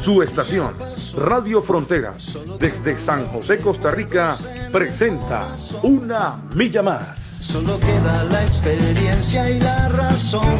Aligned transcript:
Su 0.00 0.22
estación, 0.22 0.74
Radio 1.16 1.60
Fronteras, 1.60 2.38
desde 2.60 2.96
San 2.96 3.26
José, 3.26 3.58
Costa 3.58 3.90
Rica, 3.90 4.36
presenta 4.72 5.56
Una 5.82 6.36
Milla 6.54 6.82
Más. 6.82 7.18
Solo 7.20 7.78
queda 7.80 8.24
la 8.24 8.44
experiencia 8.44 9.50
y 9.50 9.58
la 9.60 9.88
razón. 9.88 10.58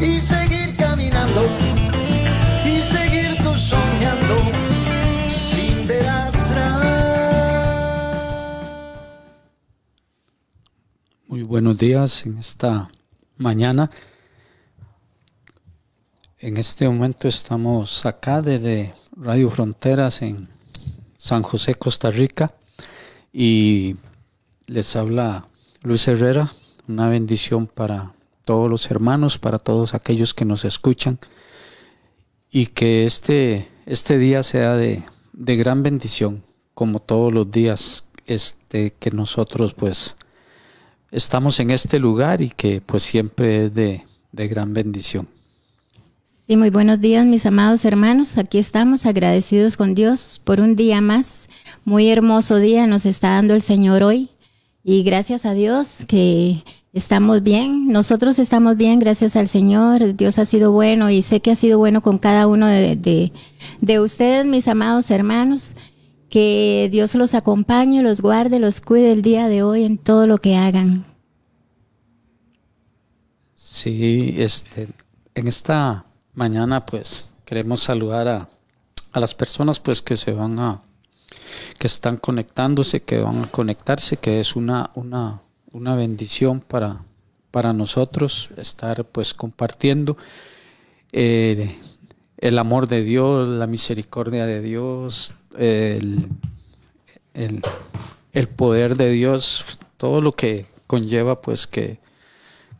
Y 0.00 0.20
seguir 0.20 0.76
caminando, 0.76 1.46
y 2.64 2.80
seguir 2.82 3.36
tú 3.42 3.54
soñando, 3.56 4.36
sin 5.28 5.86
ver 5.86 6.08
atrás. 6.08 6.86
Muy 11.26 11.42
buenos 11.42 11.76
días 11.76 12.24
en 12.24 12.38
esta 12.38 12.88
mañana. 13.36 13.90
En 16.38 16.58
este 16.58 16.86
momento 16.86 17.28
estamos 17.28 18.04
acá 18.04 18.42
desde 18.42 18.92
Radio 19.16 19.48
Fronteras 19.48 20.20
en 20.20 20.48
San 21.16 21.42
José, 21.42 21.76
Costa 21.76 22.10
Rica. 22.10 22.52
Y 23.32 23.96
les 24.66 24.96
habla 24.96 25.46
Luis 25.82 26.06
Herrera. 26.06 26.52
Una 26.88 27.08
bendición 27.08 27.66
para 27.66 28.12
todos 28.44 28.68
los 28.68 28.90
hermanos, 28.90 29.38
para 29.38 29.58
todos 29.58 29.94
aquellos 29.94 30.34
que 30.34 30.44
nos 30.44 30.66
escuchan. 30.66 31.18
Y 32.50 32.66
que 32.66 33.06
este, 33.06 33.70
este 33.86 34.18
día 34.18 34.42
sea 34.42 34.74
de, 34.74 35.04
de 35.32 35.56
gran 35.56 35.82
bendición, 35.82 36.44
como 36.74 36.98
todos 36.98 37.32
los 37.32 37.50
días 37.50 38.08
este, 38.26 38.92
que 38.92 39.10
nosotros 39.10 39.72
pues 39.72 40.18
estamos 41.10 41.60
en 41.60 41.70
este 41.70 41.98
lugar 41.98 42.42
y 42.42 42.50
que 42.50 42.82
pues 42.82 43.04
siempre 43.04 43.64
es 43.64 43.74
de, 43.74 44.04
de 44.32 44.48
gran 44.48 44.74
bendición. 44.74 45.34
Sí, 46.48 46.56
muy 46.56 46.70
buenos 46.70 47.00
días, 47.00 47.26
mis 47.26 47.44
amados 47.44 47.84
hermanos. 47.84 48.38
Aquí 48.38 48.58
estamos 48.58 49.04
agradecidos 49.04 49.76
con 49.76 49.96
Dios 49.96 50.40
por 50.44 50.60
un 50.60 50.76
día 50.76 51.00
más. 51.00 51.48
Muy 51.84 52.08
hermoso 52.08 52.58
día 52.58 52.86
nos 52.86 53.04
está 53.04 53.30
dando 53.30 53.52
el 53.54 53.62
Señor 53.62 54.04
hoy. 54.04 54.30
Y 54.84 55.02
gracias 55.02 55.44
a 55.44 55.54
Dios 55.54 56.04
que 56.06 56.62
estamos 56.92 57.42
bien. 57.42 57.88
Nosotros 57.88 58.38
estamos 58.38 58.76
bien, 58.76 59.00
gracias 59.00 59.34
al 59.34 59.48
Señor. 59.48 60.14
Dios 60.14 60.38
ha 60.38 60.46
sido 60.46 60.70
bueno 60.70 61.10
y 61.10 61.22
sé 61.22 61.40
que 61.40 61.50
ha 61.50 61.56
sido 61.56 61.78
bueno 61.78 62.00
con 62.00 62.18
cada 62.18 62.46
uno 62.46 62.68
de, 62.68 62.94
de, 62.94 63.32
de 63.80 63.98
ustedes, 63.98 64.46
mis 64.46 64.68
amados 64.68 65.10
hermanos. 65.10 65.72
Que 66.30 66.88
Dios 66.92 67.16
los 67.16 67.34
acompañe, 67.34 68.02
los 68.02 68.20
guarde, 68.20 68.60
los 68.60 68.80
cuide 68.80 69.10
el 69.10 69.22
día 69.22 69.48
de 69.48 69.64
hoy 69.64 69.82
en 69.82 69.98
todo 69.98 70.28
lo 70.28 70.38
que 70.38 70.54
hagan. 70.54 71.06
Sí, 73.54 74.32
este, 74.36 74.86
en 75.34 75.48
esta 75.48 76.06
mañana 76.36 76.86
pues 76.86 77.30
queremos 77.44 77.82
saludar 77.82 78.28
a, 78.28 78.48
a, 79.12 79.20
las 79.20 79.34
personas 79.34 79.80
pues 79.80 80.02
que 80.02 80.16
se 80.16 80.32
van 80.32 80.60
a 80.60 80.80
que 81.78 81.86
están 81.86 82.18
conectándose, 82.18 83.02
que 83.02 83.18
van 83.18 83.42
a 83.42 83.46
conectarse, 83.48 84.18
que 84.18 84.38
es 84.38 84.54
una, 84.54 84.90
una, 84.94 85.40
una 85.72 85.96
bendición 85.96 86.60
para, 86.60 87.02
para 87.50 87.72
nosotros 87.72 88.50
estar 88.56 89.04
pues 89.04 89.34
compartiendo 89.34 90.16
eh, 91.12 91.76
el 92.38 92.58
amor 92.58 92.86
de 92.86 93.02
Dios, 93.02 93.48
la 93.48 93.66
misericordia 93.66 94.46
de 94.46 94.60
Dios, 94.60 95.34
el, 95.58 96.28
el, 97.34 97.62
el 98.32 98.48
poder 98.48 98.96
de 98.96 99.10
Dios, 99.10 99.64
todo 99.96 100.20
lo 100.20 100.32
que 100.32 100.66
conlleva 100.86 101.40
pues 101.40 101.66
que, 101.66 101.98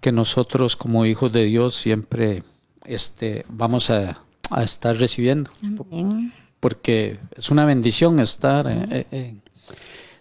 que 0.00 0.12
nosotros 0.12 0.77
como 0.77 1.06
hijos 1.06 1.33
de 1.33 1.44
Dios 1.44 1.75
siempre 1.75 2.43
este, 2.87 3.45
vamos 3.49 3.91
a, 3.91 4.21
a 4.51 4.63
estar 4.63 4.97
recibiendo. 4.97 5.51
Amén. 5.63 6.33
Porque 6.61 7.19
es 7.35 7.51
una 7.51 7.65
bendición 7.65 8.19
estar 8.19 8.67
eh, 8.69 9.07
eh, 9.11 9.37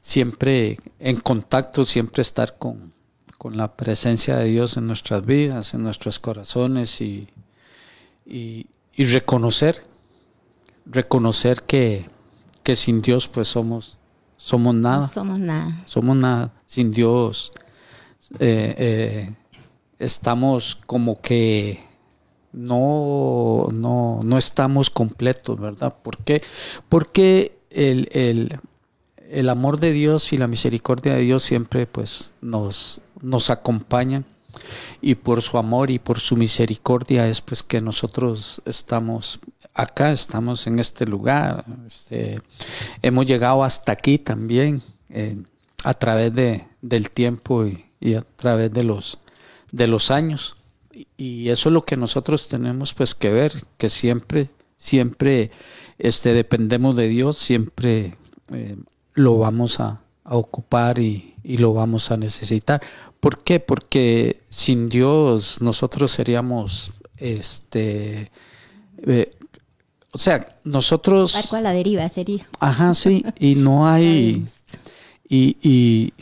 siempre 0.01 0.77
en 0.99 1.19
contacto, 1.19 1.85
siempre 1.85 2.21
estar 2.21 2.57
con, 2.57 2.91
con, 3.37 3.57
la 3.57 3.75
presencia 3.75 4.37
de 4.37 4.45
Dios 4.45 4.77
en 4.77 4.87
nuestras 4.87 5.25
vidas, 5.25 5.73
en 5.73 5.83
nuestros 5.83 6.19
corazones 6.19 7.01
y, 7.01 7.27
y, 8.25 8.67
y 8.93 9.05
reconocer, 9.05 9.81
reconocer 10.85 11.63
que, 11.63 12.09
que, 12.63 12.75
sin 12.75 13.01
Dios 13.01 13.27
pues 13.27 13.47
somos, 13.47 13.97
somos 14.37 14.75
nada. 14.75 15.01
No 15.01 15.07
somos 15.07 15.39
nada. 15.39 15.83
Somos 15.85 16.15
nada. 16.17 16.51
Sin 16.67 16.91
Dios 16.91 17.53
eh, 18.39 19.33
estamos 19.99 20.75
como 20.85 21.21
que 21.21 21.94
no, 22.55 23.67
no, 23.73 24.21
no 24.23 24.37
estamos 24.37 24.89
completos, 24.89 25.59
¿verdad? 25.59 25.95
¿Por 26.01 26.17
qué? 26.19 26.41
Porque 26.87 27.59
el, 27.69 28.07
el, 28.13 28.59
el, 29.29 29.49
amor 29.49 29.79
de 29.79 29.91
Dios 29.91 30.31
y 30.31 30.37
la 30.37 30.47
misericordia 30.47 31.15
de 31.15 31.21
Dios 31.21 31.43
siempre 31.43 31.85
pues 31.85 32.31
nos, 32.41 33.01
nos 33.21 33.49
acompañan 33.49 34.25
y 35.01 35.15
por 35.15 35.41
su 35.41 35.57
amor 35.57 35.91
y 35.91 35.99
por 35.99 36.19
su 36.19 36.37
misericordia 36.37 37.27
es 37.27 37.41
pues 37.41 37.61
que 37.61 37.81
nosotros 37.81 38.61
estamos 38.65 39.39
acá, 39.73 40.13
estamos 40.13 40.65
en 40.67 40.79
este 40.79 41.05
lugar, 41.05 41.65
este, 41.85 42.41
hemos 43.01 43.25
llegado 43.25 43.65
hasta 43.65 43.91
aquí 43.91 44.17
también 44.17 44.81
a 45.83 45.93
través 45.93 46.33
de, 46.33 46.65
del 46.81 47.09
tiempo 47.09 47.65
y, 47.65 47.85
y 47.99 48.13
a 48.13 48.21
través 48.21 48.71
de 48.71 48.83
los, 48.83 49.19
de 49.73 49.87
los 49.87 50.09
años 50.09 50.55
y 51.17 51.49
eso 51.49 51.69
es 51.69 51.73
lo 51.73 51.85
que 51.85 51.95
nosotros 51.95 52.47
tenemos 52.47 52.93
pues 52.93 53.15
que 53.15 53.31
ver, 53.31 53.51
que 53.77 53.89
siempre, 53.89 54.49
siempre 54.77 55.51
este, 55.97 56.33
dependemos 56.33 56.95
de 56.95 57.07
Dios, 57.07 57.37
siempre 57.37 58.13
eh, 58.51 58.75
lo 59.13 59.37
vamos 59.37 59.79
a, 59.79 60.01
a 60.23 60.35
ocupar 60.35 60.99
y, 60.99 61.35
y, 61.43 61.57
lo 61.57 61.73
vamos 61.73 62.11
a 62.11 62.17
necesitar. 62.17 62.81
¿Por 63.19 63.43
qué? 63.43 63.59
Porque 63.59 64.41
sin 64.49 64.89
Dios 64.89 65.61
nosotros 65.61 66.11
seríamos, 66.11 66.91
este, 67.17 68.31
eh, 69.03 69.31
o 70.11 70.17
sea, 70.17 70.55
nosotros... 70.63 71.33
Barco 71.33 71.55
a 71.55 71.61
la 71.61 71.73
deriva 71.73 72.07
sería. 72.09 72.47
Ajá, 72.59 72.93
sí, 72.93 73.25
y 73.39 73.55
no 73.55 73.87
hay... 73.89 74.45
Y, 75.27 75.57
y, 75.63 76.13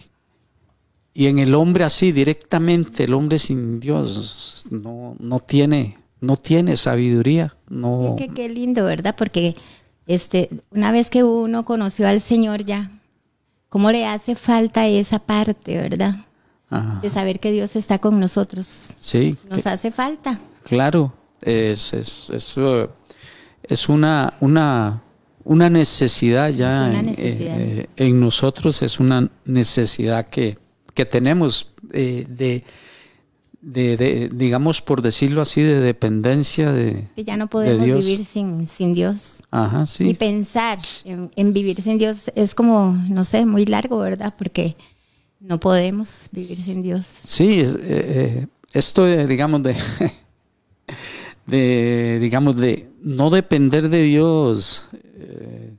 y 1.14 1.28
en 1.28 1.40
el 1.40 1.54
hombre 1.54 1.84
así 1.84 2.12
directamente, 2.12 3.04
el 3.04 3.14
hombre 3.14 3.38
sin 3.38 3.80
Dios 3.80 4.66
no, 4.72 5.16
no 5.20 5.40
tiene, 5.40 5.98
no 6.20 6.38
tiene 6.38 6.76
sabiduría. 6.76 7.56
No. 7.70 8.16
Qué, 8.18 8.30
qué 8.30 8.50
lindo, 8.50 8.86
¿verdad? 8.86 9.16
Porque 9.16 9.56
este, 10.08 10.50
una 10.72 10.92
vez 10.92 11.10
que 11.10 11.24
uno 11.24 11.66
conoció 11.66 12.08
al 12.08 12.20
Señor 12.20 12.66
ya, 12.66 12.92
¿cómo 13.70 13.92
le 13.92 14.06
hace 14.06 14.36
falta 14.36 14.88
esa 14.88 15.20
parte, 15.20 15.78
verdad? 15.78 16.16
Ajá. 16.70 17.00
De 17.02 17.10
saber 17.10 17.40
que 17.40 17.52
Dios 17.52 17.76
está 17.76 18.00
con 18.00 18.20
nosotros. 18.20 18.90
Sí. 18.96 19.38
Nos 19.50 19.62
que, 19.62 19.70
hace 19.70 19.92
falta. 19.92 20.40
Claro, 20.64 21.14
es, 21.42 21.94
es, 21.94 22.30
es, 22.32 22.58
es 23.64 23.90
una, 23.90 24.34
una, 24.40 25.04
una 25.44 25.70
necesidad 25.70 26.50
ya 26.50 26.88
una 26.90 27.02
necesidad. 27.02 27.62
En, 27.62 27.80
eh, 27.80 27.90
en, 27.98 28.20
nosotros, 28.20 28.82
es 28.82 29.00
una 29.00 29.30
necesidad 29.46 30.26
que, 30.26 30.58
que 30.94 31.06
tenemos 31.06 31.72
eh, 31.92 32.26
de, 32.30 32.64
de, 33.62 33.98
de, 33.98 34.30
digamos, 34.34 34.82
por 34.82 35.02
decirlo 35.02 35.42
así, 35.42 35.62
de 35.62 35.80
dependencia 35.80 36.72
de 36.72 37.08
Que 37.16 37.24
ya 37.24 37.38
no 37.38 37.48
podemos 37.48 37.86
Dios. 37.86 38.06
vivir 38.06 38.26
sin, 38.26 38.68
sin 38.68 38.94
Dios. 38.94 39.42
Ajá, 39.52 39.86
sí. 39.86 40.04
Ni 40.04 40.14
pensar 40.14 40.80
en, 41.06 41.32
en, 41.36 41.54
vivir 41.54 41.82
sin 41.82 41.98
Dios 41.98 42.32
es 42.36 42.54
como, 42.56 42.92
no 43.10 43.24
sé, 43.26 43.46
muy 43.46 43.66
largo, 43.66 44.00
¿verdad? 44.00 44.34
Porque 44.38 44.76
no 45.40 45.60
podemos 45.60 46.28
vivir 46.32 46.58
sin 46.58 46.82
Dios. 46.82 47.06
Sí, 47.06 47.60
es, 47.62 47.78
eh, 47.80 48.48
esto, 48.74 49.06
digamos, 49.28 49.62
de, 49.64 49.76
de, 51.46 52.20
digamos, 52.22 52.56
de 52.56 52.90
no 53.02 53.30
depender 53.30 53.90
de 53.90 54.02
Dios 54.04 54.86
eh, 55.16 55.76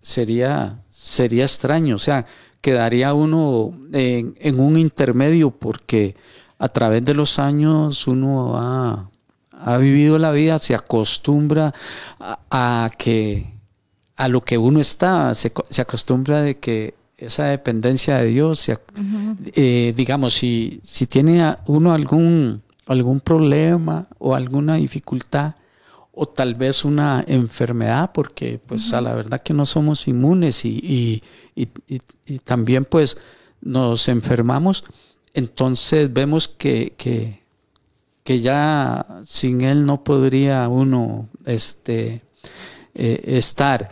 sería, 0.00 0.80
sería 0.90 1.44
extraño. 1.44 1.96
O 1.96 1.98
sea, 1.98 2.26
quedaría 2.66 3.14
uno 3.14 3.72
en, 3.92 4.34
en, 4.40 4.58
un 4.58 4.76
intermedio 4.76 5.52
porque 5.52 6.16
a 6.58 6.68
través 6.68 7.04
de 7.04 7.14
los 7.14 7.38
años 7.38 8.08
uno 8.08 8.58
ha, 8.58 9.08
ha 9.52 9.76
vivido 9.76 10.18
la 10.18 10.32
vida, 10.32 10.58
se 10.58 10.74
acostumbra 10.74 11.72
a, 12.18 12.40
a, 12.50 12.90
que 12.90 13.54
a 14.16 14.26
lo 14.26 14.40
que 14.40 14.58
uno 14.58 14.80
está, 14.80 15.32
se, 15.34 15.52
se 15.68 15.80
acostumbra 15.80 16.42
de 16.42 16.56
que 16.56 16.94
esa 17.16 17.44
dependencia 17.44 18.18
de 18.18 18.26
Dios. 18.26 18.68
Eh, 19.54 19.94
digamos, 19.96 20.34
si, 20.34 20.80
si 20.82 21.06
tiene 21.06 21.54
uno 21.66 21.94
algún, 21.94 22.60
algún 22.88 23.20
problema 23.20 24.08
o 24.18 24.34
alguna 24.34 24.74
dificultad, 24.74 25.54
o 26.18 26.26
tal 26.26 26.54
vez 26.54 26.86
una 26.86 27.22
enfermedad, 27.28 28.10
porque 28.12 28.58
pues 28.66 28.90
a 28.94 29.02
la 29.02 29.14
verdad 29.14 29.42
que 29.42 29.52
no 29.52 29.66
somos 29.66 30.08
inmunes 30.08 30.64
y, 30.64 31.22
también 32.42 32.86
pues 32.86 33.18
nos 33.60 34.08
enfermamos, 34.08 34.84
entonces 35.34 36.10
vemos 36.10 36.48
que, 36.48 36.94
que, 36.96 38.40
ya 38.40 39.06
sin 39.24 39.60
él 39.60 39.84
no 39.84 40.02
podría 40.02 40.68
uno 40.68 41.28
este, 41.44 42.22
eh, 42.94 43.22
estar. 43.26 43.90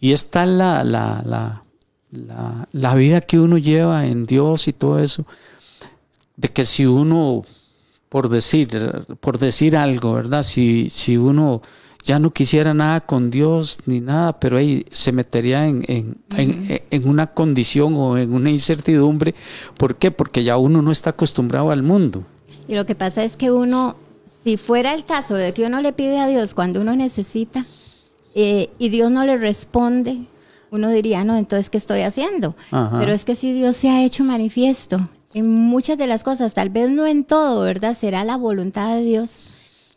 Y 0.00 0.12
está 0.12 0.46
la, 0.46 0.82
la, 0.84 1.22
la, 1.24 1.64
la, 2.10 2.68
la 2.72 2.94
vida 2.94 3.20
que 3.20 3.38
uno 3.38 3.58
lleva 3.58 4.06
en 4.06 4.24
Dios 4.24 4.68
y 4.68 4.72
todo 4.72 5.00
eso, 5.00 5.26
de 6.36 6.48
que 6.48 6.64
si 6.64 6.86
uno 6.86 7.44
por 8.08 8.28
decir, 8.28 9.06
por 9.20 9.38
decir 9.38 9.76
algo, 9.76 10.14
¿verdad? 10.14 10.42
Si, 10.42 10.88
si 10.90 11.16
uno 11.16 11.62
ya 12.02 12.18
no 12.18 12.30
quisiera 12.30 12.74
nada 12.74 13.00
con 13.00 13.30
Dios 13.30 13.80
ni 13.86 14.00
nada, 14.00 14.38
pero 14.38 14.56
ahí 14.56 14.86
se 14.90 15.12
metería 15.12 15.66
en, 15.66 15.84
en, 16.36 17.08
una 17.08 17.26
condición 17.28 17.94
o 17.96 18.16
en 18.16 18.32
una 18.32 18.50
incertidumbre. 18.50 19.34
¿Por 19.76 19.96
qué? 19.96 20.10
Porque 20.10 20.44
ya 20.44 20.56
uno 20.56 20.80
no 20.80 20.90
está 20.90 21.10
acostumbrado 21.10 21.70
al 21.70 21.82
mundo. 21.82 22.24
Y 22.66 22.74
lo 22.74 22.86
que 22.86 22.94
pasa 22.94 23.24
es 23.24 23.36
que 23.36 23.50
uno, 23.50 23.96
si 24.44 24.56
fuera 24.56 24.94
el 24.94 25.04
caso 25.04 25.34
de 25.34 25.52
que 25.52 25.66
uno 25.66 25.82
le 25.82 25.92
pide 25.92 26.18
a 26.18 26.28
Dios 26.28 26.54
cuando 26.54 26.80
uno 26.80 26.94
necesita 26.94 27.66
eh, 28.34 28.70
y 28.78 28.88
Dios 28.90 29.10
no 29.10 29.24
le 29.24 29.36
responde, 29.36 30.26
uno 30.70 30.90
diría, 30.90 31.24
no, 31.24 31.36
entonces, 31.36 31.70
¿qué 31.70 31.78
estoy 31.78 32.02
haciendo? 32.02 32.54
Pero 32.70 33.12
es 33.12 33.24
que 33.24 33.34
si 33.34 33.52
Dios 33.52 33.76
se 33.76 33.90
ha 33.90 34.04
hecho 34.04 34.22
manifiesto 34.22 35.08
en 35.34 35.50
muchas 35.50 35.98
de 35.98 36.06
las 36.06 36.22
cosas, 36.22 36.54
tal 36.54 36.70
vez 36.70 36.90
no 36.90 37.06
en 37.06 37.24
todo, 37.24 37.62
¿verdad? 37.62 37.94
Será 37.94 38.24
la 38.24 38.36
voluntad 38.36 38.96
de 38.96 39.02
Dios 39.02 39.46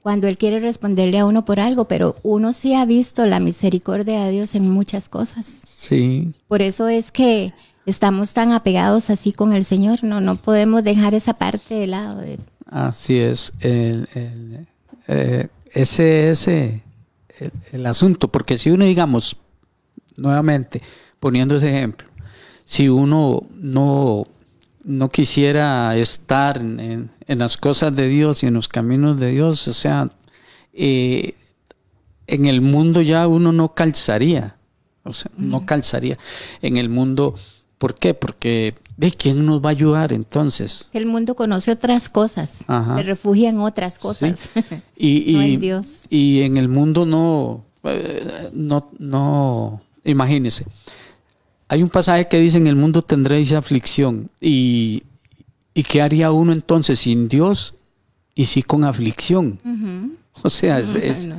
cuando 0.02 0.28
Él 0.28 0.38
quiere 0.38 0.60
responderle 0.60 1.20
a 1.20 1.26
uno 1.26 1.46
por 1.46 1.60
algo, 1.60 1.86
pero 1.86 2.16
uno 2.24 2.54
sí 2.54 2.74
ha 2.74 2.86
visto 2.86 3.26
la 3.26 3.40
misericordia 3.40 4.26
de 4.26 4.32
Dios 4.32 4.56
en 4.56 4.70
muchas 4.70 5.10
cosas. 5.10 5.62
Sí. 5.64 6.32
Por 6.48 6.62
eso 6.62 6.88
es 6.88 7.12
que 7.12 7.54
estamos 7.86 8.34
tan 8.34 8.52
apegados 8.52 9.10
así 9.10 9.32
con 9.32 9.54
el 9.54 9.64
Señor, 9.64 10.04
no, 10.04 10.20
no 10.20 10.36
podemos 10.36 10.84
dejar 10.84 11.14
esa 11.14 11.36
parte 11.36 11.76
de 11.76 11.88
lado. 11.88 12.22
Así 12.66 13.18
es, 13.18 13.54
el, 13.60 14.08
eh, 15.08 15.48
ese 15.72 16.32
es 16.32 16.48
el, 16.48 16.82
el 17.72 17.86
asunto, 17.86 18.28
porque 18.28 18.58
si 18.58 18.72
uno, 18.72 18.86
digamos, 18.86 19.38
nuevamente, 20.18 20.82
poniendo 21.20 21.56
ese 21.56 21.70
ejemplo, 21.70 22.08
si 22.66 22.90
uno 22.90 23.44
no 23.54 24.26
no 24.84 25.10
quisiera 25.10 25.96
estar 25.96 26.58
en, 26.58 27.12
las 27.28 27.58
cosas 27.58 27.96
de 27.96 28.08
Dios 28.08 28.44
y 28.44 28.48
en 28.48 28.54
los 28.54 28.68
caminos 28.68 29.20
de 29.20 29.32
Dios, 29.32 29.68
o 29.68 29.74
sea, 29.74 30.10
eh, 30.74 31.36
en 32.28 32.46
el 32.46 32.62
mundo 32.62 33.02
ya 33.02 33.28
uno 33.28 33.52
no 33.52 33.74
calzaría, 33.74 34.58
o 35.04 35.14
sea, 35.14 35.32
no 35.38 35.66
calzaría. 35.66 36.18
En 36.62 36.78
el 36.78 36.90
mundo, 36.90 37.36
¿por 37.78 37.96
qué? 37.96 38.14
Porque 38.14 38.76
¿de 38.98 39.12
quién 39.12 39.46
nos 39.46 39.62
va 39.62 39.70
a 39.70 39.72
ayudar 39.72 40.14
entonces? 40.14 40.90
El 40.94 41.06
mundo 41.06 41.36
conoce 41.36 41.72
otras 41.72 42.10
cosas, 42.10 42.64
se 42.68 43.04
refugia 43.04 43.50
en 43.50 43.60
otras 43.60 43.98
cosas. 43.98 44.50
Y, 44.96 45.34
no 45.54 45.60
Dios. 45.60 46.02
y 46.10 46.42
en 46.42 46.58
el 46.58 46.68
mundo 46.68 47.06
no, 47.06 47.66
eh, 47.84 48.50
no, 48.54 48.90
no, 49.00 49.82
imagínese 50.04 50.66
hay 51.72 51.82
un 51.82 51.90
pasaje 51.90 52.28
que 52.28 52.38
dice, 52.38 52.58
en 52.58 52.68
el 52.68 52.76
mundo 52.76 53.02
tendréis 53.02 53.54
aflicción. 53.54 54.30
Y, 54.42 55.04
y 55.74 55.84
¿qué 55.84 56.02
haría 56.02 56.30
uno 56.34 56.52
entonces 56.52 57.00
sin 57.00 57.30
Dios 57.30 57.76
y 58.36 58.44
sí 58.46 58.62
con 58.62 58.84
aflicción? 58.84 59.58
O 60.44 60.50
sea, 60.50 60.80
es, 60.80 61.30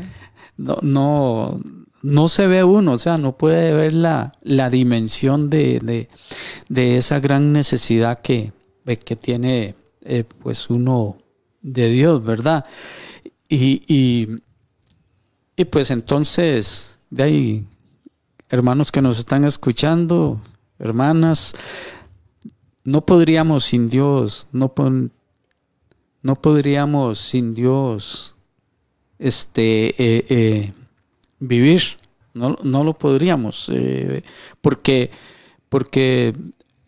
no, 0.56 0.76
no, 0.82 1.56
no, 2.02 2.28
se 2.28 2.46
ve 2.46 2.62
uno, 2.62 2.92
o 2.92 2.98
sea, 2.98 3.16
no 3.18 3.36
puede 3.36 3.72
ver 3.72 3.94
la, 3.94 4.34
la 4.42 4.70
dimensión 4.70 5.50
de, 5.50 6.06
de, 6.68 6.96
esa 6.98 7.18
gran 7.18 7.52
necesidad 7.52 8.20
que, 8.20 8.52
que 9.04 9.16
tiene 9.16 9.74
eh, 10.04 10.24
pues 10.42 10.68
uno 10.70 11.16
de 11.62 11.88
Dios, 11.88 12.22
¿verdad? 12.22 12.66
Y, 13.48 13.82
y, 13.88 14.28
y 15.56 15.64
pues 15.64 15.90
entonces, 15.90 16.98
de 17.10 17.22
ahí 17.22 17.66
hermanos 18.52 18.92
que 18.92 19.00
nos 19.00 19.18
están 19.18 19.44
escuchando, 19.44 20.38
hermanas, 20.78 21.54
no 22.84 23.00
podríamos 23.06 23.64
sin 23.64 23.88
Dios, 23.88 24.46
no, 24.52 24.70
no 26.20 26.42
podríamos 26.42 27.18
sin 27.18 27.54
Dios 27.54 28.36
este, 29.18 29.94
eh, 29.96 30.26
eh, 30.28 30.72
vivir, 31.40 31.80
no, 32.34 32.58
no, 32.62 32.84
lo 32.84 32.92
podríamos, 32.92 33.70
eh, 33.74 34.22
porque, 34.60 35.10
porque 35.70 36.34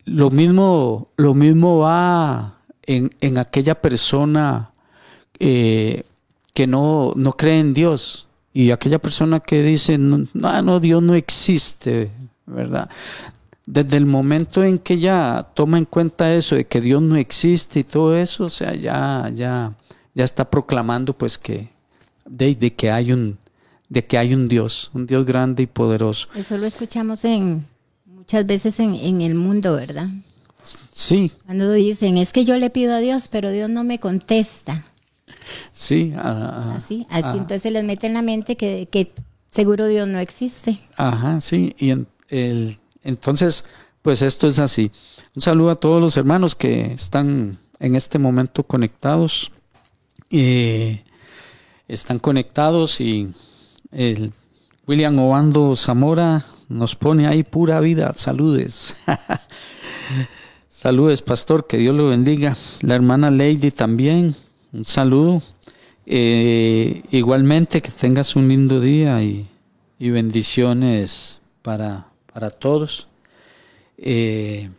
lo, 0.05 0.29
mismo, 0.29 1.07
lo 1.17 1.33
mismo 1.33 1.79
va 1.79 2.59
en, 2.83 3.09
en 3.21 3.39
aquella 3.39 3.81
persona 3.81 4.71
que 5.39 6.67
no, 6.67 7.13
no 7.15 7.33
cree 7.33 7.59
en 7.59 7.73
Dios. 7.73 8.24
Y 8.55 8.71
aquella 8.71 8.99
persona 8.99 9.41
que 9.41 9.61
dice, 9.61 9.97
no, 9.97 10.25
no, 10.33 10.79
Dios 10.79 11.03
no 11.03 11.13
existe, 11.13 12.09
¿verdad? 12.45 12.89
Desde 13.65 13.97
el 13.97 14.05
momento 14.05 14.63
en 14.63 14.79
que 14.79 14.97
ya 14.97 15.45
toma 15.53 15.77
en 15.77 15.83
cuenta 15.83 16.33
eso 16.33 16.55
de 16.55 16.65
que 16.65 16.79
Dios 16.79 17.01
no 17.01 17.17
existe 17.17 17.81
y 17.81 17.83
todo 17.83 18.15
eso, 18.15 18.45
o 18.45 18.49
sea, 18.49 18.73
ya, 18.73 19.29
ya, 19.35 19.73
ya 20.13 20.23
está 20.23 20.49
proclamando 20.49 21.11
pues 21.11 21.37
que, 21.37 21.67
de, 22.25 22.55
que 22.73 22.91
hay 22.91 23.11
un, 23.11 23.37
de 23.89 24.05
que 24.05 24.17
hay 24.17 24.33
un 24.33 24.47
Dios, 24.47 24.89
un 24.93 25.05
Dios 25.05 25.25
grande 25.25 25.63
y 25.63 25.67
poderoso. 25.67 26.29
Eso 26.33 26.57
lo 26.57 26.65
escuchamos 26.65 27.25
en 27.25 27.67
muchas 28.05 28.45
veces 28.45 28.79
en, 28.79 28.95
en 28.95 29.19
el 29.19 29.35
mundo, 29.35 29.75
¿verdad? 29.75 30.07
Sí. 30.93 31.33
Cuando 31.45 31.73
dicen, 31.73 32.17
es 32.17 32.31
que 32.31 32.45
yo 32.45 32.57
le 32.57 32.69
pido 32.69 32.95
a 32.95 32.99
Dios, 32.99 33.27
pero 33.27 33.51
Dios 33.51 33.69
no 33.69 33.83
me 33.83 33.99
contesta. 33.99 34.85
Sí. 35.71 36.13
así, 36.15 37.05
así 37.09 37.37
entonces 37.37 37.61
se 37.61 37.71
les 37.71 37.83
mete 37.83 38.07
en 38.07 38.13
la 38.13 38.21
mente 38.21 38.55
que, 38.55 38.87
que, 38.91 39.11
seguro 39.49 39.87
Dios 39.87 40.07
no 40.07 40.19
existe. 40.19 40.79
Ajá, 40.97 41.39
sí. 41.39 41.75
Y 41.77 41.91
el, 42.29 42.77
entonces, 43.03 43.65
pues 44.01 44.21
esto 44.21 44.47
es 44.47 44.59
así. 44.59 44.91
Un 45.35 45.41
saludo 45.41 45.71
a 45.71 45.75
todos 45.75 46.01
los 46.01 46.17
hermanos 46.17 46.55
que 46.55 46.93
están 46.93 47.59
en 47.79 47.95
este 47.95 48.19
momento 48.19 48.63
conectados. 48.63 49.51
y 50.29 51.01
están 51.87 52.19
conectados 52.19 52.99
y 52.99 53.31
el 53.91 54.33
William 54.87 55.17
Obando 55.19 55.75
Zamora 55.75 56.43
nos 56.67 56.95
pone 56.95 57.27
ahí 57.27 57.43
pura 57.43 57.79
vida. 57.79 58.11
Saludes. 58.13 58.95
Saludes, 60.69 61.21
pastor, 61.21 61.67
que 61.67 61.77
Dios 61.77 61.95
lo 61.95 62.09
bendiga. 62.09 62.55
La 62.81 62.95
hermana 62.95 63.31
Lady 63.31 63.71
también 63.71 64.35
un 64.75 64.85
saludo. 64.85 65.41
Eh, 66.05 67.01
igualmente 67.11 67.81
que 67.81 67.91
tengas 67.91 68.35
un 68.35 68.47
lindo 68.47 68.79
día 68.79 69.21
y, 69.23 69.47
bendiciones 69.97 71.41
para, 71.61 72.07
para 72.31 72.49
todos. 72.49 73.07
Eh, 73.97 74.69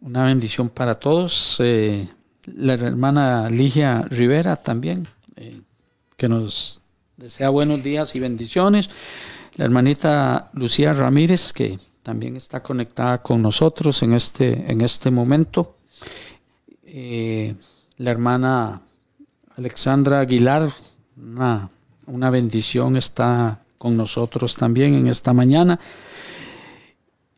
una 0.00 0.24
bendición 0.24 0.68
para 0.68 0.94
todos. 0.94 1.56
Eh, 1.58 2.08
la 2.46 2.74
hermana 2.74 3.50
Ligia 3.50 4.02
Rivera 4.02 4.56
también, 4.56 5.06
que 6.16 6.28
nos 6.28 6.80
desea 7.16 7.48
buenos 7.48 7.82
días 7.82 8.14
y 8.14 8.20
bendiciones. 8.20 8.88
La 9.56 9.64
hermanita 9.64 10.50
Lucía 10.54 10.92
Ramírez, 10.92 11.52
que 11.52 11.78
también 12.02 12.36
está 12.36 12.62
conectada 12.62 13.22
con 13.22 13.42
nosotros 13.42 14.02
en 14.02 14.14
este, 14.14 14.70
en 14.70 14.80
este 14.80 15.10
momento. 15.10 15.76
la 17.96 18.10
hermana 18.10 18.82
Alexandra 19.56 20.20
Aguilar, 20.20 20.68
una, 21.16 22.30
bendición 22.30 22.96
está 22.96 23.60
con 23.78 23.96
nosotros 23.96 24.56
también 24.56 24.94
en 24.94 25.06
esta 25.06 25.32
mañana. 25.32 25.78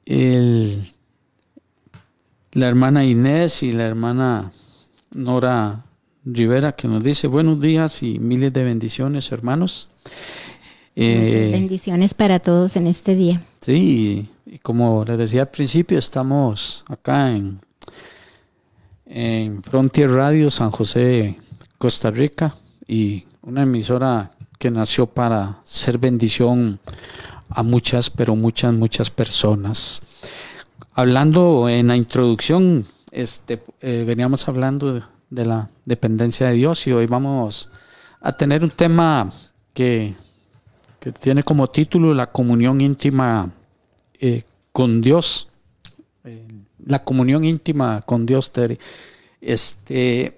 la 0.06 0.78
hermana 2.68 3.04
Inés 3.04 3.62
y 3.62 3.72
la 3.72 3.84
hermana 3.84 4.50
Nora 5.12 5.84
Rivera 6.24 6.72
que 6.72 6.88
nos 6.88 7.04
dice 7.04 7.26
buenos 7.26 7.60
días 7.60 8.02
y 8.02 8.18
miles 8.18 8.52
de 8.52 8.64
bendiciones 8.64 9.30
hermanos. 9.30 9.88
Eh, 10.96 11.50
bendiciones 11.52 12.14
para 12.14 12.38
todos 12.38 12.76
en 12.76 12.86
este 12.86 13.14
día. 13.14 13.44
Sí, 13.60 14.26
y, 14.46 14.58
como 14.60 15.04
les 15.04 15.18
decía 15.18 15.42
al 15.42 15.48
principio, 15.48 15.98
estamos 15.98 16.82
acá 16.88 17.32
en, 17.32 17.60
en 19.04 19.62
Frontier 19.62 20.10
Radio 20.10 20.48
San 20.48 20.70
José 20.70 21.38
Costa 21.78 22.10
Rica 22.10 22.54
y 22.86 23.24
una 23.42 23.62
emisora 23.62 24.32
que 24.58 24.70
nació 24.70 25.06
para 25.06 25.60
ser 25.64 25.98
bendición 25.98 26.80
a 27.48 27.62
muchas, 27.62 28.10
pero 28.10 28.34
muchas, 28.36 28.72
muchas 28.72 29.10
personas. 29.10 30.02
hablando 30.94 31.68
en 31.68 31.88
la 31.88 31.96
introducción, 31.96 32.86
este, 33.10 33.62
eh, 33.80 34.04
veníamos 34.06 34.48
hablando 34.48 34.94
de, 35.30 35.44
la 35.44 35.68
dependencia 35.84 36.48
de 36.48 36.54
Dios 36.54 36.86
y 36.86 36.92
hoy 36.92 37.06
vamos 37.06 37.70
a 38.20 38.32
tener 38.32 38.64
un 38.64 38.70
tema 38.70 39.28
que, 39.74 40.14
que 40.98 41.12
tiene 41.12 41.42
como 41.42 41.68
título 41.68 42.14
la 42.14 42.32
comunión 42.32 42.80
íntima 42.80 43.50
eh, 44.18 44.42
con 44.72 45.00
Dios. 45.00 45.48
Eh, 46.24 46.46
la 46.84 47.04
comunión 47.04 47.44
íntima 47.44 48.00
con 48.02 48.26
Dios, 48.26 48.52
Terry. 48.52 48.78
Este, 49.40 50.36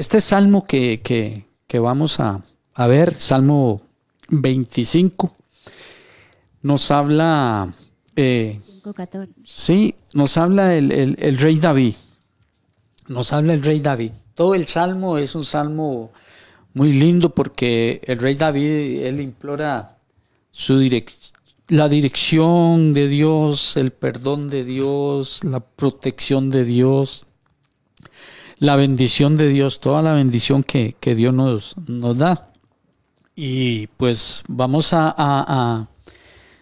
este 0.00 0.22
salmo 0.22 0.64
que, 0.64 1.02
que, 1.02 1.44
que 1.66 1.78
vamos 1.78 2.20
a, 2.20 2.42
a, 2.72 2.86
ver, 2.86 3.14
Salmo 3.14 3.82
25, 4.30 5.30
nos 6.62 6.90
habla... 6.90 7.74
Eh, 8.16 8.58
5, 8.82 8.94
sí, 9.44 9.94
nos 10.14 10.38
habla 10.38 10.74
el, 10.74 10.90
el, 10.90 11.16
el 11.20 11.36
rey 11.36 11.58
David. 11.58 11.94
Nos 13.08 13.34
habla 13.34 13.52
el 13.52 13.62
rey 13.62 13.80
David. 13.80 14.12
Todo 14.32 14.54
el 14.54 14.66
salmo 14.66 15.18
es 15.18 15.34
un 15.34 15.44
salmo 15.44 16.10
muy 16.72 16.94
lindo 16.94 17.34
porque 17.34 18.00
el 18.06 18.20
rey 18.20 18.36
David, 18.36 19.04
él 19.04 19.20
implora 19.20 19.98
su 20.50 20.78
la 21.68 21.90
dirección 21.90 22.94
de 22.94 23.06
Dios, 23.06 23.76
el 23.76 23.90
perdón 23.90 24.48
de 24.48 24.64
Dios, 24.64 25.44
la 25.44 25.60
protección 25.60 26.48
de 26.48 26.64
Dios, 26.64 27.26
la 28.60 28.76
bendición 28.76 29.36
de 29.36 29.48
Dios, 29.48 29.80
toda 29.80 30.02
la 30.02 30.12
bendición 30.12 30.62
que, 30.62 30.94
Dios 31.16 31.34
nos, 31.34 31.76
nos, 31.88 32.16
da. 32.16 32.52
Y 33.34 33.88
pues 33.96 34.44
vamos 34.46 34.92
a, 34.92 35.12
a, 35.16 35.88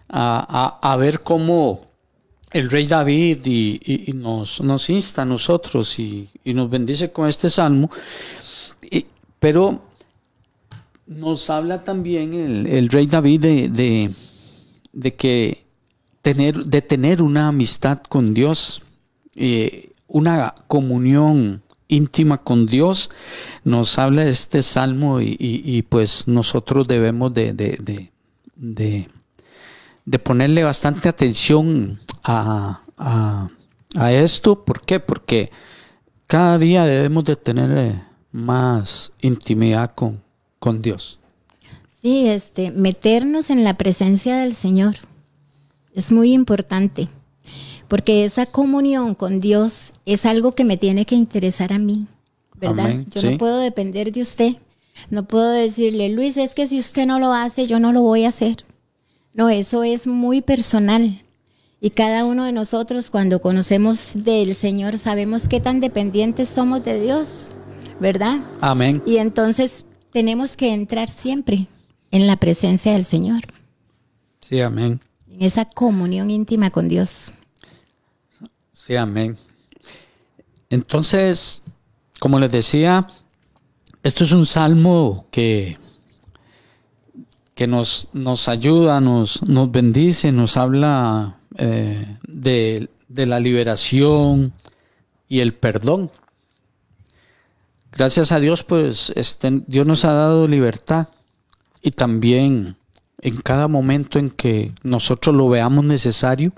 a, 0.09 0.79
a 0.81 0.97
ver 0.97 1.23
cómo 1.23 1.89
el 2.53 2.71
rey 2.71 2.87
David 2.87 3.45
y, 3.45 4.13
nos, 4.15 4.63
nos, 4.63 4.89
insta 4.91 5.23
a 5.23 5.25
nosotros 5.25 5.99
y, 5.99 6.31
nos 6.45 6.71
bendice 6.71 7.13
con 7.13 7.29
este 7.29 7.49
salmo, 7.49 7.91
pero 9.39 9.83
nos 11.07 11.51
habla 11.51 11.85
también 11.85 12.33
el, 12.67 12.89
rey 12.89 13.07
David 13.07 13.41
de, 13.41 14.11
de, 14.93 15.15
que 15.15 15.65
tener, 16.23 16.65
de 16.65 16.83
tener 16.83 17.23
una 17.23 17.49
amistad 17.49 18.03
con 18.09 18.35
Dios, 18.35 18.83
eh, 19.35 19.91
una 20.07 20.55
comunión 20.69 21.63
íntima 21.89 22.39
con 22.39 22.67
Dios, 22.67 23.11
nos 23.65 23.99
habla 23.99 24.25
este 24.25 24.63
salmo 24.63 25.21
y, 25.21 25.85
pues 25.89 26.29
nosotros 26.29 26.87
debemos 26.87 27.35
de, 27.35 27.53
de, 27.55 29.09
de 30.09 30.19
ponerle 30.19 30.65
bastante 30.65 31.07
atención 31.11 32.01
a, 32.25 32.81
esto. 34.11 34.65
¿Por 34.65 34.81
qué? 34.81 35.01
Porque 35.01 35.51
cada 36.27 36.57
día 36.57 36.85
debemos 36.85 37.25
de 37.25 37.37
tener 37.37 37.77
eh, 37.77 38.03
más 38.33 39.13
intimidad 39.21 39.95
con, 39.95 40.23
con 40.59 40.81
Dios. 40.81 41.19
Sí, 42.01 42.27
este, 42.27 42.71
meternos 42.71 43.51
en 43.51 43.65
la 43.65 43.77
presencia 43.77 44.39
del 44.39 44.55
Señor 44.55 44.95
es 45.95 46.11
muy 46.11 46.33
importante, 46.33 47.09
porque 47.89 48.25
esa 48.25 48.47
comunión 48.47 49.15
con 49.15 49.41
Dios 49.41 49.93
es 50.07 50.27
algo 50.27 50.55
que 50.55 50.65
me 50.65 50.77
tiene 50.77 51.07
que 51.07 51.15
interesar 51.15 51.73
a 51.73 51.79
mí, 51.79 52.07
¿verdad? 52.55 53.05
Yo 53.11 53.31
no 53.31 53.39
puedo 53.39 53.59
depender 53.59 54.13
de 54.13 54.21
usted, 54.21 54.57
no 55.11 55.27
puedo 55.27 55.51
decirle, 55.51 56.11
Luis, 56.11 56.37
es 56.37 56.55
que 56.55 56.67
si 56.67 56.79
usted 56.79 57.07
no 57.07 57.19
lo 57.19 57.33
hace, 57.33 57.67
yo 57.67 57.81
no 57.81 57.93
lo 57.93 58.03
voy 58.03 58.25
a 58.25 58.29
hacer. 58.29 58.65
No, 59.33 59.49
eso 59.49 59.85
es 59.85 60.07
muy 60.07 60.43
personal. 60.43 61.23
Y 61.81 61.91
cada 61.91 62.25
uno 62.25 62.45
de 62.45 62.53
nosotros 62.53 63.09
cuando 63.09 63.41
conocemos 63.41 64.13
del 64.15 64.55
Señor 64.55 64.99
sabemos 64.99 65.47
qué 65.47 65.61
tan 65.61 65.79
dependientes 65.81 66.49
somos 66.49 66.85
de 66.85 67.01
Dios, 67.01 67.53
¿verdad? 68.01 68.39
Amén. 68.61 69.01
Y 69.07 69.19
entonces 69.19 69.87
tenemos 70.11 70.57
que 70.57 70.73
entrar 70.73 71.09
siempre 71.09 71.69
en 72.11 72.27
la 72.27 72.37
presencia 72.37 72.93
del 72.93 73.05
Señor. 73.05 73.43
Sí, 74.41 74.61
amén. 74.61 75.01
En 75.31 75.43
esa 75.43 75.67
comunión 75.67 76.31
íntima 76.31 76.71
con 76.71 76.89
Dios. 76.89 77.33
Sí, 78.89 78.97
amén. 78.97 79.37
Entonces, 80.71 81.63
como 82.21 82.39
les 82.39 82.51
decía, 82.51 83.07
esto 84.03 84.25
es 84.25 84.33
un 84.33 84.47
salmo 84.47 85.27
que, 85.31 85.77
que 87.55 87.67
nos, 87.67 88.09
nos 88.15 88.49
ayuda, 88.49 88.99
nos, 89.03 89.43
nos 89.43 89.71
bendice, 89.71 90.33
nos 90.33 90.57
habla 90.57 91.37
eh, 91.59 92.17
de, 92.27 92.89
la 93.09 93.39
liberación 93.39 94.55
y 95.29 95.41
el 95.41 95.53
perdón. 95.53 96.11
Gracias 97.93 98.33
a 98.33 98.41
Dios, 98.41 98.65
pues 98.65 99.13
este, 99.17 99.65
Dios 99.67 99.87
nos 99.87 100.07
ha 100.07 100.15
dado 100.15 100.49
libertad 100.49 101.09
y 101.83 101.91
también 101.91 102.77
en 103.21 103.37
cada 103.37 103.69
momento 103.69 104.19
en 104.19 104.31
que 104.31 104.73
nosotros 104.83 105.37
lo 105.37 105.51
veamos 105.51 105.85
necesario, 105.85 106.55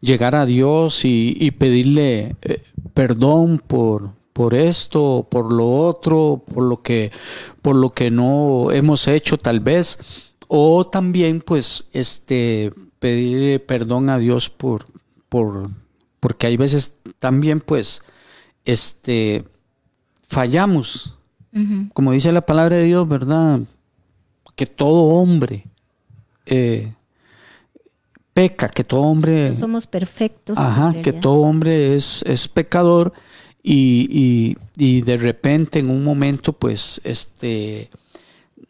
llegar 0.00 0.34
a 0.34 0.46
Dios 0.46 1.04
y, 1.04 1.50
pedirle 1.52 2.36
eh, 2.42 2.62
perdón 2.94 3.62
por, 3.66 4.10
por 4.32 4.54
esto, 4.54 5.26
por 5.30 5.52
lo 5.52 5.70
otro, 5.70 6.42
por 6.52 6.64
lo 6.64 6.82
que, 6.82 7.12
por 7.62 7.76
lo 7.76 7.90
que 7.90 8.10
no 8.10 8.70
hemos 8.72 9.06
hecho 9.08 9.38
tal 9.38 9.60
vez, 9.60 9.98
o 10.48 10.86
también 10.86 11.40
pues 11.40 11.88
este 11.92 12.72
pedir 12.98 13.64
perdón 13.66 14.10
a 14.10 14.18
Dios 14.18 14.50
por, 14.50 14.86
por, 15.28 15.70
porque 16.20 16.46
hay 16.46 16.56
veces 16.56 16.98
también 17.18 17.60
pues, 17.60 18.02
este, 18.64 19.44
fallamos. 20.28 21.16
Como 21.94 22.12
dice 22.12 22.30
la 22.30 22.42
palabra 22.42 22.76
de 22.76 22.84
Dios, 22.84 23.08
¿verdad? 23.08 23.58
Que 24.54 24.66
todo 24.66 25.16
hombre 25.16 25.66
eh, 26.46 26.94
peca, 28.40 28.70
que 28.70 28.84
todo 28.84 29.02
hombre... 29.02 29.54
somos 29.54 29.86
perfectos. 29.86 30.56
Ajá, 30.56 30.94
que 31.02 31.12
todo 31.12 31.40
hombre 31.40 31.94
es, 31.94 32.22
es 32.22 32.48
pecador 32.48 33.12
y, 33.62 34.08
y, 34.10 34.56
y, 34.78 35.02
de 35.02 35.18
repente 35.18 35.78
en 35.78 35.90
un 35.90 36.02
momento 36.02 36.54
pues 36.54 37.02
este 37.04 37.90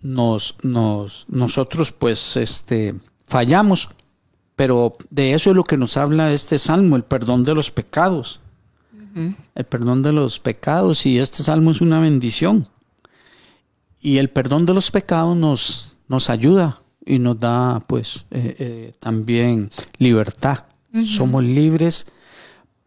nos, 0.03 0.57
nos 0.63 1.27
nosotros 1.29 1.93
pues 1.93 2.37
este 2.37 2.97
fallamos 3.25 3.91
pero 4.57 4.97
de 5.09 5.35
eso 5.35 5.51
es 5.51 5.57
lo 5.57 5.63
que 5.63 5.77
nos 5.77 5.97
habla 5.97 6.33
este 6.33 6.59
salmo, 6.59 6.97
el 6.97 7.05
perdón 7.05 7.45
de 7.45 7.55
los 7.55 7.71
pecados. 7.71 8.41
El 9.55 9.65
perdón 9.65 10.03
de 10.03 10.13
los 10.13 10.39
pecados 10.39 11.07
y 11.07 11.19
este 11.19 11.43
salmo 11.43 11.71
es 11.71 11.81
una 11.81 12.01
bendición. 12.01 12.69
Y 14.01 14.19
el 14.19 14.31
perdón 14.31 14.67
de 14.67 14.75
los 14.75 14.91
pecados 14.91 15.37
nos, 15.37 15.97
nos 16.09 16.29
ayuda 16.29 16.80
y 17.05 17.19
nos 17.19 17.39
da 17.39 17.83
pues 17.87 18.27
eh, 18.31 18.57
eh, 18.59 18.93
también 18.99 19.71
libertad. 19.99 20.65
Somos 21.05 21.45
libres 21.45 22.09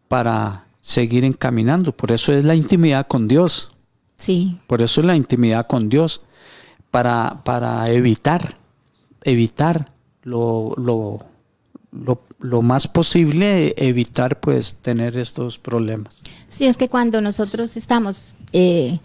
para 0.08 0.66
seguir 0.82 1.24
encaminando. 1.24 1.96
Por 1.96 2.12
eso 2.12 2.34
es 2.34 2.44
la 2.44 2.54
intimidad 2.54 3.06
con 3.06 3.28
Dios. 3.28 3.70
Sí. 4.18 4.58
Por 4.66 4.82
eso 4.82 5.00
es 5.00 5.06
la 5.06 5.16
intimidad 5.16 5.66
con 5.66 5.88
Dios. 5.88 6.20
Para, 6.90 7.40
para 7.44 7.90
evitar, 7.90 8.56
evitar 9.22 9.92
lo, 10.22 10.74
lo, 10.76 11.26
lo, 12.38 12.62
más 12.62 12.86
posible 12.86 13.74
evitar 13.76 14.38
pues 14.38 14.76
tener 14.76 15.16
estos 15.16 15.58
problemas. 15.58 16.22
Sí, 16.48 16.66
es 16.66 16.76
que 16.76 16.88
cuando 16.88 17.20
nosotros 17.20 17.76
estamos 17.76 18.36
eh, 18.52 19.00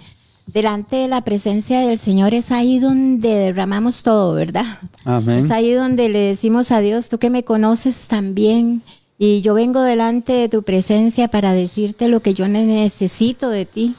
delante 0.54 0.98
de 0.98 1.08
la 1.08 1.22
presencia 1.22 1.82
del 1.82 1.98
Señor 1.98 2.34
es 2.34 2.52
ahí 2.52 2.80
donde 2.80 3.30
derramamos 3.30 4.04
todo, 4.04 4.34
¿verdad? 4.34 4.66
Amén. 5.06 5.40
Es 5.40 5.52
ahí 5.52 5.72
donde 5.74 6.10
le 6.10 6.20
decimos 6.20 6.72
a 6.72 6.80
Dios, 6.80 7.10
tú 7.10 7.18
que 7.18 7.30
me 7.30 7.44
conoces 7.44 8.08
también 8.08 8.84
y 9.18 9.42
yo 9.42 9.54
vengo 9.54 9.82
delante 9.82 10.34
de 10.34 10.50
tu 10.50 10.64
presencia 10.64 11.28
para 11.28 11.54
decirte 11.54 12.08
lo 12.08 12.22
que 12.22 12.34
yo 12.34 12.48
necesito 12.48 13.50
de 13.50 13.66
ti 13.66 13.96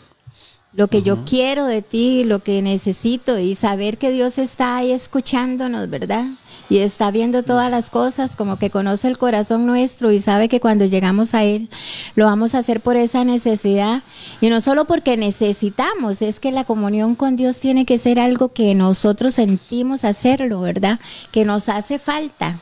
lo 0.73 0.88
que 0.88 1.02
yo 1.02 1.25
quiero 1.25 1.66
de 1.66 1.83
ti, 1.83 2.25
lo 2.25 2.40
que 2.40 2.62
necesito 2.62 3.38
y 3.38 3.54
saber 3.54 3.99
que 3.99 4.12
Dios 4.12 4.38
está 4.38 4.76
ahí 4.76 4.92
escuchándonos, 4.92 5.90
¿verdad? 5.90 6.25
Y 6.70 6.78
está 6.78 7.10
viendo 7.10 7.42
todas 7.42 7.68
las 7.68 7.90
cosas, 7.90 8.36
como 8.36 8.56
que 8.56 8.70
conoce 8.70 9.08
el 9.08 9.18
corazón 9.18 9.66
nuestro 9.66 10.12
y 10.12 10.20
sabe 10.20 10.48
que 10.48 10.60
cuando 10.60 10.84
llegamos 10.84 11.34
a 11.34 11.42
Él 11.42 11.68
lo 12.14 12.26
vamos 12.26 12.54
a 12.54 12.58
hacer 12.58 12.80
por 12.80 12.96
esa 12.96 13.24
necesidad 13.24 14.02
y 14.40 14.50
no 14.50 14.60
solo 14.60 14.84
porque 14.84 15.16
necesitamos, 15.16 16.22
es 16.22 16.38
que 16.38 16.52
la 16.52 16.62
comunión 16.62 17.16
con 17.16 17.34
Dios 17.34 17.58
tiene 17.58 17.84
que 17.84 17.98
ser 17.98 18.20
algo 18.20 18.52
que 18.52 18.76
nosotros 18.76 19.34
sentimos 19.34 20.04
hacerlo, 20.04 20.60
¿verdad? 20.60 21.00
Que 21.32 21.44
nos 21.44 21.68
hace 21.68 21.98
falta 21.98 22.56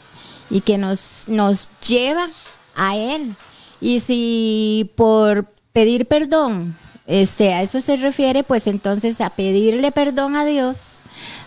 y 0.48 0.62
que 0.62 0.78
nos, 0.78 1.24
nos 1.28 1.68
lleva 1.86 2.28
a 2.74 2.96
Él. 2.96 3.36
Y 3.78 4.00
si 4.00 4.90
por 4.96 5.52
pedir 5.74 6.06
perdón, 6.06 6.78
este, 7.06 7.52
a 7.52 7.62
eso 7.62 7.82
se 7.82 7.96
refiere, 7.98 8.42
pues 8.42 8.66
entonces 8.66 9.20
a 9.20 9.28
pedirle 9.28 9.92
perdón 9.92 10.34
a 10.34 10.46
Dios 10.46 10.98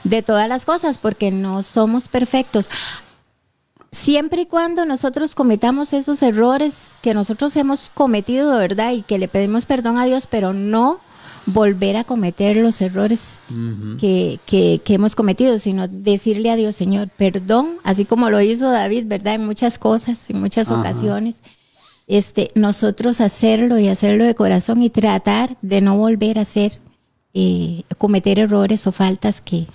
de 0.04 0.22
todas 0.22 0.48
las 0.50 0.66
cosas, 0.66 0.98
porque 0.98 1.32
no 1.32 1.64
somos 1.64 2.08
perfectos. 2.08 2.70
siempre 3.92 4.44
y 4.44 4.46
cuando 4.46 4.86
nosotros 4.86 5.36
cometamos 5.36 5.92
esos 5.92 6.24
errores 6.24 6.94
que 7.02 7.14
nosotros 7.14 7.56
hemos 7.58 7.90
cometido, 7.94 8.58
¿verdad? 8.58 8.94
Y 8.94 9.02
que 9.02 9.20
le 9.20 9.28
pedimos 9.28 9.66
perdón 9.66 9.98
a 9.98 10.06
Dios, 10.06 10.28
pero 10.28 10.54
no 10.54 11.02
volver 11.46 11.98
a 11.98 12.04
cometer 12.04 12.56
los 12.58 12.82
errores 12.82 13.40
que, 14.00 14.40
que, 14.46 14.80
que, 14.84 14.94
hemos 14.94 15.16
cometido, 15.16 15.58
sino 15.58 15.88
decirle 15.88 16.52
a 16.52 16.56
Dios, 16.56 16.76
Señor, 16.76 17.10
perdón, 17.10 17.78
así 17.84 18.06
como 18.06 18.30
lo 18.30 18.40
hizo 18.42 18.70
David, 18.70 19.06
¿verdad? 19.08 19.36
En 19.36 19.46
muchas 19.46 19.80
cosas, 19.80 20.30
en 20.30 20.40
muchas 20.40 20.70
ocasiones. 20.72 21.42
Este, 22.08 22.50
nosotros 22.56 23.22
hacerlo 23.22 23.80
y 23.80 23.88
hacerlo 23.88 24.26
de 24.26 24.36
corazón 24.36 24.84
y 24.84 24.90
tratar 24.90 25.58
de 25.62 25.82
no 25.82 25.98
volver 25.98 26.40
a 26.40 26.42
hacer, 26.42 26.80
eh, 27.34 27.84
cometer 27.98 28.40
errores 28.40 28.86
o 28.88 28.92
faltas 28.92 29.42
que, 29.42 29.68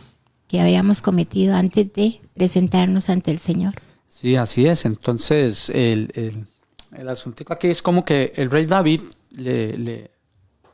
que 0.48 0.60
habíamos 0.60 1.02
cometido 1.02 1.54
antes 1.56 1.92
de 1.92 2.20
presentarnos 2.34 3.10
ante 3.10 3.30
el 3.30 3.38
Señor. 3.38 3.74
Sí, 4.08 4.36
así 4.36 4.66
es. 4.66 4.84
Entonces, 4.84 5.70
el, 5.70 6.46
el, 6.92 7.08
asunto 7.08 7.44
aquí 7.48 7.68
es 7.68 7.82
como 7.82 8.04
que 8.04 8.32
el 8.36 8.50
rey 8.50 8.66
David 8.66 9.02
le, 9.32 10.10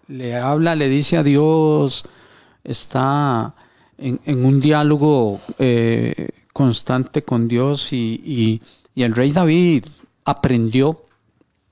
le, 0.09 0.37
habla, 0.37 0.75
le 0.75 0.89
dice 0.89 1.17
a 1.17 1.23
Dios, 1.23 2.05
está 2.63 3.55
en, 3.99 4.21
en 4.25 4.45
un 4.45 4.61
diálogo 4.61 5.41
eh, 5.59 6.29
constante 6.53 7.23
con 7.25 7.49
Dios 7.49 7.93
y, 7.93 8.21
y, 8.25 8.63
y, 8.95 9.03
el 9.03 9.15
rey 9.15 9.33
David 9.33 9.85
aprendió 10.25 11.07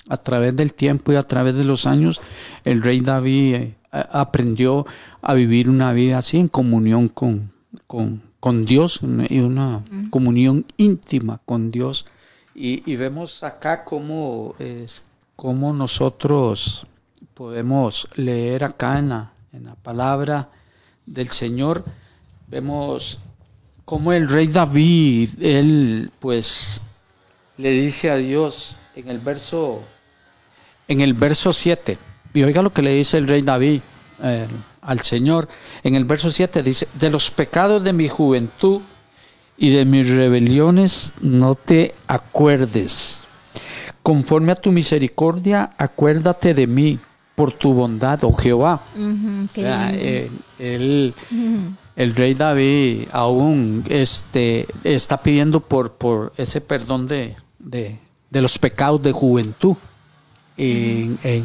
a 0.09 0.17
través 0.17 0.57
del 0.57 0.75
tiempo 0.75 1.13
y 1.13 1.17
a 1.17 1.23
través 1.23 1.55
de 1.55 1.65
los 1.65 1.87
años, 1.87 2.21
el 2.65 2.83
rey 2.83 3.01
David 3.01 3.55
eh, 3.55 3.75
aprendió 3.93 4.87
a 5.23 5.35
vivir 5.35 5.69
una 5.69 5.93
vida 5.93 6.19
así 6.19 6.39
en 6.39 6.49
comunión 6.49 7.09
con, 7.09 7.53
con, 7.91 8.23
con 8.39 8.67
Dios 8.67 9.01
y 9.29 9.41
una 9.41 9.83
comunión 10.11 10.65
íntima 10.77 11.41
con 11.45 11.73
Dios. 11.73 12.07
Y, 12.55 12.89
y 12.89 12.95
vemos 12.95 13.43
acá 13.43 13.83
cómo, 13.83 14.55
es, 14.61 15.07
cómo 15.35 15.73
nosotros 15.73 16.87
podemos 17.35 18.07
leer 18.15 18.63
acá 18.63 19.01
en 19.01 19.09
la, 19.09 19.33
en 19.53 19.65
la 19.65 19.75
palabra 19.75 20.51
del 21.05 21.31
Señor, 21.31 21.85
vemos 22.47 23.19
cómo 23.85 24.13
el 24.13 24.29
rey 24.29 24.47
David, 24.47 25.31
él 25.43 26.13
pues 26.21 26.83
le 27.59 27.73
dice 27.73 28.09
a 28.09 28.17
Dios 28.19 28.77
en 28.95 29.09
el 29.09 29.19
verso, 29.19 29.83
en 30.87 31.01
el 31.01 31.15
verso 31.15 31.53
7, 31.53 31.99
y 32.35 32.43
oiga 32.45 32.63
lo 32.63 32.73
que 32.73 32.83
le 32.83 32.95
dice 32.95 33.19
el 33.19 33.27
rey 33.27 33.43
David 33.43 33.81
eh, 34.23 34.47
al 34.83 35.01
Señor, 35.01 35.49
en 35.83 35.95
el 35.95 36.05
verso 36.05 36.31
7 36.31 36.63
dice, 36.63 36.89
de 36.95 37.11
los 37.11 37.31
pecados 37.31 37.85
de 37.85 37.93
mi 37.93 38.09
juventud 38.09 38.81
y 39.57 39.71
de 39.71 39.85
mis 39.85 40.09
rebeliones 40.09 41.13
no 41.21 41.55
te 41.55 41.95
acuerdes. 42.07 43.21
Conforme 44.03 44.53
a 44.53 44.57
tu 44.57 44.73
misericordia, 44.73 45.71
acuérdate 45.77 46.55
de 46.55 46.67
mí 46.67 46.99
por 47.35 47.53
tu 47.53 47.73
bondad, 47.75 48.25
oh 48.25 48.33
Jehová. 48.33 48.81
Uh 48.97 49.01
-huh, 49.01 49.49
o 49.49 49.53
sea, 49.53 49.93
el, 49.93 50.31
el, 50.59 51.15
uh 51.31 51.35
-huh. 51.35 51.75
el, 51.97 52.15
rey 52.15 52.35
David 52.35 53.09
aún 53.13 53.85
este, 53.89 54.67
está 54.85 55.23
pidiendo 55.23 55.61
por, 55.61 55.93
por 55.93 56.33
ese 56.37 56.61
perdón 56.61 57.07
de, 57.07 57.37
de, 57.59 57.99
de 58.31 58.43
los 58.43 58.59
pecados 58.59 59.03
de 59.03 59.13
juventud. 59.13 59.77
En, 60.57 61.19
en, 61.23 61.45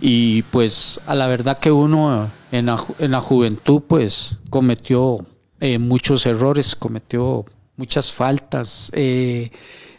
y 0.00 0.42
pues 0.42 1.00
a 1.06 1.14
la 1.14 1.26
verdad 1.26 1.58
que 1.58 1.72
uno 1.72 2.30
en 2.52 2.66
la, 2.66 2.82
en 2.98 3.10
la 3.10 3.20
juventud 3.20 3.82
pues 3.86 4.40
cometió 4.50 5.18
eh, 5.60 5.78
muchos 5.78 6.24
errores, 6.26 6.76
cometió 6.76 7.44
muchas 7.76 8.12
faltas 8.12 8.90
eh, 8.94 9.50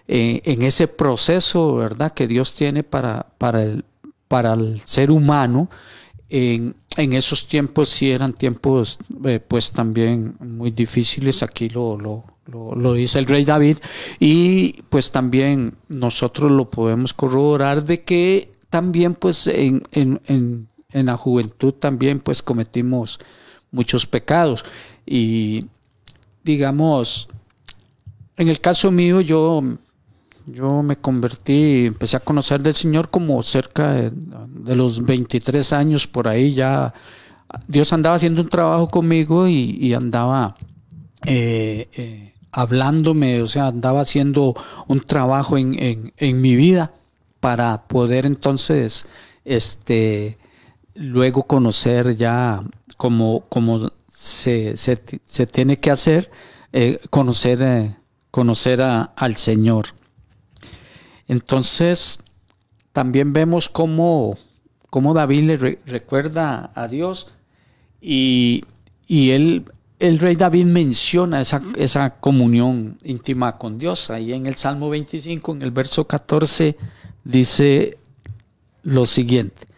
eh, 0.08 0.42
en 0.44 0.62
ese 0.62 0.88
proceso, 0.88 1.76
¿verdad? 1.76 2.14
Que 2.14 2.28
Dios 2.28 2.56
tiene 2.56 2.84
para, 2.84 3.28
para, 3.38 3.64
el, 3.64 3.86
para 4.28 4.54
el 4.54 4.82
ser 4.86 5.12
humano. 5.12 5.70
En, 6.30 6.76
en 6.96 7.14
esos 7.14 7.48
tiempos 7.48 7.90
sí 7.90 8.12
eran 8.12 8.34
tiempos 8.34 9.00
pues 9.48 9.72
también 9.72 10.36
muy 10.40 10.70
difíciles, 10.72 11.42
aquí 11.42 11.70
lo, 11.70 11.98
lo, 11.98 12.24
lo, 12.46 12.76
lo, 12.76 12.94
dice 12.94 13.18
el 13.18 13.26
rey 13.26 13.46
David, 13.46 13.78
y 14.20 14.84
pues 14.90 15.12
también 15.12 15.76
nosotros 15.88 16.52
lo 16.52 16.70
podemos 16.70 17.16
corroborar 17.16 17.84
de 17.84 18.04
que 18.04 18.52
también 18.70 19.16
pues 19.16 19.48
en, 19.48 19.82
en, 19.92 20.22
en, 20.28 20.69
en 20.92 21.08
la 21.08 21.18
juventud 21.18 21.74
también 21.74 22.20
pues 22.20 22.42
cometimos 22.42 23.20
muchos 23.72 24.06
pecados 24.06 24.66
y 25.06 25.66
digamos, 26.44 27.30
en 28.38 28.50
el 28.50 28.60
caso 28.60 28.92
mío 28.92 29.22
yo 29.22 29.64
yo 30.52 30.82
me 30.82 30.98
convertí, 30.98 31.86
empecé 31.86 32.18
a 32.18 32.22
conocer 32.22 32.62
del 32.62 32.74
Señor 32.74 33.10
como 33.10 33.44
cerca 33.44 33.94
de, 33.94 34.76
los 34.76 35.06
23 35.06 35.74
años 35.74 36.08
por 36.08 36.28
ahí 36.28 36.54
ya. 36.54 36.94
Dios 37.68 37.94
andaba 37.94 38.16
haciendo 38.16 38.42
un 38.42 38.50
trabajo 38.50 38.90
conmigo 38.90 39.48
y, 39.48 39.78
y 39.80 39.94
andaba 39.94 40.56
eh, 41.26 41.88
eh, 41.94 42.34
hablándome, 42.52 43.44
o 43.44 43.48
sea, 43.48 43.68
andaba 43.68 44.02
haciendo 44.02 44.56
un 44.88 45.02
trabajo 45.02 45.58
en, 45.58 45.82
en, 45.82 46.14
en, 46.18 46.42
mi 46.42 46.56
vida 46.56 46.94
para 47.40 47.84
poder 47.88 48.26
entonces, 48.26 49.06
este, 49.46 50.39
luego 51.00 51.44
conocer 51.44 52.16
ya 52.16 52.62
como, 52.98 53.46
como 53.48 53.92
se, 54.08 54.76
se, 54.76 55.48
tiene 55.48 55.80
que 55.80 55.92
hacer, 55.92 56.30
eh, 56.74 57.00
conocer, 57.10 57.96
conocer 58.30 58.82
a, 58.82 59.04
al 59.16 59.38
Señor. 59.38 59.88
Entonces, 61.28 62.20
también 62.92 63.32
vemos 63.32 63.70
cómo, 63.70 64.38
cómo 64.90 65.14
David 65.14 65.46
le 65.46 65.58
re 65.58 65.80
recuerda 65.86 66.72
a 66.76 66.88
Dios 66.90 67.32
y, 68.02 68.66
y 69.08 69.32
él, 69.32 69.72
el 70.00 70.20
rey 70.20 70.36
David 70.36 70.66
menciona 70.66 71.40
esa, 71.40 71.62
esa, 71.78 72.20
comunión 72.20 72.98
íntima 73.04 73.58
con 73.58 73.78
Dios. 73.78 74.10
Ahí 74.10 74.34
en 74.34 74.48
el 74.48 74.56
Salmo 74.56 74.90
25, 74.90 75.54
en 75.54 75.62
el 75.62 75.72
verso 75.72 76.06
14, 76.06 76.76
dice 77.24 77.98
lo 78.84 79.06
siguiente. 79.06 79.69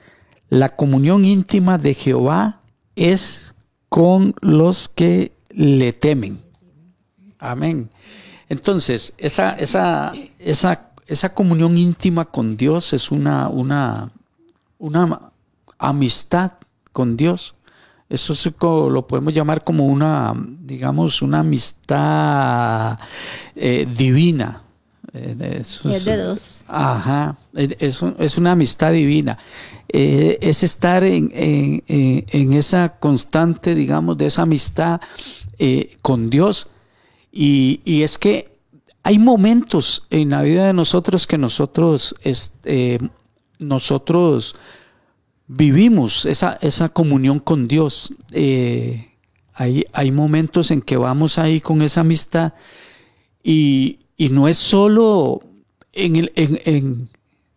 La 0.52 0.76
comunión 0.76 1.26
íntima 1.26 1.80
de 1.80 1.96
Jehová 1.96 2.62
es 2.96 3.56
con 3.90 4.36
los 4.42 4.88
que 4.88 5.32
le 5.50 5.92
temen. 5.94 6.40
Amén. 7.40 7.90
Entonces, 8.50 9.16
esa, 9.18 9.54
esa, 9.54 10.12
esa 10.38 10.92
esa 11.12 11.34
comunión 11.34 11.78
íntima 11.78 12.24
con 12.24 12.56
Dios 12.56 12.94
es 12.94 13.12
una, 13.12 13.50
una, 13.50 14.10
una 14.80 15.32
amistad 15.78 16.54
con 16.94 17.18
Dios. 17.18 17.54
Eso 18.08 18.32
es, 18.32 18.50
lo 18.62 19.08
podemos 19.08 19.34
llamar 19.34 19.62
como 19.66 19.88
una, 19.88 20.34
digamos, 20.62 21.22
una 21.22 21.40
amistad 21.40 22.98
eh, 23.58 23.86
divina. 23.94 24.62
Eh, 25.12 25.58
eso 25.60 25.90
es, 25.90 25.98
es, 25.98 26.06
de 26.06 26.16
dos. 26.16 26.64
Ajá, 26.66 27.36
es, 27.56 28.02
es 28.18 28.38
una 28.38 28.54
amistad 28.54 28.94
divina. 28.94 29.38
Eh, 29.94 30.38
es 30.42 30.64
estar 30.64 31.04
en, 31.04 31.32
en, 31.36 32.54
esa 32.54 32.98
constante, 32.98 33.76
digamos, 33.76 34.18
de 34.18 34.28
esa 34.28 34.44
amistad 34.44 35.02
eh, 35.60 35.98
con 36.02 36.30
Dios. 36.30 36.68
Y, 37.32 37.82
y 37.84 38.04
es 38.04 38.18
que 38.18 38.58
hay 39.04 39.20
momentos 39.20 40.06
en 40.10 40.30
la 40.30 40.44
vida 40.44 40.68
de 40.68 40.74
nosotros 40.74 41.28
que 41.28 41.38
nosotros, 41.38 42.16
este, 42.24 43.00
nosotros 43.60 44.56
vivimos 45.48 46.26
esa, 46.26 46.58
esa, 46.62 46.90
comunión 46.90 47.40
con 47.40 47.68
Dios. 47.68 48.14
Hay, 49.54 49.86
hay, 49.92 50.12
momentos 50.12 50.72
en 50.72 50.82
que 50.82 50.96
vamos 50.96 51.38
ahí 51.38 51.60
con 51.60 51.82
esa 51.82 52.02
amistad 52.02 52.54
y, 53.44 54.00
y 54.16 54.30
no 54.30 54.48
es 54.48 54.58
solo 54.58 55.42
en, 55.94 56.16
el, 56.16 56.32
en, 56.36 57.10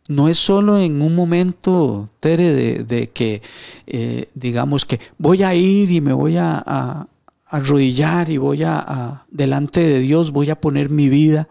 no 0.09 0.29
es 0.29 0.39
solo 0.39 0.79
en 0.79 1.01
un 1.03 1.15
momento, 1.15 2.09
Tere, 2.21 2.85
de, 2.85 3.11
que 3.11 3.43
eh, 3.87 4.29
digamos 4.35 4.85
que 4.85 5.01
voy 5.19 5.43
a 5.43 5.55
ir 5.55 5.91
y 5.91 6.01
me 6.01 6.13
voy 6.13 6.37
a, 6.37 7.09
arrodillar 7.47 8.31
y 8.31 8.37
voy 8.37 8.65
a, 8.65 9.25
delante 9.31 9.81
de 9.81 10.01
Dios, 10.01 10.33
voy 10.33 10.51
a 10.51 10.61
poner 10.61 10.91
mi 10.91 11.09
vida. 11.09 11.49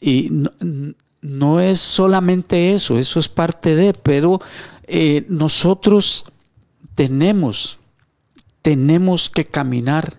Y 0.00 0.28
no, 0.30 0.50
no 1.24 1.60
es 1.60 1.80
solamente 1.80 2.74
eso, 2.74 2.98
eso 2.98 3.18
es 3.18 3.28
parte 3.28 3.74
de, 3.74 3.94
pero 3.94 4.40
eh, 4.86 5.24
nosotros 5.28 6.26
tenemos, 6.94 7.78
tenemos 8.60 9.30
que 9.30 9.44
caminar 9.44 10.18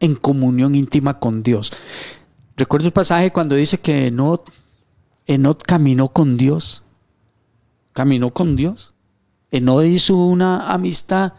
en 0.00 0.16
comunión 0.16 0.74
íntima 0.74 1.20
con 1.20 1.44
Dios. 1.44 1.72
Recuerdo 2.56 2.88
el 2.88 2.92
pasaje 2.92 3.30
cuando 3.30 3.54
dice 3.54 3.78
que 3.78 4.08
Enot, 4.08 4.50
Enot 5.26 5.62
caminó 5.62 6.08
con 6.08 6.36
Dios. 6.36 6.82
Caminó 7.92 8.30
con 8.30 8.56
Dios. 8.56 8.94
Enot 9.50 9.84
hizo 9.84 10.16
una 10.16 10.72
amistad 10.72 11.32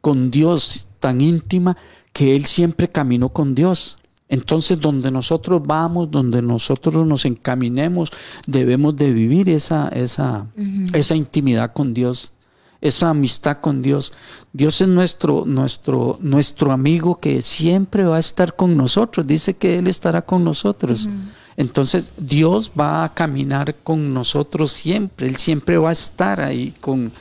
con 0.00 0.30
Dios 0.30 0.88
tan 1.00 1.20
íntima 1.20 1.76
que 2.12 2.36
él 2.36 2.46
siempre 2.46 2.88
caminó 2.88 3.28
con 3.28 3.54
Dios. 3.54 3.96
Entonces, 4.28 4.80
donde 4.80 5.10
nosotros 5.10 5.62
vamos, 5.64 6.10
donde 6.10 6.42
nosotros 6.42 7.06
nos 7.06 7.24
encaminemos, 7.24 8.10
debemos 8.46 8.96
de 8.96 9.12
vivir 9.12 9.48
esa, 9.48 9.88
esa, 9.88 10.48
esa 10.92 11.14
intimidad 11.14 11.72
con 11.72 11.94
Dios, 11.94 12.32
esa 12.80 13.10
amistad 13.10 13.58
con 13.60 13.82
Dios. 13.82 14.12
Dios 14.52 14.80
es 14.80 14.88
nuestro, 14.88 15.44
nuestro, 15.44 16.18
nuestro 16.20 16.72
amigo 16.72 17.20
que 17.20 17.40
siempre 17.42 18.04
va 18.04 18.16
a 18.16 18.20
estar 18.20 18.56
con 18.56 18.76
nosotros. 18.76 19.26
Dice 19.26 19.54
que 19.54 19.78
Él 19.78 19.86
estará 19.86 20.22
con 20.22 20.42
nosotros. 20.42 21.08
Entonces, 21.56 22.12
Dios 22.18 22.72
va 22.78 23.04
a 23.04 23.14
caminar 23.14 23.74
con 23.76 24.12
nosotros 24.12 24.72
siempre. 24.72 25.26
Él 25.26 25.36
siempre 25.36 25.78
va 25.78 25.88
a 25.88 25.92
estar 25.92 26.40
ahí 26.40 26.74
con, 26.80 27.12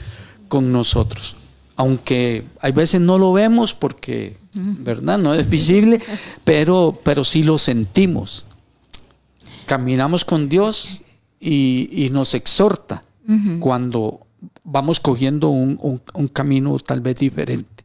con 0.47 0.71
nosotros. 0.71 1.37
Aunque 1.77 2.45
hay 2.59 2.71
veces 2.71 3.01
no 3.01 3.17
lo 3.17 3.33
vemos 3.33 3.73
porque 3.73 4.37
¿verdad? 4.55 5.17
No 5.17 5.33
es 5.33 5.49
visible, 5.49 6.01
pero, 6.43 6.99
pero 7.03 7.23
sí 7.23 7.43
lo 7.43 7.57
sentimos. 7.57 8.45
Caminamos 9.65 10.23
con 10.23 10.47
Dios 10.49 11.03
y, 11.39 12.09
nos 12.11 12.33
exhorta 12.33 13.03
cuando 13.59 14.27
vamos 14.63 14.99
cogiendo 14.99 15.49
un, 15.49 16.29
camino 16.31 16.77
tal 16.79 17.01
vez 17.01 17.15
diferente. 17.15 17.83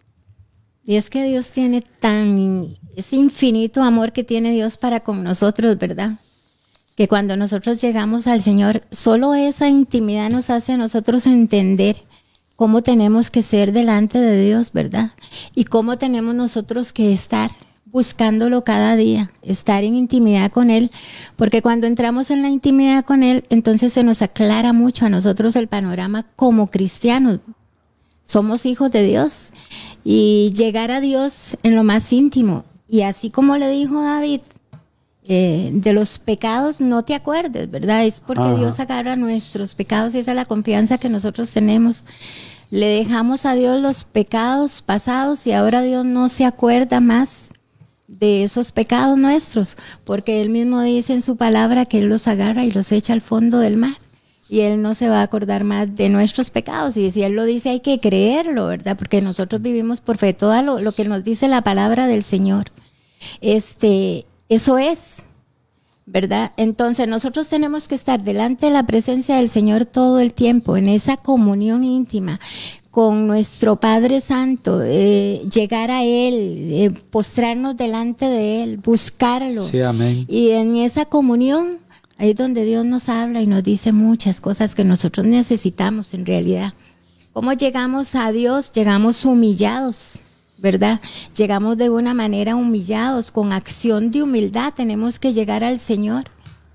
Y 0.84 0.96
es 0.96 1.10
que 1.10 1.24
Dios 1.24 1.50
tiene 1.50 1.82
tan, 1.82 2.76
ese 2.96 3.16
infinito 3.16 3.82
amor 3.82 4.12
que 4.12 4.24
tiene 4.24 4.50
Dios 4.52 4.76
para 4.76 5.00
con 5.00 5.22
nosotros, 5.22 5.78
¿verdad? 5.78 6.18
Que 7.00 7.08
cuando 7.08 7.34
nosotros 7.34 7.80
llegamos 7.80 8.26
al 8.26 8.42
Señor, 8.42 8.82
solo 8.90 9.32
esa 9.32 9.70
intimidad 9.70 10.28
nos 10.28 10.50
hace 10.50 10.72
a 10.72 10.76
nosotros 10.76 11.24
entender 11.24 11.96
cómo 12.56 12.82
tenemos 12.82 13.30
que 13.30 13.40
ser 13.40 13.72
delante 13.72 14.20
de 14.20 14.44
Dios, 14.44 14.70
¿verdad? 14.70 15.12
Y 15.54 15.64
cómo 15.64 15.96
tenemos 15.96 16.34
nosotros 16.34 16.92
que 16.92 17.14
estar 17.14 17.52
buscándolo 17.86 18.64
cada 18.64 18.96
día, 18.96 19.32
estar 19.40 19.82
en 19.82 19.94
intimidad 19.94 20.52
con 20.52 20.68
Él, 20.68 20.90
porque 21.36 21.62
cuando 21.62 21.86
entramos 21.86 22.30
en 22.30 22.42
la 22.42 22.50
intimidad 22.50 23.02
con 23.02 23.22
Él, 23.22 23.44
entonces 23.48 23.94
se 23.94 24.04
nos 24.04 24.20
aclara 24.20 24.74
mucho 24.74 25.06
a 25.06 25.08
nosotros 25.08 25.56
el 25.56 25.68
panorama 25.68 26.26
como 26.36 26.66
cristianos. 26.66 27.40
Somos 28.24 28.66
hijos 28.66 28.92
de 28.92 29.04
Dios 29.04 29.52
y 30.04 30.52
llegar 30.54 30.90
a 30.90 31.00
Dios 31.00 31.56
en 31.62 31.76
lo 31.76 31.82
más 31.82 32.12
íntimo. 32.12 32.66
Y 32.90 33.00
así 33.00 33.30
como 33.30 33.56
le 33.56 33.70
dijo 33.70 34.02
David, 34.02 34.42
eh, 35.32 35.70
de 35.72 35.92
los 35.92 36.18
pecados 36.18 36.80
no 36.80 37.04
te 37.04 37.14
acuerdes, 37.14 37.70
¿verdad? 37.70 38.04
Es 38.04 38.20
porque 38.20 38.52
Dios 38.58 38.80
agarra 38.80 39.14
nuestros 39.14 39.76
pecados 39.76 40.12
y 40.12 40.18
esa 40.18 40.32
es 40.32 40.34
la 40.34 40.44
confianza 40.44 40.98
que 40.98 41.08
nosotros 41.08 41.52
tenemos. 41.52 42.04
Le 42.68 42.86
dejamos 42.86 43.46
a 43.46 43.54
Dios 43.54 43.80
los 43.80 44.02
pecados 44.02 44.82
pasados 44.82 45.46
y 45.46 45.52
ahora 45.52 45.82
Dios 45.82 46.04
no 46.04 46.28
se 46.28 46.44
acuerda 46.44 46.98
más 46.98 47.50
de 48.08 48.42
esos 48.42 48.72
pecados 48.72 49.16
nuestros, 49.16 49.76
porque 50.04 50.40
Él 50.40 50.50
mismo 50.50 50.82
dice 50.82 51.12
en 51.12 51.22
su 51.22 51.36
palabra 51.36 51.86
que 51.86 51.98
Él 51.98 52.08
los 52.08 52.26
agarra 52.26 52.64
y 52.64 52.72
los 52.72 52.90
echa 52.90 53.12
al 53.12 53.20
fondo 53.20 53.60
del 53.60 53.76
mar. 53.76 53.98
Y 54.48 54.62
Él 54.62 54.82
no 54.82 54.94
se 54.94 55.08
va 55.08 55.20
a 55.20 55.22
acordar 55.22 55.62
más 55.62 55.94
de 55.94 56.08
nuestros 56.08 56.50
pecados. 56.50 56.96
Y 56.96 57.08
si 57.12 57.22
Él 57.22 57.34
lo 57.34 57.44
dice, 57.44 57.70
hay 57.70 57.78
que 57.78 58.00
creerlo, 58.00 58.66
¿verdad? 58.66 58.96
Porque 58.96 59.22
nosotros 59.22 59.62
vivimos 59.62 60.00
por 60.00 60.18
fe. 60.18 60.34
Todo 60.34 60.60
lo, 60.62 60.80
lo 60.80 60.90
que 60.90 61.04
nos 61.04 61.22
dice 61.22 61.46
la 61.46 61.62
palabra 61.62 62.08
del 62.08 62.24
Señor. 62.24 62.64
Este, 63.40 64.26
eso 64.50 64.78
es, 64.78 65.22
¿verdad? 66.06 66.50
Entonces 66.56 67.06
nosotros 67.06 67.48
tenemos 67.48 67.86
que 67.86 67.94
estar 67.94 68.22
delante 68.22 68.66
de 68.66 68.72
la 68.72 68.84
presencia 68.84 69.36
del 69.36 69.48
Señor 69.48 69.84
todo 69.84 70.18
el 70.18 70.34
tiempo, 70.34 70.76
en 70.76 70.88
esa 70.88 71.16
comunión 71.16 71.84
íntima 71.84 72.40
con 72.90 73.28
nuestro 73.28 73.76
Padre 73.76 74.20
Santo, 74.20 74.82
eh, 74.82 75.42
llegar 75.48 75.92
a 75.92 76.02
Él, 76.02 76.68
eh, 76.72 76.90
postrarnos 77.10 77.76
delante 77.76 78.24
de 78.26 78.64
Él, 78.64 78.78
buscarlo. 78.78 79.62
Sí, 79.62 79.80
amén. 79.80 80.26
Y 80.28 80.50
en 80.50 80.74
esa 80.74 81.04
comunión, 81.04 81.78
ahí 82.18 82.30
es 82.30 82.36
donde 82.36 82.64
Dios 82.64 82.84
nos 82.84 83.08
habla 83.08 83.40
y 83.40 83.46
nos 83.46 83.62
dice 83.62 83.92
muchas 83.92 84.40
cosas 84.40 84.74
que 84.74 84.82
nosotros 84.82 85.24
necesitamos 85.24 86.12
en 86.12 86.26
realidad. 86.26 86.74
¿Cómo 87.32 87.52
llegamos 87.52 88.16
a 88.16 88.32
Dios? 88.32 88.72
Llegamos 88.72 89.24
humillados 89.24 90.18
¿verdad? 90.60 91.00
Llegamos 91.36 91.76
de 91.76 91.90
una 91.90 92.14
manera 92.14 92.56
humillados, 92.56 93.30
con 93.30 93.52
acción 93.52 94.10
de 94.10 94.22
humildad, 94.22 94.72
tenemos 94.74 95.18
que 95.18 95.32
llegar 95.32 95.64
al 95.64 95.78
Señor. 95.78 96.24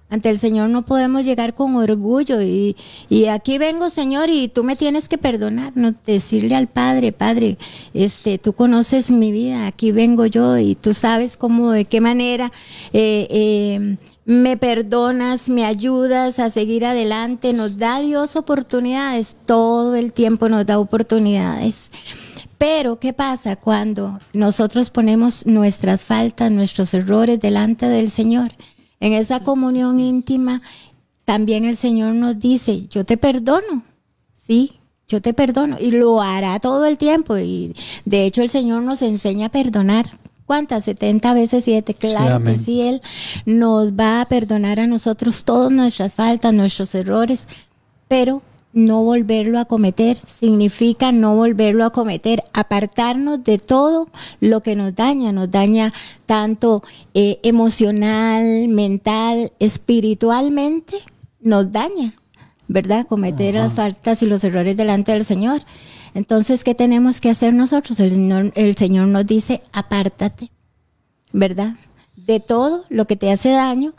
Ante 0.07 0.29
el 0.29 0.37
Señor 0.37 0.69
no 0.69 0.85
podemos 0.85 1.25
llegar 1.25 1.55
con 1.55 1.75
orgullo 1.75 2.39
y, 2.39 2.75
y, 3.09 3.25
aquí 3.25 3.57
vengo, 3.57 3.89
Señor, 3.89 4.29
y 4.29 4.47
tú 4.47 4.63
me 4.63 4.75
tienes 4.75 5.09
que 5.09 5.17
perdonar, 5.17 5.73
no 5.75 5.95
decirle 6.05 6.53
al 6.53 6.67
Padre, 6.67 7.11
Padre, 7.11 7.57
este, 7.93 8.37
tú 8.37 8.53
conoces 8.53 9.09
mi 9.09 9.31
vida, 9.31 9.65
aquí 9.65 9.91
vengo 9.91 10.27
yo 10.27 10.59
y 10.59 10.75
tú 10.75 10.93
sabes 10.93 11.37
cómo, 11.37 11.71
de 11.71 11.85
qué 11.85 12.01
manera 12.01 12.51
eh, 12.93 13.27
eh, 13.31 13.97
me 14.25 14.57
perdonas, 14.57 15.49
me 15.49 15.65
ayudas 15.65 16.37
a 16.37 16.51
seguir 16.51 16.85
adelante, 16.85 17.53
nos 17.53 17.77
da 17.77 17.99
Dios 17.99 18.35
oportunidades, 18.35 19.35
todo 19.47 19.95
el 19.95 20.13
tiempo 20.13 20.49
nos 20.49 20.67
da 20.67 20.77
oportunidades. 20.77 21.91
Pero, 22.57 22.99
¿qué 22.99 23.13
pasa 23.13 23.55
cuando 23.55 24.19
nosotros 24.33 24.89
ponemos 24.89 25.45
nuestras 25.45 26.03
faltas, 26.03 26.51
nuestros 26.51 26.93
errores 26.93 27.39
delante 27.39 27.87
del 27.87 28.09
Señor? 28.09 28.51
En 28.99 29.13
esa 29.13 29.41
comunión 29.41 29.99
íntima, 29.99 30.61
también 31.25 31.65
el 31.65 31.75
Señor 31.75 32.13
nos 32.15 32.39
dice, 32.39 32.87
yo 32.87 33.03
te 33.03 33.17
perdono, 33.17 33.83
sí, 34.33 34.79
yo 35.07 35.21
te 35.21 35.33
perdono. 35.33 35.77
Y 35.79 35.91
lo 35.91 36.21
hará 36.21 36.59
todo 36.59 36.85
el 36.85 36.97
tiempo. 36.97 37.37
Y 37.37 37.75
de 38.05 38.25
hecho 38.25 38.41
el 38.41 38.49
Señor 38.49 38.83
nos 38.83 39.01
enseña 39.01 39.47
a 39.47 39.51
perdonar. 39.51 40.09
¿Cuántas? 40.45 40.83
70 40.85 41.33
veces 41.33 41.63
7. 41.63 41.95
Claro 41.95 42.43
que 42.43 42.57
sí, 42.57 42.81
Él 42.81 43.01
nos 43.47 43.93
va 43.93 44.21
a 44.21 44.25
perdonar 44.27 44.79
a 44.79 44.85
nosotros 44.85 45.43
todas 45.43 45.71
nuestras 45.71 46.13
faltas, 46.13 46.53
nuestros 46.53 46.93
errores, 46.93 47.47
pero 48.07 48.43
no 48.75 49.03
volverlo 49.03 49.57
a 49.57 49.65
cometer, 49.65 50.17
significa 50.17 51.13
no 51.13 51.33
volverlo 51.33 51.85
a 51.85 51.91
cometer, 51.91 52.43
apartarnos 52.53 53.41
de 53.43 53.57
todo 53.57 54.09
lo 54.41 54.61
que 54.61 54.75
nos 54.75 54.93
daña, 54.93 55.31
nos 55.31 55.49
daña 55.49 55.93
tanto 56.25 56.83
eh, 57.13 57.39
emocional, 57.43 58.67
mental, 58.67 59.53
espiritualmente, 59.59 60.97
nos 61.39 61.71
daña, 61.71 62.15
¿verdad? 62.67 63.07
Cometer 63.07 63.53
las 63.55 63.71
faltas 63.71 64.21
y 64.21 64.27
los 64.27 64.43
errores 64.43 64.75
delante 64.75 65.13
del 65.13 65.23
Señor. 65.23 65.61
Entonces, 66.13 66.65
¿qué 66.65 66.75
tenemos 66.75 67.21
que 67.21 67.29
hacer 67.29 67.53
nosotros? 67.53 67.97
El 68.01 68.11
Señor, 68.11 68.51
el 68.55 68.75
Señor 68.75 69.07
nos 69.07 69.25
dice, 69.25 69.61
apártate, 69.71 70.51
¿verdad? 71.31 71.75
De 72.17 72.41
todo 72.41 72.83
lo 72.89 73.07
que 73.07 73.15
te 73.15 73.31
hace 73.31 73.51
daño 73.51 73.93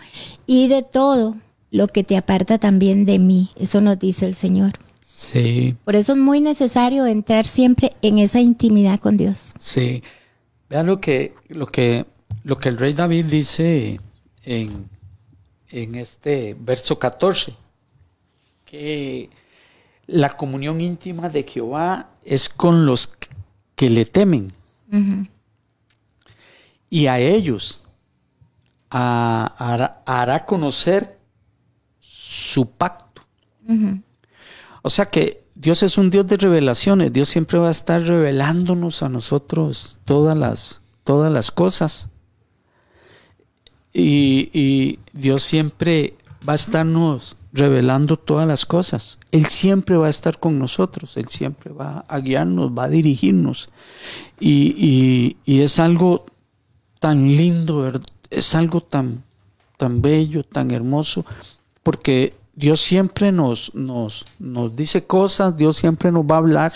y 0.46 0.68
de 0.68 0.82
todo 0.82 1.36
lo 1.70 1.88
que 1.88 2.04
te 2.04 2.16
aparta 2.16 2.58
también 2.58 3.04
de 3.04 3.18
mí. 3.18 3.50
Eso 3.56 3.80
nos 3.80 3.98
dice 3.98 4.26
el 4.26 4.34
Señor. 4.34 4.72
Sí. 5.00 5.76
Por 5.84 5.96
eso 5.96 6.12
es 6.12 6.18
muy 6.18 6.40
necesario 6.40 7.06
entrar 7.06 7.46
siempre 7.46 7.96
en 8.02 8.18
esa 8.18 8.40
intimidad 8.40 9.00
con 9.00 9.16
Dios. 9.16 9.54
Sí. 9.58 10.02
Vean 10.68 10.86
lo 10.86 11.00
que, 11.00 11.34
lo 11.48 11.66
que, 11.66 12.06
lo 12.44 12.58
que 12.58 12.68
el 12.68 12.78
rey 12.78 12.92
David 12.92 13.26
dice 13.26 14.00
en, 14.42 14.88
en 15.70 15.94
este 15.94 16.56
verso 16.58 16.98
14, 16.98 17.54
que 18.64 19.30
la 20.06 20.36
comunión 20.36 20.80
íntima 20.80 21.28
de 21.28 21.42
Jehová 21.44 22.10
es 22.24 22.48
con 22.48 22.86
los 22.86 23.16
que 23.74 23.90
le 23.90 24.04
temen. 24.04 24.52
Y 26.88 27.06
a 27.06 27.18
ellos 27.18 27.82
hará 28.90 30.44
conocer 30.46 31.15
su 32.26 32.70
pacto. 32.70 33.22
O 34.82 34.90
sea 34.90 35.06
que 35.06 35.42
Dios 35.54 35.84
es 35.84 35.96
un 35.96 36.10
Dios 36.10 36.26
de 36.26 36.36
revelaciones. 36.36 37.12
Dios 37.12 37.28
siempre 37.28 37.58
va 37.58 37.68
a 37.68 37.70
estar 37.70 38.02
revelándonos 38.02 39.04
a 39.04 39.08
nosotros 39.08 40.00
todas 40.04 40.36
las, 40.36 40.80
todas 41.04 41.32
las 41.32 41.52
cosas. 41.52 42.08
Y, 43.94 44.98
Dios 45.12 45.42
siempre 45.42 46.16
va 46.46 46.54
a 46.54 46.56
estarnos 46.56 47.36
revelando 47.52 48.16
todas 48.16 48.46
las 48.46 48.66
cosas. 48.66 49.18
Él 49.30 49.46
siempre 49.46 49.96
va 49.96 50.08
a 50.08 50.10
estar 50.10 50.40
con 50.40 50.58
nosotros. 50.58 51.16
Él 51.16 51.28
siempre 51.28 51.72
va 51.72 52.04
a 52.08 52.18
guiarnos, 52.18 52.72
va 52.76 52.84
a 52.84 52.88
dirigirnos. 52.88 53.70
Y, 54.40 55.36
y 55.44 55.60
es 55.60 55.78
algo 55.78 56.26
tan 56.98 57.28
lindo, 57.28 57.90
es 58.30 58.54
algo 58.56 58.82
tan, 58.82 59.22
tan 59.76 60.02
bello, 60.02 60.42
tan 60.42 60.72
hermoso 60.72 61.24
porque 61.86 62.34
Dios 62.56 62.80
siempre 62.80 63.30
nos, 63.30 63.72
nos, 63.72 64.24
nos 64.40 64.74
dice 64.74 65.04
cosas, 65.04 65.56
Dios 65.56 65.76
siempre 65.76 66.10
nos 66.10 66.24
va 66.24 66.34
a 66.34 66.38
hablar. 66.38 66.72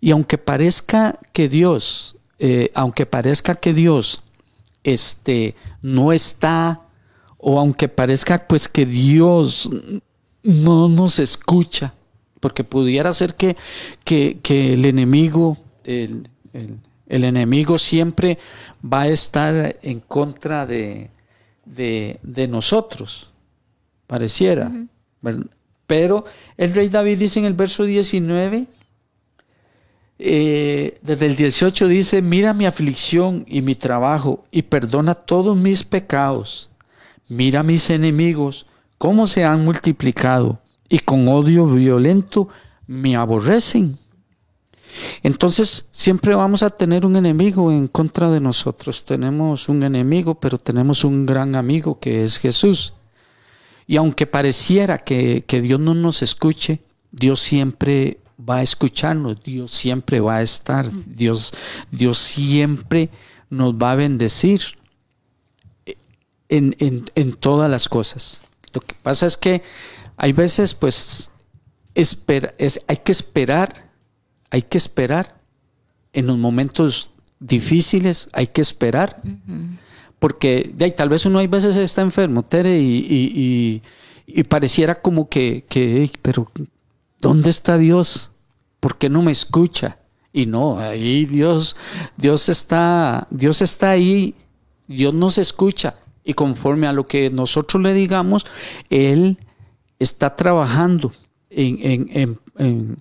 Y 0.00 0.10
aunque 0.10 0.38
parezca 0.38 1.20
que 1.32 1.48
Dios, 1.48 2.16
eh, 2.40 2.72
aunque 2.74 3.06
parezca 3.06 3.54
que 3.54 3.72
Dios 3.72 4.24
este, 4.82 5.54
no 5.82 6.12
está, 6.12 6.80
o 7.36 7.60
aunque 7.60 7.86
parezca 7.86 8.48
pues 8.48 8.66
que 8.66 8.86
Dios 8.86 9.70
no 10.42 10.88
nos 10.88 11.20
escucha, 11.20 11.94
porque 12.40 12.64
pudiera 12.64 13.12
ser 13.12 13.36
que, 13.36 13.56
que, 14.02 14.74
el 14.74 14.84
enemigo, 14.84 15.56
el, 15.84 16.28
El 17.06 17.22
enemigo 17.22 17.78
siempre 17.78 18.36
va 18.82 19.02
a 19.02 19.08
estar 19.10 19.76
en 19.80 20.00
contra 20.00 20.66
de, 20.66 21.12
de, 21.64 22.48
nosotros, 22.48 23.30
pareciera. 24.08 24.72
Pero 25.86 26.24
el 26.56 26.74
rey 26.74 26.88
David 26.88 27.18
dice 27.18 27.38
en 27.38 27.44
el 27.44 27.54
verso 27.54 27.84
19, 27.84 28.66
eh, 30.18 30.98
desde 31.00 31.26
el 31.26 31.36
18 31.36 31.86
dice, 31.86 32.20
mira 32.22 32.52
mi 32.52 32.66
aflicción 32.66 33.44
y 33.46 33.62
mi 33.62 33.76
trabajo 33.76 34.44
y 34.50 34.62
perdona 34.62 35.14
todos 35.14 35.56
mis 35.56 35.84
pecados. 35.84 36.70
Mira 37.28 37.62
mis 37.62 37.88
enemigos, 37.90 38.66
cómo 38.96 39.28
se 39.28 39.44
han 39.44 39.64
multiplicado 39.64 40.60
y 40.88 40.98
con 40.98 41.28
odio 41.28 41.66
violento 41.66 42.48
me 42.86 43.14
aborrecen. 43.14 43.98
Entonces 45.22 45.86
siempre 45.90 46.34
vamos 46.34 46.62
a 46.62 46.70
tener 46.70 47.06
un 47.06 47.14
enemigo 47.16 47.70
en 47.70 47.86
contra 47.86 48.30
de 48.30 48.40
nosotros. 48.40 49.04
Tenemos 49.04 49.68
un 49.68 49.82
enemigo, 49.82 50.34
pero 50.34 50.58
tenemos 50.58 51.04
un 51.04 51.26
gran 51.26 51.54
amigo 51.54 52.00
que 52.00 52.24
es 52.24 52.38
Jesús. 52.38 52.94
Y 53.88 53.96
aunque 53.96 54.28
pareciera 54.28 54.98
que, 54.98 55.42
Dios 55.48 55.80
no 55.80 55.94
nos 55.94 56.22
escuche, 56.22 56.80
Dios 57.10 57.40
siempre 57.40 58.20
va 58.38 58.58
a 58.58 58.62
escucharnos, 58.62 59.42
Dios 59.42 59.72
siempre 59.72 60.20
va 60.20 60.36
a 60.36 60.42
estar, 60.42 60.88
Dios, 61.06 61.52
Dios 61.90 62.18
siempre 62.18 63.10
nos 63.50 63.74
va 63.74 63.92
a 63.92 63.96
bendecir 63.96 64.60
en, 66.48 66.76
en, 66.78 67.32
todas 67.32 67.68
las 67.68 67.88
cosas. 67.88 68.42
Lo 68.72 68.80
que 68.80 68.94
pasa 69.02 69.26
es 69.26 69.36
que 69.36 69.62
hay 70.16 70.32
veces, 70.32 70.74
pues, 70.74 71.32
espera, 71.96 72.54
es, 72.58 72.80
hay 72.86 72.98
que 72.98 73.10
esperar 73.10 73.88
hay 74.50 74.62
que 74.62 74.78
esperar. 74.78 75.38
En 76.12 76.26
los 76.26 76.38
momentos 76.38 77.10
difíciles 77.38 78.28
hay 78.32 78.46
que 78.46 78.60
esperar. 78.60 79.20
Porque 80.18 80.74
tal 80.96 81.08
vez 81.08 81.26
uno 81.26 81.38
hay 81.38 81.46
veces 81.46 81.76
está 81.76 82.02
enfermo, 82.02 82.42
Tere, 82.42 82.78
y, 82.80 83.82
pareciera 84.48 85.00
como 85.00 85.28
que, 85.28 85.64
pero 86.22 86.50
¿dónde 87.20 87.50
está 87.50 87.78
Dios? 87.78 88.32
¿Por 88.80 88.98
qué 88.98 89.08
no 89.08 89.22
me 89.22 89.32
escucha? 89.32 89.98
Y 90.32 90.46
no, 90.46 90.78
ahí 90.78 91.24
Dios, 91.24 91.76
Dios 92.16 92.48
está, 92.48 93.26
Dios 93.30 93.62
está 93.62 93.90
ahí, 93.90 94.34
Dios 94.86 95.14
nos 95.14 95.38
escucha. 95.38 95.96
Y 96.24 96.34
conforme 96.34 96.86
a 96.86 96.92
lo 96.92 97.06
que 97.06 97.30
nosotros 97.30 97.82
le 97.82 97.94
digamos, 97.94 98.44
Él 98.90 99.38
está 99.98 100.36
trabajando 100.36 101.12
en, 101.50 102.38
en 102.54 102.96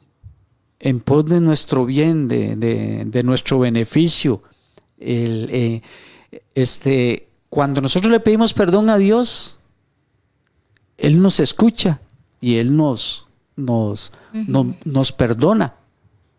en 0.80 1.00
pos 1.00 1.26
de 1.26 1.42
nuestro 1.42 1.86
bien, 1.86 2.28
de, 2.28 3.22
nuestro 3.24 3.60
beneficio. 3.60 4.44
Eh, 5.00 5.82
este, 6.56 7.30
cuando 7.50 7.82
nosotros 7.82 8.12
le 8.12 8.20
pedimos 8.20 8.54
perdón 8.54 8.90
a 8.90 8.98
Dios, 8.98 9.60
Él 10.98 11.22
nos 11.22 11.40
escucha 11.40 12.00
y 12.40 12.58
Él 12.58 12.76
nos, 12.76 13.28
nos, 13.56 14.12
nos 14.34 15.12
perdona. 15.12 15.76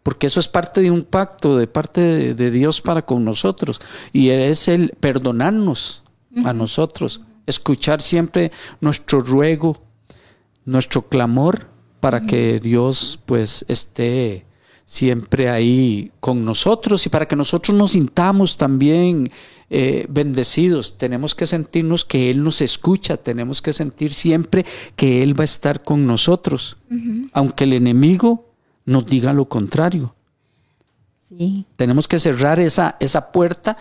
Porque 0.03 0.27
eso 0.27 0.40
es 0.40 0.48
parte 0.48 0.81
de 0.81 0.90
un 0.90 1.05
pacto 1.05 1.57
de 1.57 1.66
parte 1.66 2.35
de, 2.35 2.51
Dios 2.51 2.81
para 2.81 3.05
con 3.05 3.24
nosotros. 3.24 3.81
Y 4.12 4.31
es 4.31 4.68
el 4.68 4.90
perdonarnos 5.01 6.03
a 6.44 6.53
nosotros, 6.53 7.20
escuchar 7.46 8.01
siempre 8.01 8.53
nuestro 8.81 9.20
ruego, 9.20 9.83
nuestro 10.64 11.03
clamor 11.03 11.68
para 12.01 12.27
que 12.27 12.61
Dios 12.61 13.18
pues 13.27 13.64
esté 13.68 14.46
siempre 14.85 15.51
ahí 15.51 16.12
con 16.20 16.44
nosotros 16.44 17.05
y 17.05 17.11
para 17.11 17.27
que 17.27 17.37
nosotros 17.37 17.77
nos 17.77 17.92
sintamos 17.92 18.57
también 18.57 19.29
eh, 19.71 20.07
bendecidos. 20.09 20.99
Tenemos 20.99 21.35
que 21.35 21.47
sentirnos 21.47 22.05
que 22.05 22.31
Él 22.31 22.43
nos 22.43 22.61
escucha, 22.61 23.17
tenemos 23.17 23.63
que 23.63 23.73
sentir 23.73 24.13
siempre 24.13 24.65
que 24.97 25.23
Él 25.23 25.39
va 25.39 25.43
a 25.43 25.45
estar 25.45 25.83
con 25.83 26.07
nosotros, 26.07 26.77
aunque 27.33 27.65
el 27.65 27.75
enemigo 27.75 28.47
nos 28.85 29.07
diga 29.07 29.33
lo 29.33 29.47
contrario. 29.47 30.15
Tenemos 31.77 32.09
que 32.09 32.19
cerrar 32.19 32.59
esa, 32.59 32.97
esa 33.01 33.31
puerta 33.31 33.77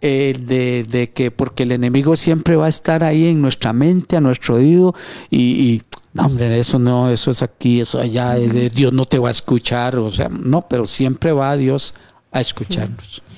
eh, 0.00 0.36
de, 0.38 0.84
de, 0.88 1.10
que 1.10 1.30
porque 1.30 1.62
el 1.62 1.70
enemigo 1.70 2.16
siempre 2.16 2.56
va 2.56 2.66
a 2.66 2.68
estar 2.68 3.04
ahí 3.04 3.28
en 3.28 3.40
nuestra 3.40 3.72
mente, 3.72 4.16
a 4.16 4.20
nuestro 4.20 4.56
oído 4.56 4.92
y 5.30 5.82
no, 6.14 6.26
hombre, 6.26 6.58
eso 6.58 6.78
no, 6.78 7.10
eso 7.10 7.30
es 7.30 7.42
aquí, 7.42 7.80
eso 7.80 7.98
allá, 7.98 8.36
eh, 8.36 8.70
Dios 8.74 8.92
no 8.92 9.06
te 9.06 9.18
va 9.18 9.28
a 9.28 9.30
escuchar, 9.30 9.98
o 9.98 10.10
sea, 10.10 10.28
no, 10.28 10.68
pero 10.68 10.86
siempre 10.86 11.32
va 11.32 11.56
Dios 11.56 11.94
a 12.30 12.40
escucharnos. 12.40 13.22
Sí, 13.26 13.31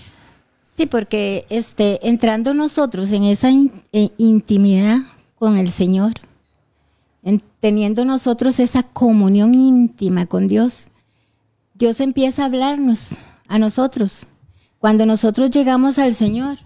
porque 0.90 1.46
este, 1.50 2.06
entrando 2.06 2.52
nosotros 2.52 3.12
en 3.12 3.24
esa 3.24 3.50
eh, 3.92 4.10
intimidad 4.18 4.98
con 5.36 5.56
el 5.56 5.70
Señor, 5.70 6.12
teniendo 7.60 8.04
nosotros 8.04 8.60
esa 8.60 8.82
comunión 8.82 9.54
íntima 9.54 10.26
con 10.26 10.48
Dios, 10.48 10.88
Dios 11.74 12.00
empieza 12.00 12.42
a 12.42 12.46
hablarnos 12.46 13.16
a 13.48 13.58
nosotros. 13.58 14.26
Cuando 14.78 15.06
nosotros 15.06 15.50
llegamos 15.50 15.98
al 15.98 16.14
Señor, 16.14 16.58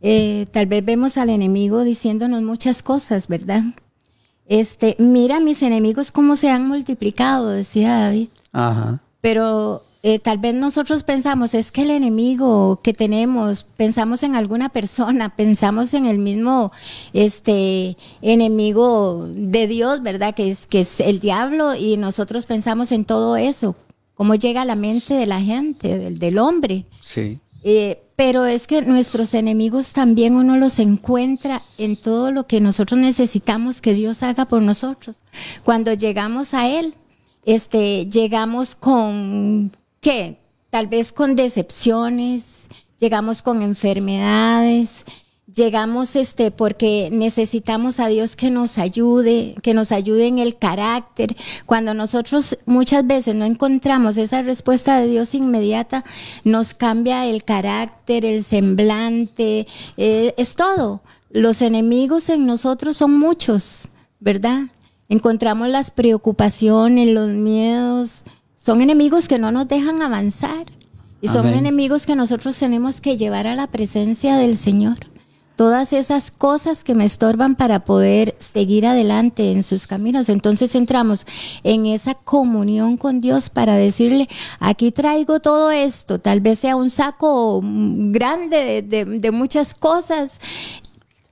eh, 0.00 0.46
tal 0.52 0.66
vez 0.66 0.84
vemos 0.84 1.18
al 1.18 1.30
enemigo 1.30 1.84
diciéndonos 1.84 2.42
muchas 2.42 2.82
cosas, 2.82 3.28
¿verdad? 3.28 3.62
Este, 4.46 4.96
mira 4.98 5.40
mis 5.40 5.62
enemigos 5.62 6.12
cómo 6.12 6.36
se 6.36 6.50
han 6.50 6.66
multiplicado, 6.66 7.50
decía 7.50 7.98
David. 7.98 8.28
Ajá. 8.52 9.00
Pero 9.20 9.82
eh, 10.08 10.20
tal 10.20 10.38
vez 10.38 10.54
nosotros 10.54 11.02
pensamos, 11.02 11.52
es 11.52 11.72
que 11.72 11.82
el 11.82 11.90
enemigo 11.90 12.78
que 12.80 12.94
tenemos, 12.94 13.64
pensamos 13.76 14.22
en 14.22 14.36
alguna 14.36 14.68
persona, 14.68 15.30
pensamos 15.36 15.94
en 15.94 16.06
el 16.06 16.18
mismo 16.18 16.70
este, 17.12 17.96
enemigo 18.22 19.26
de 19.28 19.66
Dios, 19.66 20.04
¿verdad? 20.04 20.32
Que 20.32 20.48
es, 20.48 20.68
que 20.68 20.82
es 20.82 21.00
el 21.00 21.18
diablo 21.18 21.74
y 21.74 21.96
nosotros 21.96 22.46
pensamos 22.46 22.92
en 22.92 23.04
todo 23.04 23.36
eso, 23.36 23.74
cómo 24.14 24.36
llega 24.36 24.62
a 24.62 24.64
la 24.64 24.76
mente 24.76 25.12
de 25.12 25.26
la 25.26 25.40
gente, 25.40 25.98
del, 25.98 26.20
del 26.20 26.38
hombre. 26.38 26.86
Sí. 27.00 27.40
Eh, 27.64 28.00
pero 28.14 28.46
es 28.46 28.68
que 28.68 28.82
nuestros 28.82 29.34
enemigos 29.34 29.92
también 29.92 30.36
uno 30.36 30.56
los 30.56 30.78
encuentra 30.78 31.62
en 31.78 31.96
todo 31.96 32.30
lo 32.30 32.46
que 32.46 32.60
nosotros 32.60 33.00
necesitamos 33.00 33.80
que 33.80 33.92
Dios 33.92 34.22
haga 34.22 34.44
por 34.44 34.62
nosotros. 34.62 35.16
Cuando 35.64 35.92
llegamos 35.94 36.54
a 36.54 36.68
Él, 36.68 36.94
este, 37.44 38.06
llegamos 38.06 38.76
con, 38.76 39.72
¿qué? 40.06 40.38
Tal 40.70 40.86
vez 40.86 41.10
con 41.10 41.34
decepciones, 41.34 42.68
llegamos 43.00 43.42
con 43.42 43.60
enfermedades, 43.60 45.04
llegamos 45.52 46.14
este 46.14 46.52
porque 46.52 47.08
necesitamos 47.10 47.98
a 47.98 48.06
Dios 48.06 48.36
que 48.36 48.52
nos 48.52 48.78
ayude, 48.78 49.56
que 49.64 49.74
nos 49.74 49.90
ayude 49.90 50.28
en 50.28 50.38
el 50.38 50.58
carácter. 50.58 51.34
Cuando 51.66 51.92
nosotros 51.92 52.56
muchas 52.66 53.04
veces 53.04 53.34
no 53.34 53.44
encontramos 53.44 54.16
esa 54.16 54.42
respuesta 54.42 55.00
de 55.00 55.08
Dios 55.08 55.34
inmediata, 55.34 56.04
nos 56.44 56.72
cambia 56.72 57.26
el 57.26 57.42
carácter, 57.42 58.24
el 58.24 58.44
semblante, 58.44 59.66
eh, 59.96 60.34
es 60.36 60.54
todo. 60.54 61.00
Los 61.30 61.62
enemigos 61.62 62.28
en 62.28 62.46
nosotros 62.46 62.96
son 62.96 63.18
muchos, 63.18 63.88
¿verdad? 64.20 64.66
Encontramos 65.08 65.68
las 65.68 65.90
preocupaciones, 65.90 67.08
los 67.12 67.30
miedos, 67.30 68.24
son 68.66 68.82
enemigos 68.82 69.28
que 69.28 69.38
no 69.38 69.52
nos 69.52 69.68
dejan 69.68 70.02
avanzar. 70.02 70.66
Y 71.20 71.28
son 71.28 71.46
enemigos 71.46 72.04
que 72.04 72.16
nosotros 72.16 72.58
tenemos 72.58 73.00
que 73.00 73.16
llevar 73.16 73.46
a 73.46 73.54
la 73.54 73.68
presencia 73.68 74.36
del 74.36 74.56
Señor 74.56 74.96
todas 75.54 75.92
esas 75.92 76.32
cosas 76.32 76.82
que 76.82 76.96
me 76.96 77.04
estorban 77.04 77.54
para 77.54 77.84
poder 77.84 78.34
seguir 78.40 78.84
adelante 78.84 79.52
en 79.52 79.62
sus 79.62 79.86
caminos. 79.86 80.28
Entonces 80.28 80.74
entramos 80.74 81.26
en 81.62 81.86
esa 81.86 82.14
comunión 82.14 82.96
con 82.96 83.20
Dios 83.20 83.50
para 83.50 83.76
decirle, 83.76 84.28
aquí 84.58 84.90
traigo 84.90 85.38
todo 85.38 85.70
esto, 85.70 86.18
tal 86.18 86.40
vez 86.40 86.58
sea 86.58 86.74
un 86.74 86.90
saco 86.90 87.62
grande 87.62 88.82
de, 88.82 89.30
muchas 89.30 89.74
cosas 89.74 90.40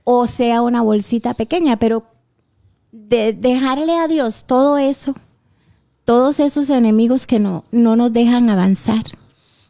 o 0.05 0.25
sea 0.25 0.61
una 0.61 0.81
bolsita 0.81 1.33
pequeña, 1.33 1.77
pero 1.77 2.05
de 2.93 3.33
dejarle 3.33 3.97
a 3.97 4.07
Dios 4.07 4.45
todo 4.47 4.77
eso, 4.77 5.13
todos 6.05 6.39
esos 6.39 6.69
enemigos 6.69 7.27
que 7.27 7.39
no, 7.39 7.65
no 7.71 7.95
nos 7.95 8.13
dejan 8.13 8.49
avanzar 8.49 9.03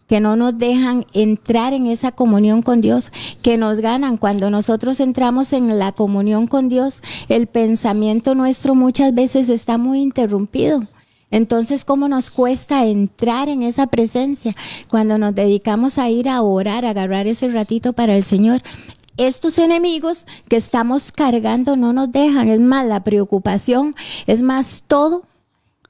que 0.07 0.19
no 0.19 0.35
nos 0.35 0.57
dejan 0.57 1.05
entrar 1.13 1.73
en 1.73 1.87
esa 1.87 2.11
comunión 2.11 2.61
con 2.61 2.81
Dios, 2.81 3.11
que 3.41 3.57
nos 3.57 3.79
ganan. 3.79 4.17
Cuando 4.17 4.49
nosotros 4.49 4.99
entramos 4.99 5.53
en 5.53 5.79
la 5.79 5.91
comunión 5.93 6.47
con 6.47 6.69
Dios, 6.69 7.01
el 7.27 7.47
pensamiento 7.47 8.35
nuestro 8.35 8.75
muchas 8.75 9.13
veces 9.13 9.49
está 9.49 9.77
muy 9.77 10.01
interrumpido. 10.01 10.87
Entonces, 11.31 11.85
¿cómo 11.85 12.07
nos 12.07 12.29
cuesta 12.29 12.85
entrar 12.85 13.49
en 13.49 13.63
esa 13.63 13.87
presencia 13.87 14.55
cuando 14.89 15.17
nos 15.17 15.33
dedicamos 15.33 15.97
a 15.97 16.09
ir 16.09 16.29
a 16.29 16.41
orar, 16.41 16.85
a 16.85 16.91
agarrar 16.91 17.25
ese 17.27 17.47
ratito 17.47 17.93
para 17.93 18.15
el 18.15 18.23
Señor? 18.23 18.61
Estos 19.17 19.57
enemigos 19.57 20.27
que 20.47 20.55
estamos 20.55 21.11
cargando 21.11 21.75
no 21.75 21.93
nos 21.93 22.11
dejan, 22.11 22.49
es 22.49 22.59
más 22.59 22.85
la 22.85 23.03
preocupación, 23.03 23.95
es 24.27 24.41
más 24.41 24.83
todo 24.87 25.23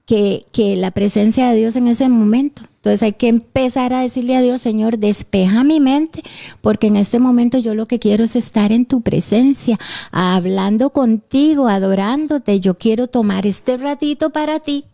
que, 0.05 0.45
que 0.51 0.75
la 0.75 0.91
presencia 0.91 1.49
de 1.49 1.57
Dios 1.57 1.75
en 1.75 1.87
ese 1.87 2.09
momento. 2.09 2.63
Entonces 2.77 3.01
hay 3.01 3.13
que 3.13 3.27
empezar 3.27 3.93
a 3.93 4.01
decirle 4.01 4.35
a 4.35 4.41
Dios, 4.41 4.61
Señor, 4.61 4.99
despeja 4.99 5.63
mi 5.63 5.79
mente, 5.79 6.21
porque 6.61 6.87
en 6.87 6.97
este 6.97 7.19
momento 7.19 7.57
yo 7.57 7.73
lo 7.73 7.87
que 7.87 7.97
quiero 7.97 8.23
es 8.23 8.35
estar 8.35 8.71
en 8.71 8.85
tu 8.85 9.01
presencia, 9.01 9.79
hablando 10.11 10.91
contigo, 10.91 11.67
adorándote. 11.67 12.59
Yo 12.59 12.77
quiero 12.77 13.07
tomar 13.07 13.47
este 13.47 13.77
ratito 13.77 14.29
para 14.29 14.59
ti, 14.59 14.85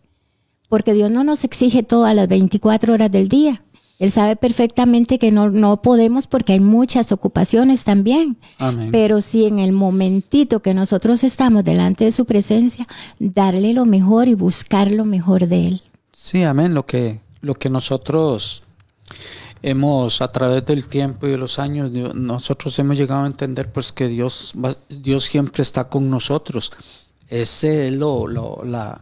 porque 0.70 0.94
Dios 0.94 1.10
no 1.10 1.22
nos 1.22 1.44
exige 1.44 1.82
todas 1.82 2.14
las 2.16 2.28
24 2.28 2.94
horas 2.94 3.12
del 3.12 3.28
día. 3.28 3.62
Él 4.02 4.10
sabe 4.10 4.34
perfectamente 4.34 5.20
que 5.20 5.30
no, 5.30 5.48
no 5.48 5.80
podemos 5.80 6.26
porque 6.26 6.54
hay 6.54 6.60
muchas 6.60 7.12
ocupaciones 7.12 7.84
también. 7.84 8.36
Amén. 8.58 8.88
Pero 8.90 9.20
si 9.20 9.46
en 9.46 9.60
el 9.60 9.70
momentito 9.70 10.60
que 10.60 10.74
nosotros 10.74 11.22
estamos 11.22 11.62
delante 11.62 12.04
de 12.04 12.10
su 12.10 12.24
presencia, 12.24 12.88
darle 13.20 13.72
lo 13.74 13.84
mejor 13.86 14.26
y 14.26 14.34
buscar 14.34 14.90
lo 14.90 15.04
mejor 15.04 15.46
de 15.46 15.68
Él. 15.68 15.82
Sí, 16.12 16.42
amén. 16.42 16.74
Lo 16.74 16.84
que, 16.84 17.20
lo 17.42 17.54
que 17.54 17.70
nosotros 17.70 18.64
hemos, 19.62 20.20
a 20.20 20.32
través 20.32 20.66
del 20.66 20.86
tiempo 20.88 21.26
y 21.26 21.30
de 21.30 21.38
los 21.38 21.58
años, 21.60 21.92
nosotros 21.92 22.76
hemos 22.80 22.96
llegado 22.98 23.22
a 23.22 23.26
entender 23.28 23.70
pues 23.70 23.92
que 23.92 24.08
Dios, 24.08 24.52
va- 24.62 24.76
Dios 24.88 25.24
siempre 25.24 25.62
está 25.62 25.84
con 25.88 26.10
nosotros. 26.10 26.72
Esa 27.28 27.68
es 27.68 27.92
lo, 27.92 28.26
lo- 28.26 28.62
la, 28.64 29.00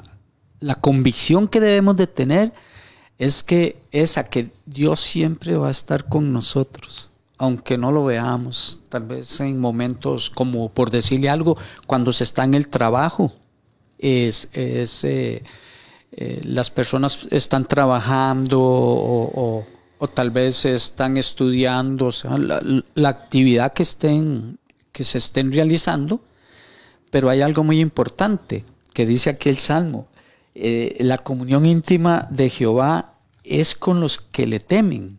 la 0.60 0.74
convicción 0.74 1.48
que 1.48 1.60
debemos 1.60 1.96
de 1.96 2.06
tener 2.06 2.52
es 3.20 3.42
que 3.42 3.76
esa 3.92 4.24
que 4.24 4.50
Dios 4.64 4.98
siempre 4.98 5.54
va 5.54 5.68
a 5.68 5.70
estar 5.70 6.08
con 6.08 6.32
nosotros, 6.32 7.10
aunque 7.36 7.76
no 7.76 7.92
lo 7.92 8.06
veamos, 8.06 8.80
tal 8.88 9.02
vez 9.02 9.40
en 9.40 9.60
momentos 9.60 10.30
como 10.30 10.70
por 10.70 10.90
decirle 10.90 11.28
algo, 11.28 11.58
cuando 11.86 12.14
se 12.14 12.24
está 12.24 12.44
en 12.44 12.54
el 12.54 12.68
trabajo, 12.68 13.30
es, 13.98 14.48
es, 14.54 15.04
eh, 15.04 15.42
eh, 16.12 16.40
las 16.44 16.70
personas 16.70 17.28
están 17.30 17.68
trabajando 17.68 18.58
o, 18.58 19.66
tal 20.14 20.30
vez 20.30 20.64
están 20.64 21.18
estudiando, 21.18 22.06
o 22.06 22.12
sea, 22.12 22.38
la, 22.38 22.62
la 22.94 23.08
actividad 23.10 23.74
que 23.74 23.82
estén, 23.82 24.58
que 24.92 25.04
se 25.04 25.18
estén 25.18 25.52
realizando, 25.52 26.22
pero 27.10 27.28
hay 27.28 27.42
algo 27.42 27.64
muy 27.64 27.80
importante 27.80 28.64
que 28.94 29.04
dice 29.04 29.28
aquí 29.28 29.50
el 29.50 29.58
Salmo. 29.58 30.08
eh, 30.54 30.96
la 31.00 31.18
comunión 31.18 31.64
íntima 31.64 32.26
de 32.30 32.48
Jehová 32.48 33.09
es 33.44 33.74
con 33.74 34.00
los 34.00 34.18
que 34.18 34.46
le 34.46 34.60
temen. 34.60 35.18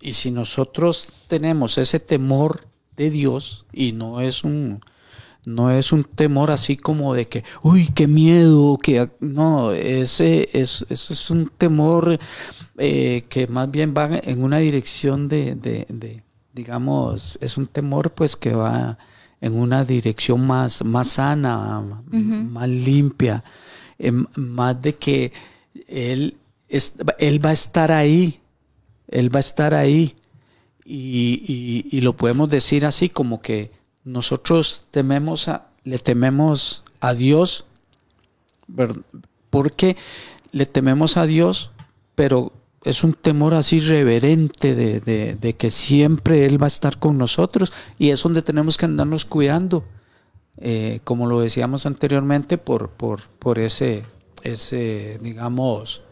Y 0.00 0.14
si 0.14 0.30
nosotros 0.30 1.06
tenemos 1.28 1.78
ese 1.78 2.00
temor 2.00 2.66
de 2.96 3.10
Dios 3.10 3.66
y 3.72 3.92
no 3.92 4.20
es 4.20 4.44
un 4.44 4.80
no 5.44 5.72
es 5.72 5.92
un 5.92 6.04
temor 6.04 6.52
así 6.52 6.76
como 6.76 7.14
de 7.14 7.26
que 7.26 7.42
uy 7.62 7.88
qué 7.92 8.06
miedo 8.06 8.78
que 8.80 9.10
no 9.18 9.72
ese 9.72 10.48
es 10.52 10.84
ese 10.88 11.12
es 11.14 11.30
un 11.30 11.50
temor 11.58 12.16
eh, 12.78 13.24
que 13.28 13.48
más 13.48 13.68
bien 13.68 13.92
va 13.96 14.08
en 14.22 14.44
una 14.44 14.58
dirección 14.58 15.26
de, 15.28 15.56
de- 15.56 15.86
de, 15.88 16.22
digamos 16.52 17.38
es 17.40 17.56
un 17.56 17.66
temor 17.66 18.12
pues 18.12 18.36
que 18.36 18.52
va 18.54 18.98
en 19.40 19.54
una 19.58 19.84
dirección 19.84 20.46
más 20.46 20.84
más 20.84 21.08
sana 21.08 21.80
más 22.52 22.68
limpia 22.68 23.42
em, 23.98 24.24
más 24.36 24.80
de 24.80 24.94
que 24.94 25.32
él 25.88 26.36
él 27.18 27.44
va 27.44 27.50
a 27.50 27.52
estar 27.52 27.92
ahí 27.92 28.42
él 29.12 29.32
va 29.32 29.38
a 29.38 29.40
estar 29.40 29.74
ahí. 29.74 30.16
Y, 30.84 32.00
lo 32.00 32.16
podemos 32.16 32.50
decir 32.50 32.84
así 32.84 33.08
como 33.08 33.40
que 33.40 33.70
nosotros 34.04 34.84
tememos 34.90 35.46
a, 35.46 35.68
le 35.84 35.98
tememos 35.98 36.82
a 37.00 37.14
Dios 37.14 37.66
porque 39.48 39.96
le 40.50 40.66
tememos 40.66 41.16
a 41.16 41.26
Dios 41.26 41.70
pero 42.16 42.52
es 42.84 43.04
un 43.04 43.12
temor 43.12 43.54
así 43.54 43.78
reverente 43.78 44.74
de 44.74 45.54
que 45.56 45.70
siempre 45.70 46.44
Él 46.46 46.60
va 46.60 46.66
a 46.66 46.74
estar 46.74 46.98
con 46.98 47.16
nosotros. 47.16 47.72
Y 47.96 48.10
es 48.10 48.22
donde 48.22 48.42
tenemos 48.42 48.76
que 48.76 48.86
andarnos 48.86 49.24
cuidando 49.24 49.84
eh, 50.56 51.00
como 51.04 51.26
lo 51.26 51.40
decíamos 51.40 51.86
anteriormente 51.86 52.58
por, 52.58 52.90
por, 52.90 53.28
por 53.38 53.60
ese, 53.60 54.04
ese 54.42 55.18
digamos 55.22 56.02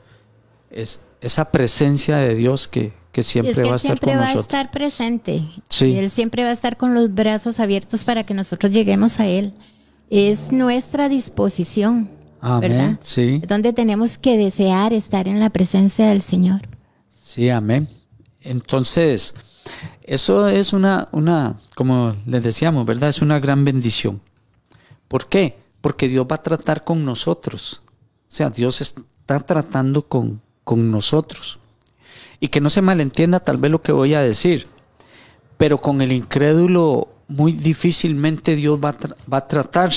es, 0.71 1.01
esa 1.21 1.51
presencia 1.51 2.17
de 2.17 2.35
Dios 2.35 2.69
que, 2.69 2.93
que 3.13 3.23
siempre 3.23 3.53
es 3.53 3.59
que 3.59 3.65
va 3.65 3.73
a 3.73 3.77
estar 3.77 3.89
siempre 3.89 4.13
con 4.13 4.21
va 4.21 4.25
a 4.25 4.35
nosotros. 4.35 4.45
estar 4.45 4.71
presente. 4.71 5.45
Sí. 5.69 5.87
Y 5.87 5.97
Él 5.99 6.11
siempre 6.11 6.45
va 6.45 6.51
a 6.51 6.53
estar 6.53 6.77
con 6.77 6.95
los 6.95 7.13
brazos 7.15 7.61
abiertos 7.61 8.05
para 8.05 8.25
que 8.25 8.35
nosotros 8.35 8.73
lleguemos 8.73 9.21
a 9.21 9.27
Él. 9.27 9.53
Es 10.09 10.53
nuestra 10.53 11.09
disposición. 11.09 12.11
Amén. 12.41 12.71
¿verdad? 12.71 12.99
Sí, 13.03 13.43
donde 13.47 13.73
tenemos 13.73 14.17
que 14.17 14.39
desear 14.39 14.93
estar 14.95 15.29
en 15.29 15.41
la 15.41 15.51
presencia 15.51 16.09
del 16.09 16.23
Señor. 16.23 16.63
sí, 17.09 17.51
amén. 17.51 17.87
Entonces, 18.41 19.35
eso 20.03 20.49
es 20.49 20.73
una, 20.73 21.09
una, 21.13 21.57
como 21.75 22.17
les 22.27 22.43
decíamos, 22.43 22.87
¿verdad? 22.87 23.11
Es 23.11 23.21
una 23.21 23.39
gran 23.39 23.65
bendición. 23.65 24.21
¿Por 25.09 25.29
qué? 25.29 25.59
Porque 25.81 26.09
Dios 26.09 26.27
va 26.31 26.37
a 26.37 26.43
tratar 26.43 26.85
con 26.85 27.05
nosotros. 27.05 27.83
O 27.87 28.35
sea, 28.35 28.49
Dios 28.49 28.81
está 28.81 29.41
tratando 29.41 30.03
con, 30.03 30.41
con 30.65 30.91
nosotros. 30.91 31.59
Y 32.41 32.49
que 32.49 32.61
no 32.61 32.71
se 32.71 32.83
malentienda 32.83 33.41
tal 33.41 33.59
vez 33.59 33.71
lo 33.71 33.83
que 33.83 33.93
voy 33.93 34.15
a 34.15 34.23
decir, 34.23 34.67
pero 35.57 35.81
con 35.81 36.01
el 36.01 36.13
incrédulo 36.13 37.09
muy 37.29 37.53
difícilmente 37.53 38.57
Dios 38.57 38.81
va 38.83 38.91
a, 38.91 38.97
va 39.31 39.39
a 39.39 39.47
tratar, 39.47 39.93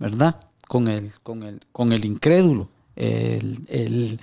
¿verdad? 0.00 0.40
Con 0.66 0.88
el, 0.88 1.12
con 1.22 1.42
el, 1.42 1.60
con 1.72 1.92
el 1.92 2.04
incrédulo. 2.04 2.68
Él- 2.96 4.18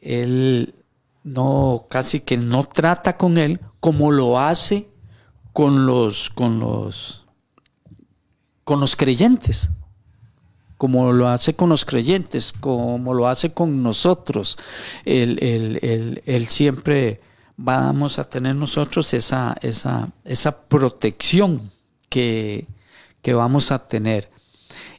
él 0.00 0.74
no, 1.22 1.86
casi 1.88 2.20
que 2.20 2.36
no 2.36 2.64
trata 2.64 3.16
con 3.16 3.38
él 3.38 3.60
como 3.78 4.10
lo 4.10 4.38
hace 4.38 4.88
con 5.52 5.86
los, 5.86 6.30
con 6.30 6.58
los, 6.60 7.26
con 8.64 8.80
los 8.80 8.96
creyentes 8.96 9.70
como 10.80 11.12
lo 11.12 11.28
hace 11.28 11.52
con 11.52 11.68
los 11.68 11.84
creyentes, 11.84 12.54
como 12.58 13.12
lo 13.12 13.28
hace 13.28 13.52
con 13.52 13.82
nosotros. 13.82 14.56
Él, 15.04 16.46
siempre 16.48 17.20
vamos 17.58 18.18
a 18.18 18.24
tener 18.24 18.54
nosotros 18.56 19.12
esa, 19.12 19.54
esa, 19.60 20.10
esa 20.24 20.62
protección 20.68 21.70
que, 22.08 22.66
que 23.20 23.34
vamos 23.34 23.72
a 23.72 23.88
tener. 23.88 24.30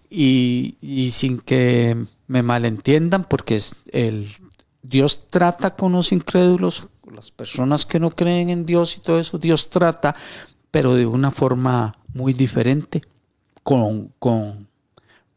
Y, 0.08 1.10
sin 1.14 1.40
que 1.40 1.98
me 2.28 2.44
malentiendan, 2.44 3.24
porque 3.28 3.60
el, 3.92 4.30
Dios 4.84 5.30
trata 5.30 5.76
con 5.76 5.94
los 5.94 6.12
incrédulos, 6.12 6.90
las 7.12 7.32
personas 7.32 7.88
que 7.88 8.00
no 8.00 8.12
creen 8.12 8.52
en 8.52 8.68
Dios 8.68 8.98
y 8.98 9.00
todo 9.00 9.20
eso, 9.20 9.40
Dios 9.40 9.72
trata, 9.72 10.16
pero 10.70 10.94
de 10.94 11.08
una 11.08 11.32
forma 11.32 11.98
muy 12.14 12.34
diferente, 12.34 13.02
con, 13.64 14.14
con, 14.20 14.70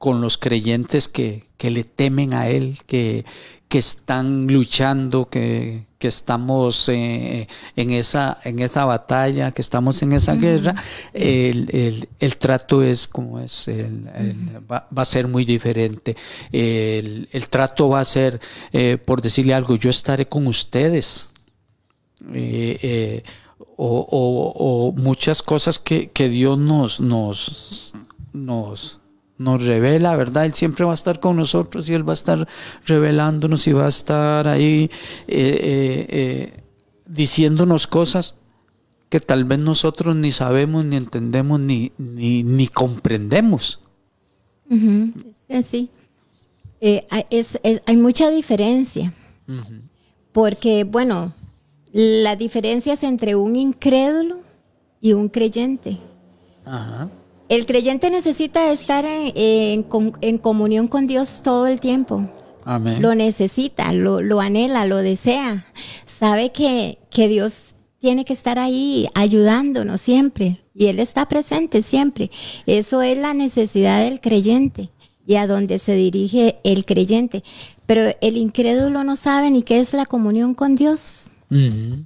con 0.04 0.20
los 0.20 0.36
creyentes 0.36 1.08
que, 1.08 1.44
que 1.56 1.70
le 1.70 1.82
temen 1.82 2.34
a 2.34 2.48
Él, 2.48 2.76
que, 2.86 3.24
que 3.70 3.78
están 3.78 4.46
luchando, 4.52 5.30
que, 5.30 5.86
que 5.98 6.08
estamos 6.08 6.90
eh, 6.90 7.48
en, 7.74 7.90
esa, 7.90 8.36
en 8.44 8.58
esa 8.58 8.84
batalla, 8.84 9.50
que 9.52 9.62
estamos 9.62 10.02
en 10.02 10.12
esa 10.12 10.34
guerra, 10.34 10.74
el, 11.14 11.70
el- 11.72 12.08
el 12.20 12.36
trato 12.36 12.82
es 12.82 13.08
como 13.08 13.40
es, 13.40 13.66
el- 13.68 14.06
va, 14.70 14.86
va 14.96 15.02
a 15.02 15.04
ser 15.06 15.26
muy 15.26 15.46
diferente. 15.46 16.14
El, 16.52 17.26
el 17.32 17.48
trato 17.48 17.88
va 17.88 18.00
a 18.00 18.04
ser, 18.04 18.38
eh, 18.74 18.98
por 19.02 19.22
decirle 19.22 19.54
algo, 19.54 19.74
yo 19.76 19.88
estaré 19.88 20.26
con 20.28 20.46
ustedes. 20.46 21.32
Eh, 22.34 22.78
eh, 22.82 23.22
o, 23.76 24.06
o- 24.10 24.52
o 24.88 24.92
muchas 24.92 25.42
cosas 25.42 25.78
que, 25.78 26.10
que 26.10 26.28
Dios 26.28 26.58
nos, 26.58 27.00
nos, 27.00 27.94
nos, 28.34 29.00
nos 29.44 29.64
revela, 29.66 30.16
¿verdad? 30.16 30.46
Él 30.46 30.54
siempre 30.54 30.84
va 30.84 30.92
a 30.92 30.94
estar 30.94 31.20
con 31.20 31.36
nosotros 31.36 31.88
y 31.88 31.92
Él 31.94 32.06
va 32.08 32.12
a 32.12 32.20
estar 32.22 32.48
revelándonos 32.86 33.66
y 33.68 33.72
va 33.72 33.84
a 33.86 33.88
estar 33.88 34.48
ahí 34.48 34.90
eh, 35.28 35.28
eh, 35.28 36.06
eh, 36.08 36.60
diciéndonos 37.06 37.86
cosas 37.86 38.36
que 39.10 39.20
tal 39.20 39.44
vez 39.44 39.60
nosotros 39.60 40.16
ni 40.16 40.32
sabemos, 40.32 40.84
ni 40.84 40.96
entendemos, 40.96 41.60
ni, 41.60 41.92
ni, 41.98 42.42
ni 42.42 42.66
comprendemos. 42.66 43.80
Eh, 46.80 47.06
es- 47.30 47.58
es- 47.62 47.82
hay 47.86 47.96
mucha 47.96 48.30
diferencia. 48.30 49.12
Porque, 50.32 50.84
bueno, 50.84 51.32
la 51.92 52.34
diferencia 52.34 52.94
es 52.94 53.02
entre 53.04 53.36
un 53.36 53.54
incrédulo 53.56 54.38
y 55.00 55.12
un 55.12 55.28
creyente. 55.28 55.98
Ajá. 56.64 57.08
El 57.48 57.66
creyente 57.66 58.10
necesita 58.10 58.70
estar 58.72 59.04
en, 59.04 59.32
en 59.36 59.82
com- 59.82 60.12
en 60.20 60.38
comunión 60.38 60.88
con 60.88 61.06
Dios 61.06 61.40
todo 61.44 61.66
el 61.66 61.80
tiempo. 61.80 62.28
Amén. 62.64 63.02
Lo 63.02 63.14
necesita, 63.14 63.92
lo, 63.92 64.22
lo 64.22 64.40
anhela, 64.40 64.86
lo 64.86 64.96
desea. 64.96 65.66
Sabe 66.06 66.52
que, 66.52 66.98
que 67.10 67.28
Dios 67.28 67.74
tiene 68.00 68.24
que 68.24 68.32
estar 68.32 68.58
ahí 68.58 69.08
ayudándonos 69.14 70.00
siempre. 70.00 70.60
Y 70.74 70.86
Él 70.86 70.98
está 70.98 71.28
presente 71.28 71.82
siempre. 71.82 72.30
Eso 72.66 73.02
es 73.02 73.18
la 73.18 73.34
necesidad 73.34 74.02
del 74.02 74.20
creyente 74.20 74.90
y 75.26 75.36
a 75.36 75.46
donde 75.46 75.78
se 75.78 75.94
dirige 75.94 76.56
el 76.64 76.84
creyente. 76.84 77.42
pero 77.86 78.14
el 78.22 78.36
incrédulo 78.38 79.04
no 79.04 79.16
sabe 79.16 79.50
ni 79.50 79.62
qué 79.62 79.78
es 79.80 79.92
la 79.92 80.06
comunión 80.06 80.54
con 80.54 80.74
Dios. 80.76 81.26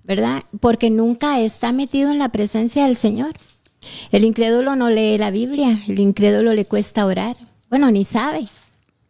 ¿verdad? 0.04 0.42
Porque 0.60 0.90
nunca 0.90 1.40
está 1.40 1.72
metido 1.72 2.10
en 2.10 2.18
la 2.18 2.28
presencia 2.30 2.84
del 2.84 2.96
Señor. 2.96 3.32
El 4.10 4.24
incrédulo 4.24 4.76
no 4.76 4.90
lee 4.90 5.18
la 5.18 5.30
Biblia, 5.30 5.78
el 5.88 5.98
incrédulo 5.98 6.54
le 6.54 6.64
cuesta 6.64 7.06
orar. 7.06 7.36
Bueno, 7.70 7.90
ni 7.90 8.04
sabe, 8.04 8.46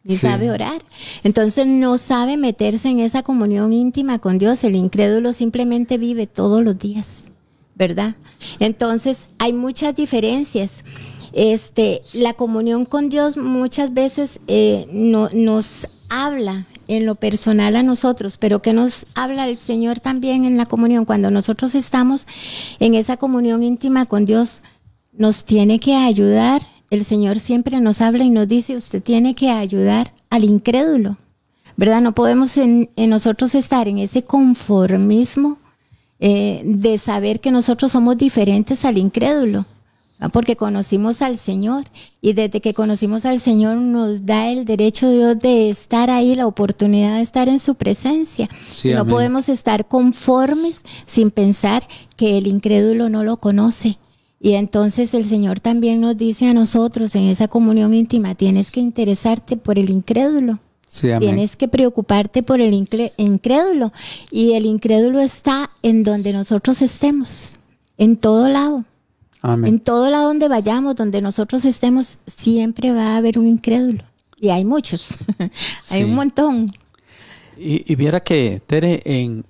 ni 0.05 0.15
Sí. 0.15 0.21
sabe 0.21 0.51
orar. 0.51 0.83
Entonces 1.23 1.67
no 1.67 1.99
sabe 1.99 2.37
meterse 2.37 2.89
en 2.89 3.01
esa 3.01 3.23
comunión 3.23 3.73
íntima 3.73 4.19
con 4.19 4.39
Dios. 4.39 4.65
El 4.65 4.75
incrédulo 4.75 5.33
simplemente 5.33 5.99
vive 5.99 6.27
todos 6.27 6.65
los 6.65 6.79
días, 6.79 7.25
¿verdad? 7.75 8.17
Entonces 8.59 9.27
hay 9.39 9.53
muchas 9.53 9.95
diferencias. 9.95 10.83
Este, 11.33 12.03
la 12.15 12.33
comunión 12.35 12.85
con 12.85 13.11
Dios 13.11 13.37
muchas 13.37 13.93
veces 13.95 14.41
eh, 14.49 14.89
no, 14.91 15.29
nos 15.35 15.87
habla 16.09 16.67
en 16.89 17.07
lo 17.07 17.15
personal 17.15 17.77
a 17.77 17.83
nosotros, 17.83 18.37
pero 18.39 18.61
que 18.61 18.73
nos 18.73 19.07
habla 19.15 19.47
el 19.47 19.59
Señor 19.59 20.01
también 20.01 20.45
en 20.45 20.57
la 20.57 20.67
comunión. 20.67 21.05
Cuando 21.05 21.31
nosotros 21.31 21.75
estamos 21.75 22.27
en 22.81 22.95
esa 22.95 23.17
comunión 23.17 23.63
íntima 23.63 24.07
con 24.07 24.25
Dios, 24.25 24.63
nos 25.13 25.45
tiene 25.45 25.79
que 25.79 25.95
ayudar. 25.95 26.63
El 26.91 27.05
Señor 27.05 27.39
siempre 27.39 27.81
nos 27.81 28.01
habla 28.01 28.25
y 28.25 28.31
nos 28.31 28.49
dice, 28.49 28.77
usted 28.77 29.03
tiene 29.03 29.35
que 29.35 29.51
ayudar 29.51 30.15
al 30.31 30.45
incrédulo, 30.45 31.19
¿verdad? 31.77 32.01
No 32.01 32.15
podemos 32.15 32.57
en, 32.57 32.89
nosotros 32.97 33.55
estar 33.55 33.89
en 33.89 33.99
ese 33.99 34.23
conformismo 34.23 35.59
eh, 36.21 36.63
de 36.65 36.99
saber 36.99 37.41
que 37.41 37.51
nosotros 37.51 37.93
somos 37.93 38.17
diferentes 38.17 38.85
al 38.85 38.99
incrédulo. 38.99 39.67
Porque 40.33 40.57
conocimos 40.57 41.23
al 41.23 41.39
Señor 41.39 41.85
y 42.21 42.33
desde 42.33 42.61
que 42.61 42.75
conocimos 42.75 43.25
al 43.25 43.39
Señor 43.39 43.77
nos 43.77 44.27
da 44.27 44.51
el 44.51 44.65
derecho 44.65 45.11
Dios 45.11 45.39
de 45.39 45.71
estar 45.71 46.11
ahí, 46.11 46.35
la 46.35 46.49
oportunidad 46.49 47.17
de 47.17 47.23
estar 47.23 47.49
en 47.49 47.61
su 47.61 47.77
presencia. 47.77 48.49
Sí, 48.75 48.93
no 48.93 49.01
amén. 49.01 49.15
podemos 49.15 49.49
estar 49.49 49.87
conformes 49.87 50.81
sin 51.07 51.31
pensar 51.31 51.87
que 52.17 52.37
el 52.37 52.49
incrédulo 52.49 53.09
no 53.09 53.23
lo 53.23 53.37
conoce. 53.37 53.99
Y 54.41 54.55
entonces 54.55 55.15
el 55.15 55.25
Señor 55.25 55.61
también 55.61 56.01
nos 56.01 56.17
dice 56.17 56.49
a 56.49 56.55
nosotros 56.55 57.15
en 57.15 57.25
esa 57.25 57.49
comunión 57.49 57.95
íntima, 57.95 58.35
tienes 58.35 58.71
que 58.71 58.81
interesarte 58.81 59.57
por 59.57 59.79
el 59.79 59.91
incrédulo. 59.91 60.59
Sí. 60.89 61.09
Tienes 61.19 61.55
que 61.55 61.69
preocuparte 61.69 62.43
por 62.43 62.61
el 62.61 62.73
incrédulo. 62.73 63.93
Y 64.31 64.53
el 64.53 64.67
incrédulo 64.67 65.21
está 65.21 65.71
en 65.83 66.03
donde 66.03 66.33
nosotros 66.33 66.81
estemos, 66.83 67.57
en 67.99 68.17
todo 68.17 68.49
lado. 68.49 68.85
Amén. 69.43 69.75
En 69.75 69.81
todo 69.81 70.11
lado 70.11 70.29
donde 70.29 70.49
vayamos, 70.49 70.97
donde 70.97 71.21
nosotros 71.21 71.65
estemos, 71.65 72.19
siempre 72.27 72.93
va 72.93 73.15
a 73.15 73.17
haber 73.19 73.39
un 73.39 73.47
incrédulo. 73.47 74.05
Y 74.41 74.51
hay 74.51 74.65
muchos, 74.65 75.17
hay 75.91 76.05
un 76.05 76.15
montón. 76.15 76.69
Y, 77.57 77.91
y 77.93 77.97
viera 77.97 78.21
que, 78.21 78.63
Tere, 78.67 79.03
en, 79.05 79.45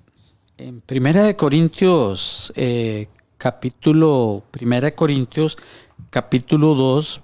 en 0.57 0.81
Primera 0.81 1.23
de 1.23 1.35
Corintios, 1.35 2.51
eh, 2.55 3.07
capítulo, 3.37 4.43
Primera 4.51 4.87
de 4.87 4.95
Corintios, 4.95 5.57
capítulo 6.09 6.75
2, 6.75 7.21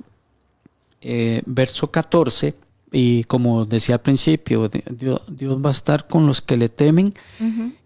eh, 1.01 1.41
verso 1.45 1.91
14, 1.91 2.55
y 2.91 3.23
como 3.25 3.65
decía 3.65 3.95
al 3.95 4.01
principio, 4.01 4.69
Dios 4.69 5.57
va 5.63 5.69
a 5.69 5.73
estar 5.73 6.07
con 6.07 6.25
los 6.25 6.41
que 6.41 6.55
le 6.55 6.69
temen, 6.69 7.13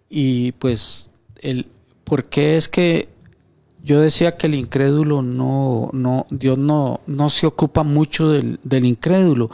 y 0.09 0.51
pues, 0.53 1.09
el, 1.41 1.67
¿por 2.03 2.25
qué 2.25 2.57
es 2.57 2.69
que 2.69 3.09
yo 3.83 4.01
decía 4.01 4.35
que 4.37 4.47
el 4.47 4.55
incrédulo 4.55 5.21
no, 5.21 5.89
no, 5.93 6.25
Dios 6.29 6.57
no, 6.57 6.99
no 7.07 7.29
se 7.29 7.47
ocupa 7.47 7.83
mucho 7.83 8.29
del, 8.29 8.59
del 8.63 8.85
incrédulo? 8.85 9.49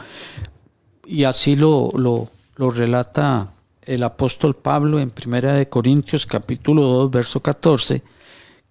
y 1.06 1.22
así 1.24 1.54
lo, 1.54 1.90
lo, 1.96 2.28
lo 2.56 2.70
relata 2.70 3.52
el 3.82 4.02
apóstol 4.02 4.56
Pablo 4.56 4.98
en 4.98 5.10
Primera 5.10 5.54
de 5.54 5.68
Corintios 5.68 6.26
capítulo 6.26 6.82
2 6.82 7.10
verso 7.12 7.40
14 7.40 8.02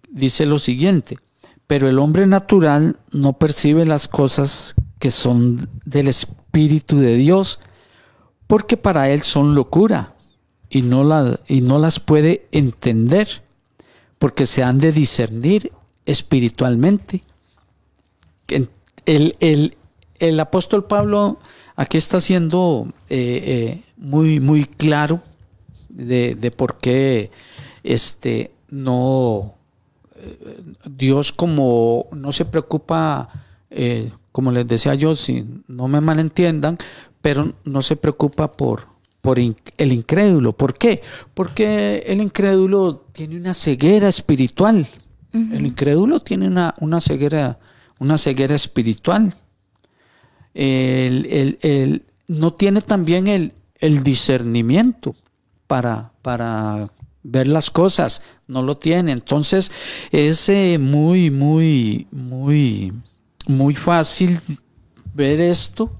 dice 0.09 0.45
lo 0.45 0.59
siguiente 0.59 1.17
pero 1.67 1.87
el 1.87 1.97
hombre 1.97 2.27
natural 2.27 2.97
no 3.11 3.33
percibe 3.33 3.85
las 3.85 4.09
cosas 4.09 4.75
que 4.99 5.09
son 5.11 5.69
del 5.85 6.09
espíritu 6.09 6.99
de 6.99 7.15
Dios 7.15 7.59
porque 8.47 8.75
para 8.75 9.09
él 9.09 9.21
son 9.23 9.55
locura 9.55 10.15
y 10.69 10.81
no, 10.81 11.05
la- 11.05 11.39
y 11.47 11.61
no 11.61 11.79
las 11.79 12.01
puede 12.01 12.47
entender 12.51 13.43
porque 14.19 14.45
se 14.45 14.63
han 14.63 14.79
de 14.79 14.91
discernir 14.91 15.71
espiritualmente. 16.05 17.21
El, 19.05 19.35
el- 19.39 19.77
el 20.19 20.39
apóstol 20.39 20.85
Pablo 20.85 21.39
aquí 21.75 21.97
está 21.97 22.21
siendo 22.21 22.87
eh, 23.09 23.43
eh, 23.45 23.83
muy, 23.97 24.39
muy 24.39 24.65
claro 24.65 25.21
de, 25.89 26.35
de 26.35 26.51
por 26.51 26.77
qué 26.77 27.31
este, 27.83 28.51
no 28.69 29.55
eh, 30.15 30.61
Dios 30.89 31.33
como 31.33 32.07
no 32.13 32.31
se 32.31 32.45
preocupa, 32.45 33.29
como 34.31 34.51
les 34.51 34.65
decía 34.67 34.95
yo, 34.95 35.15
si 35.15 35.45
no 35.67 35.87
me 35.89 35.99
malentiendan, 35.99 36.77
pero 37.21 37.53
no 37.65 37.81
se 37.81 37.97
preocupa 37.97 38.51
por, 38.53 38.87
por 39.25 39.39
el 39.39 39.91
incrédulo. 39.91 40.53
¿Por 40.53 40.77
qué? 40.77 41.01
Porque 41.33 42.03
el 42.05 42.21
incrédulo 42.21 43.07
tiene 43.11 43.35
una 43.37 43.53
ceguera 43.55 44.07
espiritual. 44.07 44.87
El 45.33 45.65
incrédulo 45.65 46.21
tiene 46.21 46.47
una, 46.47 46.73
una 46.79 47.01
ceguera, 47.01 47.59
una 47.99 48.17
ceguera 48.17 48.55
espiritual. 48.55 49.33
El- 50.53 51.25
el- 51.29 51.59
el- 51.61 52.05
no 52.27 52.53
tiene 52.53 52.81
también 52.81 53.27
el, 53.27 53.51
el 53.79 54.03
discernimiento 54.03 55.15
para, 55.67 56.11
para 56.21 56.89
ver 57.23 57.47
las 57.47 57.69
cosas, 57.69 58.21
no 58.47 58.61
lo 58.61 58.77
tiene. 58.77 59.11
Entonces 59.11 59.71
es 60.11 60.47
eh, 60.49 60.77
muy, 60.79 61.31
muy, 61.31 62.07
muy, 62.11 62.93
muy 63.47 63.73
fácil 63.73 64.39
ver 65.13 65.41
esto, 65.41 65.91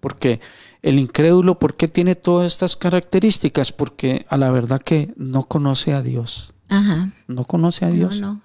porque 0.00 0.40
el 0.82 0.98
incrédulo, 0.98 1.58
¿por 1.58 1.76
qué 1.76 1.88
tiene 1.88 2.14
todas 2.16 2.46
estas 2.52 2.76
características? 2.76 3.72
Porque 3.72 4.26
a 4.28 4.36
la 4.36 4.50
verdad 4.50 4.80
que 4.82 5.12
no 5.16 5.44
conoce 5.44 5.92
a 5.92 6.02
Dios, 6.02 6.52
Ajá. 6.68 7.12
no 7.28 7.44
conoce 7.44 7.84
a 7.84 7.90
Dios. 7.90 8.20
No, 8.20 8.34
no. 8.34 8.42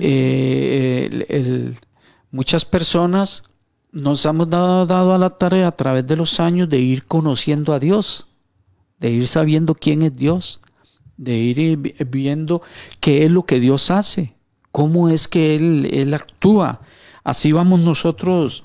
Eh, 0.00 1.08
el- 1.10 1.26
el- 1.28 1.78
muchas 2.30 2.64
personas 2.64 3.44
nos 3.92 4.24
hemos 4.26 4.48
dado, 4.48 4.86
dado 4.86 5.14
a 5.14 5.18
la 5.18 5.30
tarea 5.30 5.68
a 5.68 5.72
través 5.72 6.06
de 6.06 6.16
los 6.16 6.40
años 6.40 6.68
de 6.68 6.78
ir 6.78 7.04
conociendo 7.06 7.72
a 7.72 7.78
Dios, 7.78 8.26
de 8.98 9.10
ir 9.10 9.26
sabiendo 9.28 9.74
quién 9.74 10.02
es 10.02 10.16
Dios, 10.16 10.60
de 11.16 11.36
ir 11.36 11.76
vi- 11.78 11.94
viendo 12.10 12.62
qué 13.00 13.24
es 13.24 13.30
lo 13.30 13.44
que 13.44 13.60
Dios 13.60 13.90
hace, 13.90 14.34
cómo 14.72 15.08
es 15.08 15.28
que 15.28 15.56
Él, 15.56 15.88
Él 15.92 16.14
actúa. 16.14 16.80
Así 17.24 17.52
vamos 17.52 17.80
nosotros 17.80 18.64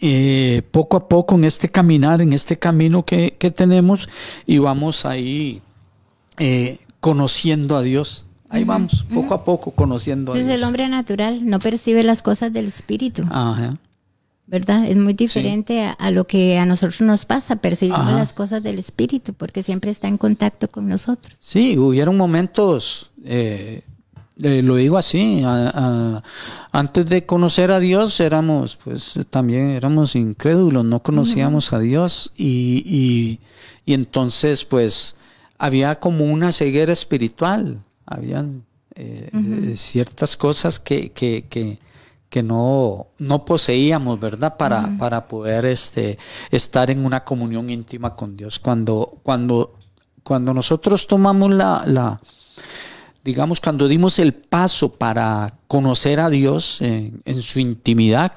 eh, 0.00 0.62
poco 0.70 0.96
a 0.96 1.08
poco 1.08 1.34
en 1.34 1.44
este 1.44 1.70
caminar, 1.70 2.20
en 2.22 2.32
este 2.32 2.58
camino 2.58 3.04
que, 3.04 3.36
que 3.38 3.50
tenemos 3.50 4.08
y 4.46 4.58
vamos 4.58 5.06
ahí 5.06 5.62
eh, 6.38 6.78
conociendo 7.00 7.76
a 7.76 7.82
Dios. 7.82 8.26
Ahí 8.48 8.62
vamos, 8.64 9.04
poco 9.12 9.34
a 9.34 9.44
poco 9.44 9.72
conociendo 9.72 10.32
a 10.32 10.36
Entonces 10.36 10.46
Dios. 10.46 10.58
el 10.58 10.64
hombre 10.64 10.88
natural 10.88 11.44
no 11.44 11.58
percibe 11.58 12.04
las 12.04 12.22
cosas 12.22 12.52
del 12.52 12.66
espíritu, 12.66 13.22
Ajá. 13.28 13.78
¿verdad? 14.46 14.86
Es 14.86 14.96
muy 14.96 15.12
diferente 15.14 15.82
a, 15.82 15.90
a 15.90 16.12
lo 16.12 16.26
que 16.28 16.56
a 16.58 16.64
nosotros 16.66 17.00
nos 17.00 17.24
pasa, 17.24 17.56
percibimos 17.56 18.00
Ajá. 18.00 18.12
las 18.12 18.32
cosas 18.32 18.62
del 18.62 18.78
espíritu 18.78 19.34
porque 19.34 19.64
siempre 19.64 19.90
está 19.90 20.06
en 20.06 20.18
contacto 20.18 20.68
con 20.68 20.88
nosotros. 20.88 21.36
Sí, 21.40 21.76
hubieron 21.78 22.16
momentos, 22.16 23.10
eh, 23.24 23.82
eh, 24.42 24.62
lo 24.62 24.76
digo 24.76 24.96
así, 24.98 25.42
a- 25.44 25.70
a- 25.74 26.22
antes 26.72 27.06
de 27.06 27.24
conocer 27.26 27.70
a 27.70 27.80
Dios 27.80 28.18
éramos, 28.20 28.76
pues 28.76 29.14
también 29.30 29.70
éramos 29.70 30.16
incrédulos, 30.16 30.84
no 30.84 31.02
conocíamos 31.02 31.72
a 31.72 31.78
Dios 31.78 32.32
y, 32.36 32.82
y, 32.86 33.40
y 33.86 33.94
entonces 33.94 34.64
pues 34.64 35.16
había 35.58 36.00
como 36.00 36.24
una 36.24 36.50
ceguera 36.52 36.92
espiritual, 36.92 37.80
habían 38.06 38.64
eh, 38.96 39.30
eh, 39.32 39.74
ciertas 39.76 40.36
cosas 40.36 40.78
que, 40.78 41.10
que, 41.12 41.46
que, 41.48 41.78
que 42.28 42.42
no, 42.42 43.06
no 43.18 43.44
poseíamos, 43.44 44.18
¿verdad? 44.20 44.56
Para, 44.56 44.88
para 44.98 45.26
poder 45.28 45.64
este, 45.66 46.18
estar 46.50 46.90
en 46.90 47.04
una 47.06 47.24
comunión 47.24 47.70
íntima 47.70 48.14
con 48.16 48.36
Dios. 48.36 48.58
Cuando, 48.58 49.18
cuando, 49.22 49.74
cuando 50.24 50.52
nosotros 50.54 51.06
tomamos 51.06 51.52
la, 51.54 51.84
la, 51.86 52.20
digamos, 53.24 53.60
cuando 53.60 53.88
dimos 53.88 54.18
el 54.18 54.34
paso 54.34 54.90
para 54.90 55.54
conocer 55.66 56.20
a 56.20 56.28
Dios 56.30 56.82
en, 56.82 57.22
en 57.24 57.40
su 57.42 57.58
intimidad, 57.58 58.32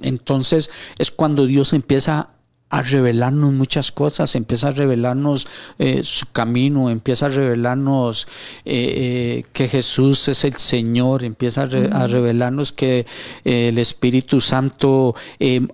entonces 0.00 0.70
es 0.98 1.10
cuando 1.10 1.46
Dios 1.46 1.72
empieza 1.72 2.30
a 2.70 2.82
revelarnos 2.82 3.52
muchas 3.54 3.92
cosas, 3.92 4.34
empieza 4.34 4.68
a 4.68 4.72
revelarnos 4.72 5.46
eh, 5.78 6.02
su 6.04 6.26
camino, 6.32 6.90
empieza 6.90 7.26
a 7.26 7.30
revelarnos 7.30 8.28
eh, 8.64 9.40
eh, 9.44 9.44
que 9.54 9.68
Jesús 9.68 10.28
es 10.28 10.44
el 10.44 10.54
Señor, 10.56 11.24
empieza 11.24 11.62
a, 11.62 11.66
re- 11.66 11.88
a 11.90 12.06
revelarnos 12.06 12.72
que 12.72 13.06
el 13.44 13.78
Espíritu 13.78 14.40
Santo 14.42 15.14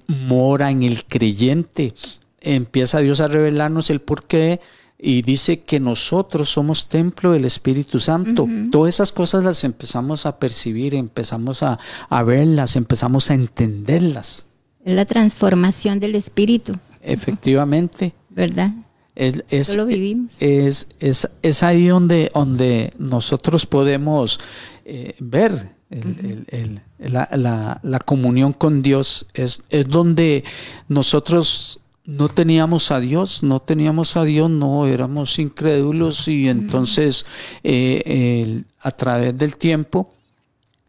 mora 0.07 0.71
en 0.71 0.85
el 0.85 1.05
creyente. 1.05 1.95
empieza 2.41 3.01
Dios 3.01 3.21
a 3.21 3.27
revelarnos 3.29 3.91
el 3.91 4.01
por 4.01 4.25
qué 4.25 4.61
y 5.05 5.21
dice 5.21 5.61
que 5.61 5.81
nosotros 5.81 6.49
somos 6.49 6.89
templo 6.89 7.33
del 7.33 7.45
Espíritu 7.45 8.01
Santo. 8.01 8.49
Todas 8.73 8.95
esas 8.95 9.13
cosas 9.13 9.45
las 9.45 9.63
empezamos 9.63 10.25
a 10.25 10.39
percibir, 10.39 10.95
empezamos 10.95 11.63
a, 11.63 11.79
a 12.09 12.23
verlas, 12.23 12.75
empezamos 12.75 13.31
a 13.31 13.35
entenderlas. 13.35 14.47
Es 14.83 14.97
la 14.97 15.05
transformación 15.05 16.01
del 16.01 16.15
Espíritu. 16.15 16.73
Efectivamente. 17.03 18.15
¿Verdad? 18.31 18.73
Es, 19.15 19.45
es, 19.51 19.77
lo 19.77 19.85
vivimos. 19.85 20.41
Es, 20.41 20.89
es, 21.01 21.29
es, 21.43 21.63
ahí 21.63 21.89
donde, 21.89 22.31
donde 22.33 22.95
nosotros 22.99 23.67
podemos 23.67 24.41
eh, 24.87 25.15
ver 25.21 25.69
el, 25.91 26.47
el, 26.49 26.81
la, 26.99 27.29
la, 27.37 27.79
la, 27.83 27.99
comunión 27.99 28.55
con 28.55 28.81
Dios. 28.81 29.27
Es, 29.35 29.65
es 29.69 29.87
donde 29.87 30.45
nosotros 30.89 31.81
no 32.05 32.29
teníamos 32.29 32.91
a 32.91 33.01
Dios, 33.01 33.43
no 33.43 33.61
teníamos 33.61 34.17
a 34.17 34.25
Dios, 34.25 34.51
no 34.51 34.87
éramos 34.87 35.39
incrédulos 35.39 36.29
y 36.29 36.49
entonces 36.49 37.25
eh, 37.63 38.63
a 38.81 38.91
través 38.91 39.37
del 39.39 39.57
tiempo, 39.57 40.13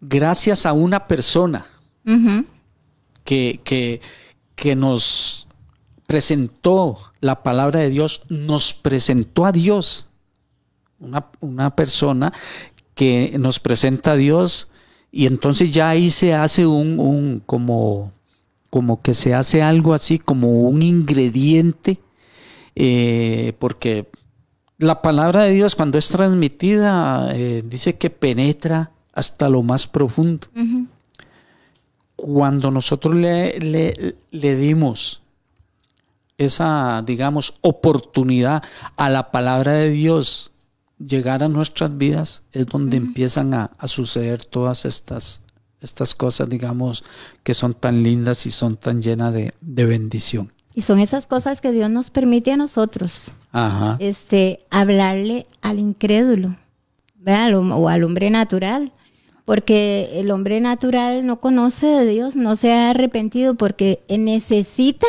gracias 0.02 0.66
a 0.66 0.74
una 0.74 1.08
persona 1.08 1.66
que, 3.24 3.62
que, 3.64 4.02
que 4.56 4.76
nos 4.76 5.48
presentó 6.06 6.98
la 7.22 7.44
palabra 7.44 7.80
de 7.80 7.90
Dios, 7.90 8.22
nos 8.30 8.74
presentó 8.74 9.46
a 9.46 9.52
Dios. 9.52 10.10
Una, 11.42 11.76
persona 11.76 12.34
que 12.96 13.36
nos 13.38 13.60
presenta 13.60 14.14
a 14.14 14.16
Dios 14.16 14.70
y 15.12 15.28
entonces 15.28 15.72
ya 15.74 15.90
ahí 15.90 16.10
se 16.10 16.34
hace 16.34 16.66
un, 16.66 17.00
un, 17.00 17.44
como, 17.46 18.12
como 18.76 19.02
que 19.02 19.14
se 19.14 19.34
hace 19.34 19.64
algo 19.64 19.94
así 19.94 20.20
como 20.20 20.64
un 20.64 20.82
ingrediente, 20.82 22.02
eh, 22.76 23.54
porque 23.58 24.10
la 24.78 25.02
palabra 25.02 25.44
de 25.44 25.54
Dios 25.54 25.76
cuando 25.76 25.98
es 25.98 26.10
transmitida 26.10 27.30
eh, 27.34 27.64
dice 27.66 27.96
que 27.96 28.10
penetra 28.10 28.92
hasta 29.14 29.48
lo 29.48 29.64
más 29.64 29.88
profundo. 29.88 30.48
Cuando 32.18 32.70
nosotros 32.70 33.16
le, 33.16 33.58
le, 33.60 34.18
le 34.32 34.56
dimos 34.58 35.22
esa, 36.38 37.02
digamos, 37.02 37.54
oportunidad 37.62 38.62
a 38.98 39.10
la 39.10 39.32
palabra 39.32 39.72
de 39.72 39.90
Dios 39.90 40.52
llegar 41.00 41.44
a 41.44 41.48
nuestras 41.48 41.98
vidas, 41.98 42.44
es 42.52 42.66
donde 42.66 42.98
empiezan 42.98 43.54
a, 43.54 43.72
suceder 43.86 44.44
todas 44.44 44.84
estas, 44.84 45.44
estas 45.86 46.14
cosas, 46.14 46.50
digamos, 46.50 47.04
que 47.44 47.54
son 47.54 47.74
tan 47.74 48.04
lindas 48.04 48.46
y 48.46 48.52
son 48.52 48.76
tan 48.76 49.02
llenas 49.02 49.34
de, 49.34 49.54
bendición. 49.62 50.52
Y 50.74 50.82
son 50.82 51.00
esas 51.00 51.26
cosas 51.26 51.62
que 51.62 51.72
Dios 51.72 51.90
nos 51.90 52.10
permite 52.10 52.52
a 52.52 52.58
nosotros. 52.58 53.32
Este, 54.00 54.60
hablarle 54.70 55.48
al 55.62 55.80
incrédulo, 55.80 56.58
o 57.26 57.90
al 57.90 58.04
hombre 58.04 58.30
natural. 58.30 58.92
Porque 59.46 60.10
el 60.20 60.32
hombre 60.32 60.60
natural 60.60 61.26
no 61.26 61.40
conoce 61.40 61.86
de 61.86 62.08
Dios, 62.08 62.36
no 62.36 62.56
se 62.56 62.74
ha 62.74 62.90
arrepentido 62.90 63.56
porque 63.56 64.04
necesita 64.10 65.06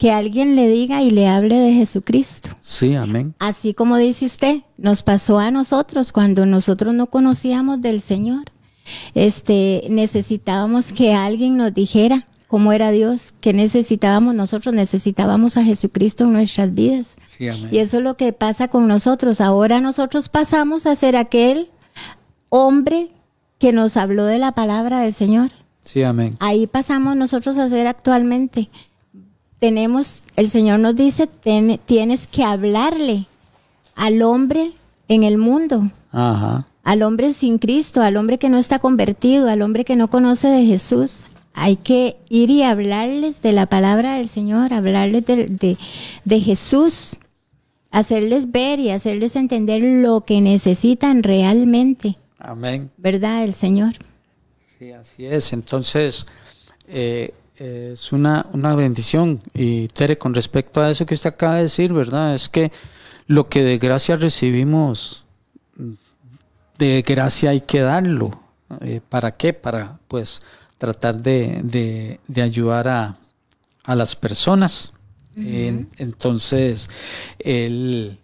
que 0.00 0.12
alguien 0.12 0.56
le 0.56 0.66
diga 0.66 1.02
y 1.02 1.10
le 1.10 1.28
hable 1.28 1.56
de 1.56 1.74
Jesucristo. 1.74 2.48
Sí, 2.60 2.94
amén. 2.94 3.34
Así 3.38 3.74
como 3.74 3.98
dice 3.98 4.24
usted, 4.24 4.62
nos 4.78 5.02
pasó 5.02 5.38
a 5.38 5.50
nosotros 5.50 6.10
cuando 6.10 6.46
nosotros 6.46 6.94
no 6.94 7.08
conocíamos 7.08 7.82
del 7.82 8.00
Señor. 8.00 8.44
Este, 9.14 9.84
necesitábamos 9.88 10.92
que 10.92 11.14
alguien 11.14 11.56
nos 11.56 11.72
dijera 11.72 12.26
cómo 12.48 12.72
era 12.72 12.90
Dios, 12.90 13.32
que 13.40 13.52
necesitábamos 13.52 14.34
nosotros, 14.34 14.74
necesitábamos 14.74 15.56
a 15.56 15.64
Jesucristo 15.64 16.24
en 16.24 16.32
nuestras 16.32 16.74
vidas. 16.74 17.16
Sí. 17.24 17.48
Y 17.70 17.78
eso 17.78 17.98
es 17.98 18.02
lo 18.02 18.16
que 18.16 18.32
pasa 18.32 18.68
con 18.68 18.88
nosotros. 18.88 19.40
Ahora 19.40 19.80
nosotros 19.80 20.28
pasamos 20.28 20.86
a 20.86 20.96
ser 20.96 21.16
aquel 21.16 21.70
hombre 22.48 23.10
que 23.58 23.72
nos 23.72 23.96
habló 23.96 24.24
de 24.24 24.38
la 24.38 24.52
palabra 24.52 25.00
del 25.00 25.14
Señor. 25.14 25.50
Sí, 25.82 26.02
amén. 26.02 26.36
Ahí 26.40 26.66
pasamos 26.66 27.16
nosotros 27.16 27.56
a 27.58 27.68
ser 27.68 27.86
actualmente 27.86 28.68
tenemos, 29.60 30.24
el 30.36 30.50
Señor 30.50 30.80
nos 30.80 30.96
dice, 30.96 31.28
tienes 31.86 32.26
que 32.26 32.42
hablarle 32.42 33.26
al 33.94 34.22
hombre 34.22 34.72
en 35.06 35.22
el 35.22 35.36
mundo, 35.38 35.92
al 36.82 37.02
hombre 37.02 37.32
sin 37.32 37.58
Cristo, 37.58 38.02
al 38.02 38.16
hombre 38.16 38.38
que 38.38 38.48
no 38.48 38.58
está 38.58 38.78
convertido, 38.78 39.48
al 39.48 39.62
hombre 39.62 39.84
que 39.84 39.96
no 39.96 40.08
conoce 40.08 40.48
de 40.48 40.64
Jesús. 40.64 41.24
Hay 41.52 41.76
que 41.76 42.16
ir 42.28 42.50
y 42.50 42.62
hablarles 42.62 43.42
de 43.42 43.52
la 43.52 43.66
palabra 43.66 44.14
del 44.14 44.28
Señor, 44.28 44.72
hablarles 44.72 45.26
de, 45.26 45.76
de 46.24 46.40
Jesús, 46.40 47.16
hacerles 47.90 48.50
ver 48.50 48.78
y 48.78 48.90
hacerles 48.90 49.36
entender 49.36 49.82
lo 49.82 50.22
que 50.22 50.40
necesitan 50.40 51.22
realmente. 51.22 52.16
Amén. 52.38 52.90
¿Verdad? 52.96 53.44
El 53.44 53.54
Señor. 53.54 53.92
Sí, 54.78 54.92
así 54.92 55.26
es. 55.26 55.52
Entonces, 55.52 56.26
eh, 56.88 57.34
es 57.56 58.12
una, 58.12 58.46
una 58.52 58.74
bendición. 58.74 59.40
Y 59.54 59.88
Tere, 59.88 60.16
con 60.16 60.34
respecto 60.34 60.80
a 60.80 60.90
eso 60.90 61.04
que 61.04 61.14
usted 61.14 61.30
acaba 61.30 61.56
de 61.56 61.62
decir, 61.62 61.92
¿verdad? 61.92 62.34
Es 62.34 62.48
que 62.48 62.72
lo 63.26 63.48
que 63.48 63.62
de 63.62 63.78
gracia 63.78 64.16
recibimos, 64.16 65.26
de 66.80 67.04
gracia 67.06 67.50
hay 67.50 67.60
que 67.60 67.80
darlo. 67.80 68.40
Eh, 68.80 69.00
¿Para 69.08 69.36
qué? 69.36 69.52
Para 69.52 70.00
pues 70.08 70.42
tratar 70.78 71.22
de, 71.22 72.18
ayudar 72.36 72.88
a, 72.88 73.16
las 73.94 74.16
personas. 74.16 74.92
entonces, 75.36 76.88
el, 77.38 78.18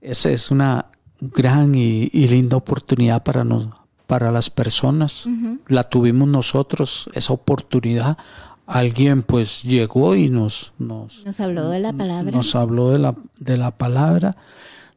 esa 0.00 0.30
es 0.30 0.50
una 0.50 0.86
gran 1.20 1.74
y, 1.74 2.10
y 2.12 2.28
linda 2.28 2.56
oportunidad 2.56 3.22
para, 3.22 3.44
nosotros 3.44 3.82
para 4.12 4.30
las 4.30 4.50
personas. 4.50 5.24
La 5.68 5.84
tuvimos 5.84 6.28
nosotros, 6.28 7.08
esa 7.14 7.32
oportunidad. 7.32 8.18
Alguien 8.66 9.22
pues 9.22 9.62
llegó 9.62 10.14
y 10.14 10.28
nos... 10.28 10.74
Nos, 10.78 11.40
habló 11.40 11.70
de 11.70 11.80
la 11.80 11.94
palabra. 11.94 12.30
Nos 12.30 12.54
habló 12.54 12.90
de 12.90 12.98
la, 12.98 13.14
de 13.38 13.56
la 13.56 13.70
palabra, 13.70 14.36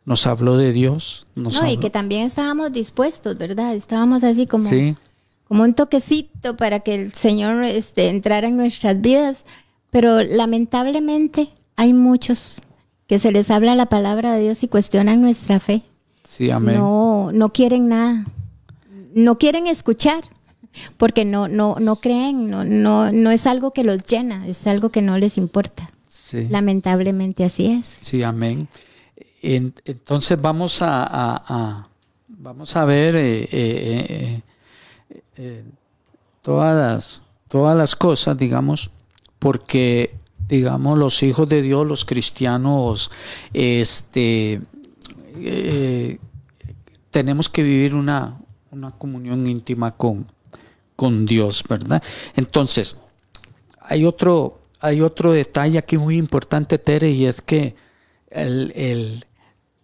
nos 0.06 0.28
habló 0.28 0.58
de 0.58 0.72
Dios. 0.72 1.28
no, 1.36 1.50
y 1.68 1.78
que 1.78 1.90
también 1.90 2.24
estábamos 2.24 2.72
dispuestos, 2.72 3.38
¿verdad? 3.38 3.76
Estábamos 3.76 4.24
así 4.24 4.46
como, 4.46 4.70
como 5.48 5.64
un 5.64 5.74
toquecito 5.74 6.56
para 6.58 6.80
que 6.80 6.96
el 6.96 7.14
Señor 7.14 7.64
este, 7.64 8.10
entrara 8.10 8.48
en 8.48 8.58
nuestras 8.58 9.02
vidas. 9.02 9.46
Pero 9.92 10.24
lamentablemente 10.24 11.50
hay 11.76 11.94
muchos 11.94 12.62
que 13.08 13.20
se 13.20 13.32
les 13.32 13.50
habla 13.50 13.76
la 13.76 13.86
palabra 13.86 14.34
de 14.34 14.42
Dios 14.42 14.64
y 14.64 14.68
cuestionan 14.68 15.22
nuestra 15.22 15.60
fe. 15.60 15.84
Sí, 16.24 16.52
amén. 16.52 16.78
No, 16.80 17.32
no 17.32 17.54
quieren 17.54 17.88
nada 17.88 18.26
no 19.16 19.40
quieren 19.40 19.66
escuchar 19.66 20.24
porque 20.98 21.26
no, 21.26 21.48
no, 21.48 21.78
no 21.80 21.96
creen, 21.96 22.50
no, 22.50 22.66
no, 22.66 23.12
no 23.12 23.32
es 23.32 23.48
algo 23.48 23.72
que 23.72 23.86
los 23.86 24.04
llena, 24.04 24.46
es 24.46 24.68
algo 24.68 24.90
que 24.90 25.02
no 25.02 25.18
les 25.18 25.40
importa. 25.40 25.90
Lamentablemente 26.50 27.46
así 27.46 27.68
es. 27.68 27.86
Sí, 27.86 28.22
amén. 28.22 28.68
Entonces 29.54 30.42
vamos 30.42 30.80
a, 30.82 31.88
vamos 32.28 32.76
a 32.76 32.86
ver 32.86 33.16
eh, 33.16 33.48
eh, 33.52 34.42
eh, 35.38 35.64
todas, 36.42 36.76
las, 36.76 37.22
todas 37.48 37.78
las 37.78 37.96
cosas, 37.96 38.38
digamos, 38.38 38.90
porque 39.38 40.16
digamos 40.48 40.98
los 40.98 41.22
hijos 41.22 41.48
de 41.48 41.62
Dios, 41.62 41.86
los 41.86 42.06
cristianos, 42.06 43.12
este 43.54 44.62
tenemos 47.12 47.50
que 47.50 47.62
vivir 47.62 47.94
una, 47.94 48.40
una 48.72 48.92
comunión 48.92 49.46
íntima 49.48 49.92
con, 49.92 50.26
con 50.96 51.26
Dios, 51.26 51.64
¿verdad? 51.70 52.02
Entonces, 52.36 52.98
hay 53.80 54.06
otro, 54.06 54.60
hay 54.80 55.02
otro 55.02 55.32
detalle 55.32 55.78
aquí 55.78 55.98
muy 55.98 56.18
importante, 56.18 56.78
Tere, 56.78 57.12
y 57.12 57.26
es 57.26 57.42
que 57.42 57.76
el, 58.30 59.26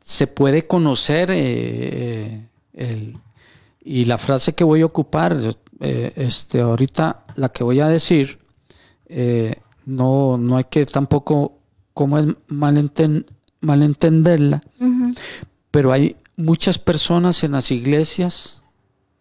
se 0.03 0.27
puede 0.27 0.67
conocer 0.67 1.29
eh, 1.31 2.47
el, 2.73 3.17
y 3.83 4.05
la 4.05 4.17
frase 4.17 4.53
que 4.53 4.63
voy 4.63 4.81
a 4.81 4.85
ocupar, 4.85 5.37
eh, 5.79 6.13
este, 6.15 6.61
ahorita 6.61 7.25
la 7.35 7.49
que 7.49 7.63
voy 7.63 7.79
a 7.79 7.87
decir, 7.87 8.39
eh, 9.07 9.55
no, 9.85 10.37
no 10.37 10.57
hay 10.57 10.65
que 10.65 10.85
tampoco 10.85 11.57
como 11.93 12.17
es 12.17 12.27
malentenderla, 12.47 14.63
pero 15.69 15.91
hay 15.91 16.15
muchas 16.37 16.77
personas 16.77 17.43
en 17.43 17.51
las 17.53 17.71
iglesias 17.71 18.61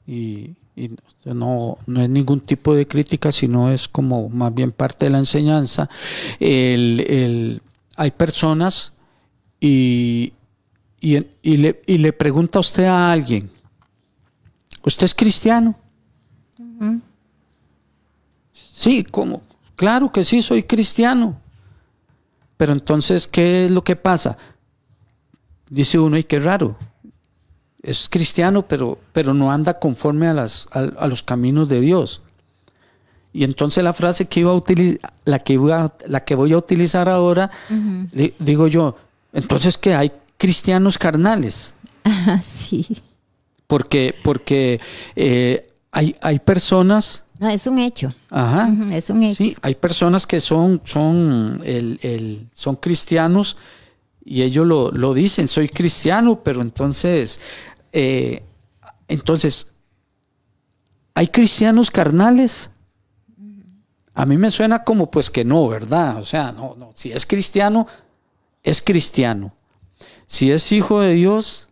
y, 0.06 0.56
no, 1.24 1.78
no, 1.86 2.02
es 2.02 2.08
ningún 2.08 2.40
tipo 2.40 2.74
de 2.74 2.86
crítica, 2.86 3.32
sino 3.32 3.70
es 3.70 3.88
como 3.88 4.30
más 4.30 4.54
bien 4.54 4.72
parte 4.72 5.06
de 5.06 5.10
la 5.10 5.18
enseñanza. 5.18 5.90
El, 6.38 7.60
hay 7.96 8.10
personas 8.12 8.94
y, 9.60 10.32
y, 11.00 11.18
le, 11.56 11.82
y, 11.86 11.98
le, 11.98 12.12
pregunta 12.12 12.58
a 12.58 12.60
usted 12.60 12.84
a 12.84 13.10
alguien, 13.10 13.50
¿usted 14.84 15.04
es 15.06 15.14
cristiano? 15.14 15.74
Sí, 18.52 19.04
como, 19.04 19.42
claro 19.76 20.12
que 20.12 20.24
sí, 20.24 20.42
soy 20.42 20.62
cristiano. 20.64 21.40
Pero 22.56 22.72
entonces, 22.72 23.26
¿qué 23.26 23.64
es 23.66 23.70
lo 23.70 23.82
que 23.82 23.96
pasa? 23.96 24.36
Dice 25.68 25.98
uno, 25.98 26.18
y 26.18 26.24
qué 26.24 26.40
raro. 26.40 26.76
Es 27.82 28.08
cristiano, 28.08 28.66
pero, 28.66 28.98
pero 29.12 29.32
no 29.32 29.50
anda 29.50 29.78
conforme 29.78 30.28
a, 30.28 30.34
las, 30.34 30.68
a, 30.72 30.80
a 30.80 31.06
los 31.06 31.22
caminos 31.22 31.68
de 31.68 31.80
Dios. 31.80 32.20
Y 33.32 33.44
entonces 33.44 33.82
la 33.82 33.92
frase 33.92 34.26
que 34.26 34.40
iba 34.40 34.50
a 34.50 34.54
utilizar, 34.54 35.12
la 35.24 35.38
que, 35.38 35.54
iba, 35.54 35.94
la 36.06 36.24
que 36.24 36.34
voy 36.34 36.52
a 36.52 36.58
utilizar 36.58 37.08
ahora, 37.08 37.50
le- 38.12 38.34
digo 38.40 38.66
yo, 38.66 38.96
entonces 39.32 39.78
que 39.78 39.94
hay 39.94 40.12
cristianos 40.40 40.96
carnales, 40.96 41.74
sí. 42.42 42.86
porque, 43.66 44.14
porque 44.24 44.80
eh, 45.14 45.70
hay, 45.92 46.16
hay 46.22 46.38
personas, 46.38 47.24
No, 47.38 47.48
es 47.50 47.66
un 47.66 47.78
hecho. 47.78 48.08
ajá, 48.30 48.70
es 48.90 49.10
un 49.10 49.22
hecho. 49.22 49.36
sí, 49.36 49.54
hay 49.60 49.74
personas 49.74 50.26
que 50.26 50.40
son, 50.40 50.80
son, 50.84 51.60
el, 51.64 51.98
el- 52.02 52.48
son 52.54 52.76
cristianos 52.76 53.58
y 54.24 54.40
ellos 54.42 54.66
lo, 54.66 54.90
lo 54.92 55.12
dicen, 55.12 55.46
soy 55.46 55.68
cristiano, 55.68 56.40
pero 56.42 56.62
entonces, 56.62 57.38
eh, 57.92 58.42
entonces, 59.08 59.72
¿hay 61.14 61.28
cristianos 61.28 61.90
carnales? 61.90 62.70
A 64.14 64.24
mí 64.26 64.38
me 64.38 64.50
suena 64.50 64.84
como 64.84 65.10
pues 65.10 65.30
que 65.30 65.44
no, 65.44 65.68
¿verdad? 65.68 66.18
O 66.18 66.24
sea, 66.24 66.50
no, 66.52 66.74
no, 66.78 66.92
si 66.94 67.12
es 67.12 67.26
cristiano, 67.26 67.86
es 68.62 68.80
cristiano. 68.82 69.52
Si 70.30 70.52
es 70.52 70.70
hijo 70.70 71.00
de 71.00 71.14
Dios, 71.14 71.66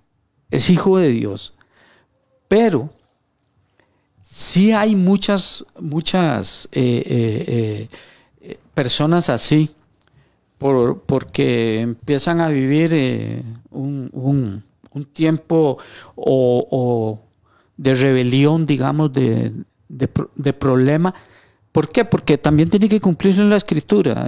es 0.50 0.68
hijo 0.68 0.98
de 0.98 1.10
Dios. 1.10 1.54
Pero 2.48 2.90
sí 4.20 4.72
hay 4.72 4.96
muchas, 4.96 5.64
muchas 5.78 6.68
eh, 6.72 7.04
eh, 7.06 7.88
eh, 8.40 8.58
personas 8.74 9.28
así, 9.28 9.70
por- 10.58 11.02
porque 11.02 11.78
empiezan 11.82 12.40
a 12.40 12.48
vivir 12.48 12.90
un, 13.70 14.10
un- 14.12 14.64
tiempo 15.12 15.78
o, 16.16 17.20
de 17.76 17.94
rebelión, 17.94 18.66
digamos, 18.66 19.12
de, 19.12 19.52
de 19.88 20.08
pro- 20.08 20.32
de 20.34 20.52
problema. 20.52 21.14
¿Por 21.70 21.92
qué? 21.92 22.04
Porque 22.04 22.38
también 22.38 22.68
tiene 22.68 22.88
que 22.88 23.00
cumplirse 23.00 23.40
la 23.44 23.54
escritura. 23.54 24.24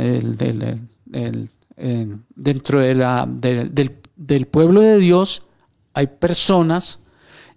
dentro 2.37 2.81
de 2.81 2.95
la, 2.95 3.26
de- 3.28 3.64
del, 3.64 3.99
del 4.21 4.47
pueblo 4.47 4.83
de 4.83 4.99
Dios 4.99 5.43
hay 5.95 6.07
personas 6.07 7.01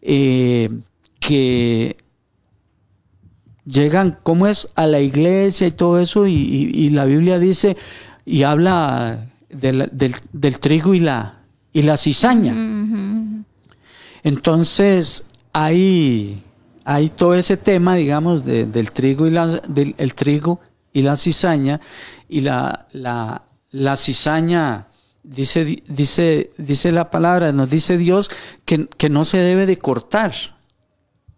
eh, 0.02 0.70
que 1.20 1.98
llegan, 3.66 4.18
¿cómo 4.24 4.48
es? 4.48 4.70
A 4.76 4.88
la 4.88 5.00
iglesia 5.02 5.68
y 5.68 5.72
todo 5.72 6.00
eso, 6.00 6.26
y, 6.26 6.34
y- 6.34 6.72
y 6.86 6.90
la 6.90 7.04
Biblia 7.06 7.38
dice 7.38 7.76
y 8.26 8.44
habla 8.44 9.26
del, 9.50 9.90
del- 9.92 10.16
del 10.32 10.60
trigo 10.60 10.94
y 10.94 11.00
la, 11.02 11.40
y 11.74 11.82
la 11.84 11.98
cizaña. 11.98 12.54
Entonces, 14.24 15.26
hay, 15.52 16.42
hay 16.86 17.10
todo 17.10 17.36
ese 17.36 17.58
tema, 17.58 17.96
digamos, 17.96 18.46
de- 18.46 18.66
del 18.66 18.92
trigo 18.92 19.28
y 19.28 19.32
la, 19.32 19.48
del 19.48 19.96
el 19.98 20.14
trigo 20.16 20.60
y 20.94 21.02
la 21.02 21.16
cizaña, 21.18 21.82
y 22.30 22.42
la, 22.42 22.88
la, 22.94 23.44
la 23.72 23.96
cizaña, 23.96 24.88
dice, 25.24 25.84
dice, 25.88 26.52
dice 26.58 26.92
la 26.92 27.10
palabra, 27.10 27.52
nos 27.52 27.70
dice 27.70 27.98
Dios 27.98 28.30
que, 28.66 28.88
que 28.98 29.10
no 29.10 29.26
se 29.26 29.38
debe 29.38 29.66
de 29.66 29.78
cortar. 29.78 30.34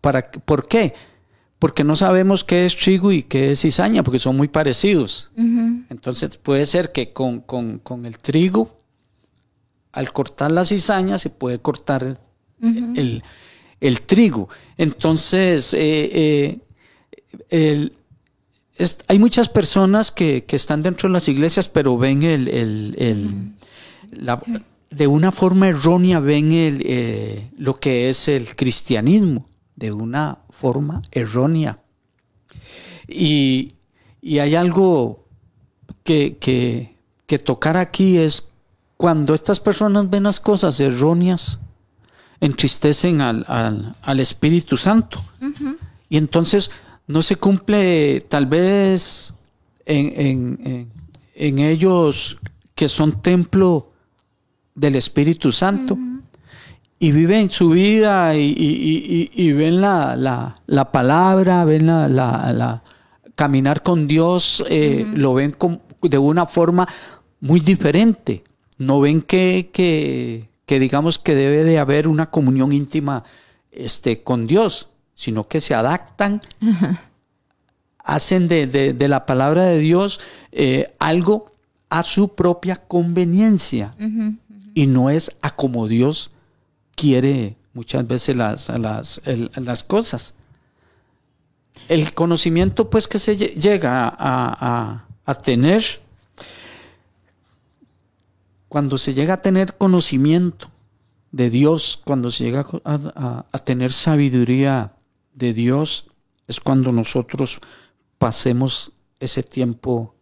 ¿Para? 0.01 0.29
¿Por 0.31 0.67
qué? 0.67 0.93
Porque 1.59 1.83
no 1.83 1.95
sabemos 1.95 2.43
qué 2.43 2.65
es 2.65 2.75
trigo 2.75 3.11
y 3.11 3.23
qué 3.23 3.51
es 3.51 3.61
cizaña, 3.61 4.03
porque 4.03 4.19
son 4.19 4.35
muy 4.37 4.47
parecidos. 4.49 5.31
Entonces 5.89 6.37
puede 6.37 6.65
ser 6.65 6.91
que 6.91 7.13
con, 7.13 7.39
con- 7.39 7.79
con 7.79 8.05
el 8.05 8.17
trigo, 8.19 8.81
al 9.93 10.11
cortar 10.11 10.51
la 10.51 10.65
cizaña, 10.65 11.17
se 11.17 11.29
puede 11.29 11.59
cortar 11.59 12.03
el, 12.03 12.17
el- 12.97 13.23
el 13.81 14.01
trigo. 14.01 14.49
Entonces, 14.77 15.73
eh, 15.73 15.79
eh, 16.13 16.59
el- 17.49 17.93
es- 18.77 18.99
hay 19.07 19.17
muchas 19.19 19.47
personas 19.49 20.11
que, 20.11 20.43
que 20.45 20.55
están 20.57 20.83
dentro 20.83 21.07
de 21.09 21.13
las 21.13 21.27
iglesias, 21.29 21.69
pero 21.69 21.97
ven 21.97 22.23
el, 22.23 22.47
el- 22.49 22.95
el- 22.99 23.53
la- 24.11 24.41
de 24.89 25.07
una 25.07 25.31
forma 25.31 25.67
errónea, 25.67 26.19
ven 26.19 26.51
el, 26.53 26.81
eh, 26.85 27.51
lo 27.57 27.79
que 27.79 28.09
es 28.09 28.27
el 28.27 28.55
cristianismo, 28.55 29.49
de 29.75 29.91
una 29.91 30.39
forma 30.49 31.01
errónea. 31.11 31.79
Y, 33.07 33.73
y 34.21 34.39
hay 34.39 34.55
algo 34.55 35.25
que, 36.03 36.37
que, 36.39 36.95
que 37.27 37.39
tocar 37.39 37.77
aquí 37.77 38.17
es 38.17 38.51
cuando 38.97 39.33
estas 39.33 39.59
personas 39.59 40.09
ven 40.09 40.23
las 40.23 40.39
cosas 40.39 40.79
erróneas, 40.79 41.59
entristecen 42.39 43.21
al, 43.21 43.43
al- 43.47 43.95
al 44.01 44.19
Espíritu 44.19 44.77
Santo. 44.77 45.23
Y 46.09 46.17
entonces 46.17 46.71
no 47.07 47.21
se 47.21 47.35
cumple 47.35 48.21
tal 48.21 48.45
vez 48.45 49.33
en, 49.85 50.13
en- 50.19 50.59
en- 50.63 50.91
en 51.35 51.59
ellos 51.59 52.37
que 52.75 52.87
son 52.87 53.21
templo 53.21 53.91
del 54.75 54.95
Espíritu 54.95 55.51
Santo. 55.51 55.97
Y 56.99 57.11
viven 57.11 57.49
su 57.49 57.69
vida 57.71 58.35
y, 58.35 58.41
y- 58.41 58.51
y- 58.55 59.29
y- 59.33 59.47
y 59.47 59.51
ven 59.51 59.81
la, 59.81 60.15
la- 60.15 60.61
la 60.65 60.91
palabra, 60.91 61.65
ven 61.65 61.87
la, 61.87 62.07
la- 62.07 62.51
la- 62.53 62.83
caminar 63.35 63.83
con 63.83 64.07
Dios, 64.07 64.63
eh, 64.69 65.05
lo 65.13 65.33
ven 65.33 65.55
de 66.01 66.17
una 66.17 66.45
forma 66.45 66.87
muy 67.41 67.59
diferente. 67.59 68.43
No 68.77 69.01
ven 69.01 69.21
que, 69.21 69.69
que, 69.73 70.49
que 70.65 70.79
digamos 70.79 71.19
que 71.19 71.35
debe 71.35 71.63
de 71.65 71.79
haber 71.79 72.07
una 72.07 72.29
comunión 72.29 72.71
íntima 72.71 73.23
este, 73.71 74.23
con 74.23 74.47
Dios, 74.47 74.89
sino 75.13 75.47
que 75.49 75.59
se 75.59 75.75
adaptan, 75.75 76.41
hacen 77.99 78.47
de, 78.47 78.67
de- 78.67 78.93
de 78.93 79.07
la 79.07 79.25
palabra 79.25 79.63
de 79.63 79.79
Dios 79.79 80.19
eh, 80.51 80.93
algo 80.99 81.51
a 81.89 82.03
su 82.03 82.35
propia 82.35 82.75
conveniencia 82.77 83.93
y 84.75 84.85
no 84.85 85.09
es 85.09 85.31
a 85.41 85.55
como 85.55 85.87
Dios 85.87 86.29
quiere 86.95 87.55
muchas 87.73 88.05
veces 88.05 88.35
las, 88.35 88.69
las, 88.69 89.21
las 89.55 89.83
cosas. 89.83 90.35
El 91.89 92.13
conocimiento 92.13 92.89
pues 92.89 93.07
que 93.07 93.17
se 93.17 93.37
lle- 93.37 93.53
llega 93.55 94.03
a, 94.07 94.11
a- 94.17 95.07
a 95.25 95.35
tener, 95.35 95.83
cuando 98.67 98.97
se 98.97 99.13
llega 99.13 99.35
a 99.35 99.41
tener 99.41 99.75
conocimiento 99.77 100.69
de 101.31 101.49
Dios, 101.49 102.01
cuando 102.05 102.29
se 102.29 102.43
llega 102.45 102.65
a, 102.83 102.93
a- 103.15 103.45
a 103.51 103.59
tener 103.59 103.91
sabiduría 103.91 104.93
de 105.33 105.53
Dios, 105.53 106.07
es 106.47 106.59
cuando 106.59 106.91
nosotros 106.91 107.59
pasemos 108.17 108.91
ese 109.19 109.43
tiempo 109.43 110.15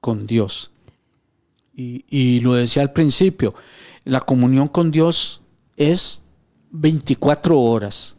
con 0.00 0.26
Dios. 0.26 0.70
Y, 1.74 2.04
y 2.08 2.40
lo 2.40 2.54
decía 2.54 2.82
al 2.82 2.92
principio, 2.92 3.54
la 4.08 4.20
comunión 4.20 4.68
con 4.68 4.90
Dios 4.90 5.42
es 5.76 6.22
24 6.70 7.58
horas. 7.60 8.16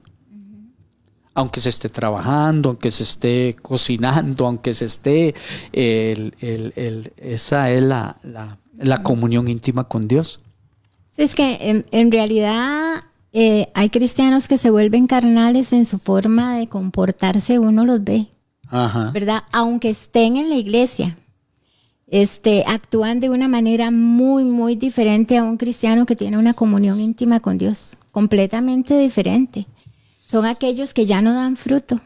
Aunque 1.34 1.60
se 1.62 1.70
esté 1.70 1.90
trabajando, 1.90 2.70
aunque 2.70 2.90
se 2.90 3.04
esté 3.04 3.56
cocinando, 3.62 4.46
aunque 4.46 4.74
se 4.74 4.86
esté... 4.86 5.34
el- 5.72 6.36
el- 6.42 6.74
el- 6.76 7.14
esa 7.18 7.72
es 7.72 7.82
la, 7.84 8.18
la- 8.24 8.58
la 8.78 9.04
comunión 9.04 9.48
íntima 9.48 9.86
con 9.88 10.08
Dios. 10.08 10.42
Sí, 11.12 11.24
es 11.24 11.36
que 11.36 11.58
en, 11.70 11.86
en 11.92 12.12
realidad 12.12 13.04
eh, 13.32 13.68
hay 13.74 13.90
cristianos 13.90 14.48
que 14.48 14.58
se 14.58 14.70
vuelven 14.70 15.08
carnales 15.08 15.72
en 15.74 15.86
su 15.86 15.98
forma 16.00 16.58
de 16.58 16.68
comportarse, 16.68 17.58
uno 17.60 17.86
los 17.86 18.04
ve, 18.04 18.28
Ajá. 18.68 19.12
¿verdad? 19.12 19.44
Aunque 19.52 19.90
estén 19.90 20.36
en 20.36 20.50
la 20.50 20.56
iglesia, 20.56 21.18
este, 22.12 22.64
actúan 22.68 23.20
de 23.20 23.30
una 23.30 23.48
manera 23.48 23.92
muy, 23.92 24.44
muy 24.44 24.76
diferente 24.76 25.38
a 25.38 25.44
un 25.44 25.58
cristiano 25.58 26.06
que 26.06 26.16
tiene 26.16 26.38
una 26.38 26.54
comunión 26.54 27.00
íntima 27.00 27.40
con 27.40 27.58
Dios, 27.58 27.98
completamente 28.12 28.98
diferente. 28.98 29.68
Son 30.30 30.46
aquellos 30.46 30.94
que 30.94 31.06
ya 31.06 31.22
no 31.22 31.34
dan 31.34 31.56
fruto, 31.56 32.00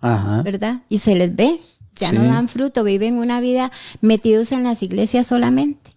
Ajá. 0.00 0.42
¿verdad? 0.42 0.82
Y 0.88 0.98
se 0.98 1.14
les 1.14 1.34
ve, 1.34 1.60
ya 1.96 2.12
no 2.12 2.24
dan 2.24 2.48
fruto, 2.48 2.84
viven 2.84 3.18
una 3.18 3.40
vida 3.40 3.70
metidos 4.00 4.52
en 4.52 4.64
las 4.64 4.82
iglesias 4.82 5.26
solamente. 5.26 5.90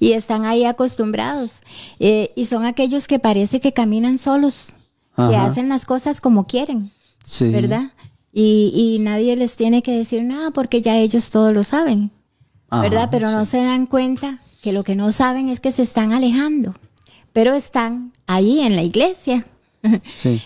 Y 0.00 0.12
están 0.12 0.44
ahí 0.44 0.64
acostumbrados. 0.64 1.60
Eh, 2.00 2.32
y 2.34 2.46
son 2.46 2.64
aquellos 2.64 3.06
que 3.06 3.18
parece 3.18 3.60
que 3.60 3.72
caminan 3.72 4.18
solos, 4.18 4.70
que 5.16 5.36
hacen 5.36 5.68
las 5.68 5.84
cosas 5.86 6.20
como 6.20 6.46
quieren, 6.46 6.90
Sí. 7.24 7.48
¿verdad? 7.50 7.90
Y, 8.32 8.72
y 8.74 8.98
nadie 9.02 9.34
les 9.36 9.56
tiene 9.56 9.82
que 9.82 9.92
decir 9.96 10.22
nada 10.22 10.50
porque 10.50 10.82
ya 10.82 10.98
ellos 10.98 11.30
todo 11.30 11.52
lo 11.52 11.64
saben, 11.64 12.10
¿verdad? 12.70 13.02
Ajá, 13.04 13.10
Pero 13.10 13.30
no 13.30 13.44
se 13.44 13.62
dan 13.62 13.86
cuenta 13.86 14.40
que 14.62 14.72
lo 14.72 14.84
que 14.84 14.96
no 14.96 15.12
saben 15.12 15.48
es 15.48 15.60
que 15.60 15.72
se 15.72 15.82
están 15.82 16.12
alejando, 16.12 16.74
pero 17.32 17.54
están 17.54 18.12
ahí 18.26 18.60
en 18.60 18.76
la 18.76 18.82
iglesia. 18.82 19.46
Sí. 20.08 20.42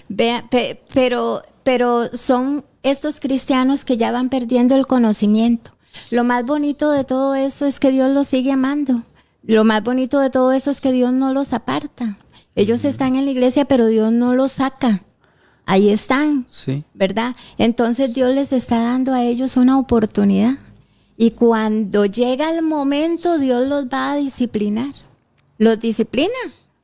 Pero, 0.92 1.42
pero 1.62 2.10
son 2.16 2.64
estos 2.82 3.20
cristianos 3.20 3.84
que 3.84 3.96
ya 3.96 4.12
van 4.12 4.28
perdiendo 4.28 4.76
el 4.76 4.86
conocimiento. 4.86 5.70
Lo 6.10 6.24
más 6.24 6.44
bonito 6.44 6.90
de 6.90 7.04
todo 7.04 7.34
eso 7.34 7.64
es 7.66 7.80
que 7.80 7.90
Dios 7.90 8.10
los 8.10 8.28
sigue 8.28 8.52
amando. 8.52 9.02
lo 9.42 9.64
más 9.64 9.82
bonito 9.82 10.20
de 10.20 10.28
todo 10.30 10.52
eso 10.52 10.70
es 10.70 10.80
que 10.80 10.92
Dios 10.92 11.12
no 11.12 11.32
los 11.32 11.52
aparta. 11.54 12.18
Ellos 12.54 12.84
están 12.84 13.16
en 13.16 13.24
la 13.24 13.30
iglesia, 13.30 13.64
pero 13.64 13.86
Dios 13.86 14.12
no 14.12 14.34
los 14.34 14.52
saca. 14.52 15.04
Ahí 15.64 15.88
están, 15.88 16.46
Sí. 16.50 16.84
¿verdad? 16.94 17.34
Entonces 17.56 18.12
Dios 18.12 18.34
les 18.34 18.52
está 18.52 18.82
dando 18.82 19.14
a 19.14 19.22
ellos 19.22 19.56
una 19.56 19.78
oportunidad. 19.78 20.54
Y 21.22 21.32
cuando 21.32 22.06
llega 22.06 22.48
el 22.50 22.62
momento, 22.62 23.36
Dios 23.36 23.68
los 23.68 23.88
va 23.88 24.12
a 24.12 24.16
disciplinar. 24.16 24.88
Los 25.58 25.78
disciplina, 25.78 26.30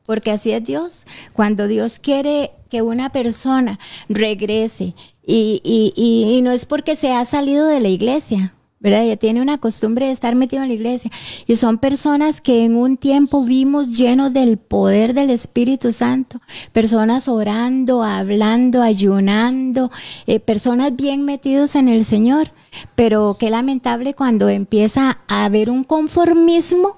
porque 0.05 0.31
así 0.31 0.53
es 0.53 0.63
Dios. 0.63 1.07
Cuando 1.33 1.67
Dios 1.69 1.99
quiere 1.99 2.51
que 2.69 2.83
una 2.83 3.09
persona 3.09 3.79
regrese, 4.11 4.93
y, 5.27 5.63
y- 5.65 5.95
y- 5.97 6.43
no 6.43 6.51
es 6.51 6.67
porque 6.67 6.97
se 6.97 7.13
ha 7.15 7.25
salido 7.25 7.67
de 7.67 7.81
la 7.81 7.89
iglesia, 7.89 8.53
¿verdad? 8.79 9.07
Ya 9.07 9.17
tiene 9.17 9.41
una 9.41 9.57
costumbre 9.57 10.05
de 10.05 10.13
estar 10.13 10.35
metido 10.35 10.61
en 10.63 10.69
la 10.69 10.75
iglesia. 10.75 11.11
Y 11.47 11.57
son 11.57 11.79
personas 11.79 12.43
que 12.43 12.63
en 12.67 12.77
un 12.77 12.99
tiempo 12.99 13.43
vimos 13.43 13.89
llenos 13.97 14.35
del 14.35 14.59
poder 14.59 15.15
del 15.15 15.31
Espíritu 15.31 15.95
Santo. 15.95 16.43
Personas 16.73 17.27
orando, 17.27 18.03
hablando, 18.03 18.83
ayunando, 18.83 19.91
eh, 20.27 20.41
personas 20.41 20.95
bien 20.95 21.25
metidos 21.25 21.75
en 21.75 21.89
el 21.89 22.05
Señor. 22.05 22.51
Pero 22.95 23.37
qué 23.39 23.51
lamentable 23.51 24.15
cuando 24.15 24.49
empieza 24.49 25.19
a 25.29 25.45
haber 25.45 25.71
un 25.71 25.85
conformismo 25.85 26.97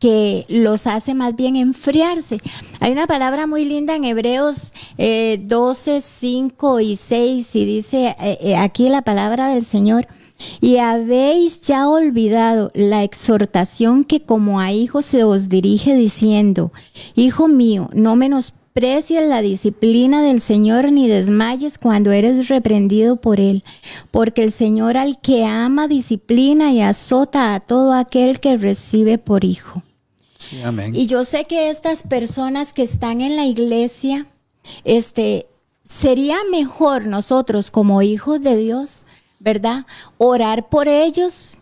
que 0.00 0.46
los 0.48 0.86
hace 0.86 1.14
más 1.14 1.36
bien 1.36 1.56
enfriarse. 1.56 2.40
Hay 2.80 2.90
una 2.90 3.06
palabra 3.06 3.46
muy 3.46 3.64
linda 3.66 3.94
en 3.94 4.04
Hebreos 4.04 4.72
eh, 4.96 5.38
12, 5.42 6.00
5 6.00 6.80
y 6.80 6.96
6 6.96 7.54
y 7.54 7.64
dice 7.66 8.16
eh, 8.18 8.38
eh, 8.40 8.56
aquí 8.56 8.88
la 8.88 9.02
palabra 9.02 9.48
del 9.48 9.64
Señor. 9.64 10.08
Y 10.62 10.78
habéis 10.78 11.60
ya 11.60 11.86
olvidado 11.86 12.70
la 12.74 13.04
exhortación 13.04 14.04
que 14.04 14.22
como 14.22 14.58
a 14.58 14.72
hijos 14.72 15.04
se 15.04 15.22
os 15.22 15.50
dirige 15.50 15.94
diciendo, 15.94 16.72
Hijo 17.14 17.46
mío, 17.46 17.90
no 17.92 18.16
menosprecies 18.16 18.59
la 18.74 19.42
disciplina 19.42 20.22
del 20.22 20.40
Señor 20.40 20.92
ni 20.92 21.08
desmayes 21.08 21.78
cuando 21.78 22.12
eres 22.12 22.48
reprendido 22.48 23.16
por 23.16 23.40
Él, 23.40 23.64
porque 24.10 24.42
el 24.42 24.52
Señor 24.52 24.96
al 24.96 25.20
que 25.20 25.44
ama 25.44 25.88
disciplina 25.88 26.72
y 26.72 26.80
azota 26.80 27.54
a 27.54 27.60
todo 27.60 27.92
aquel 27.92 28.40
que 28.40 28.56
recibe 28.56 29.18
por 29.18 29.44
hijo. 29.44 29.82
Sí, 30.38 30.62
amén. 30.62 30.94
Y 30.94 31.06
yo 31.06 31.24
sé 31.24 31.44
que 31.44 31.68
estas 31.68 32.02
personas 32.02 32.72
que 32.72 32.82
están 32.82 33.20
en 33.20 33.36
la 33.36 33.44
iglesia, 33.44 34.26
este, 34.84 35.46
sería 35.84 36.38
mejor 36.50 37.06
nosotros 37.06 37.70
como 37.70 38.00
hijos 38.00 38.40
de 38.40 38.56
Dios, 38.56 39.04
¿verdad? 39.38 39.84
Orar 40.16 40.68
por 40.68 40.88
ellos 40.88 41.58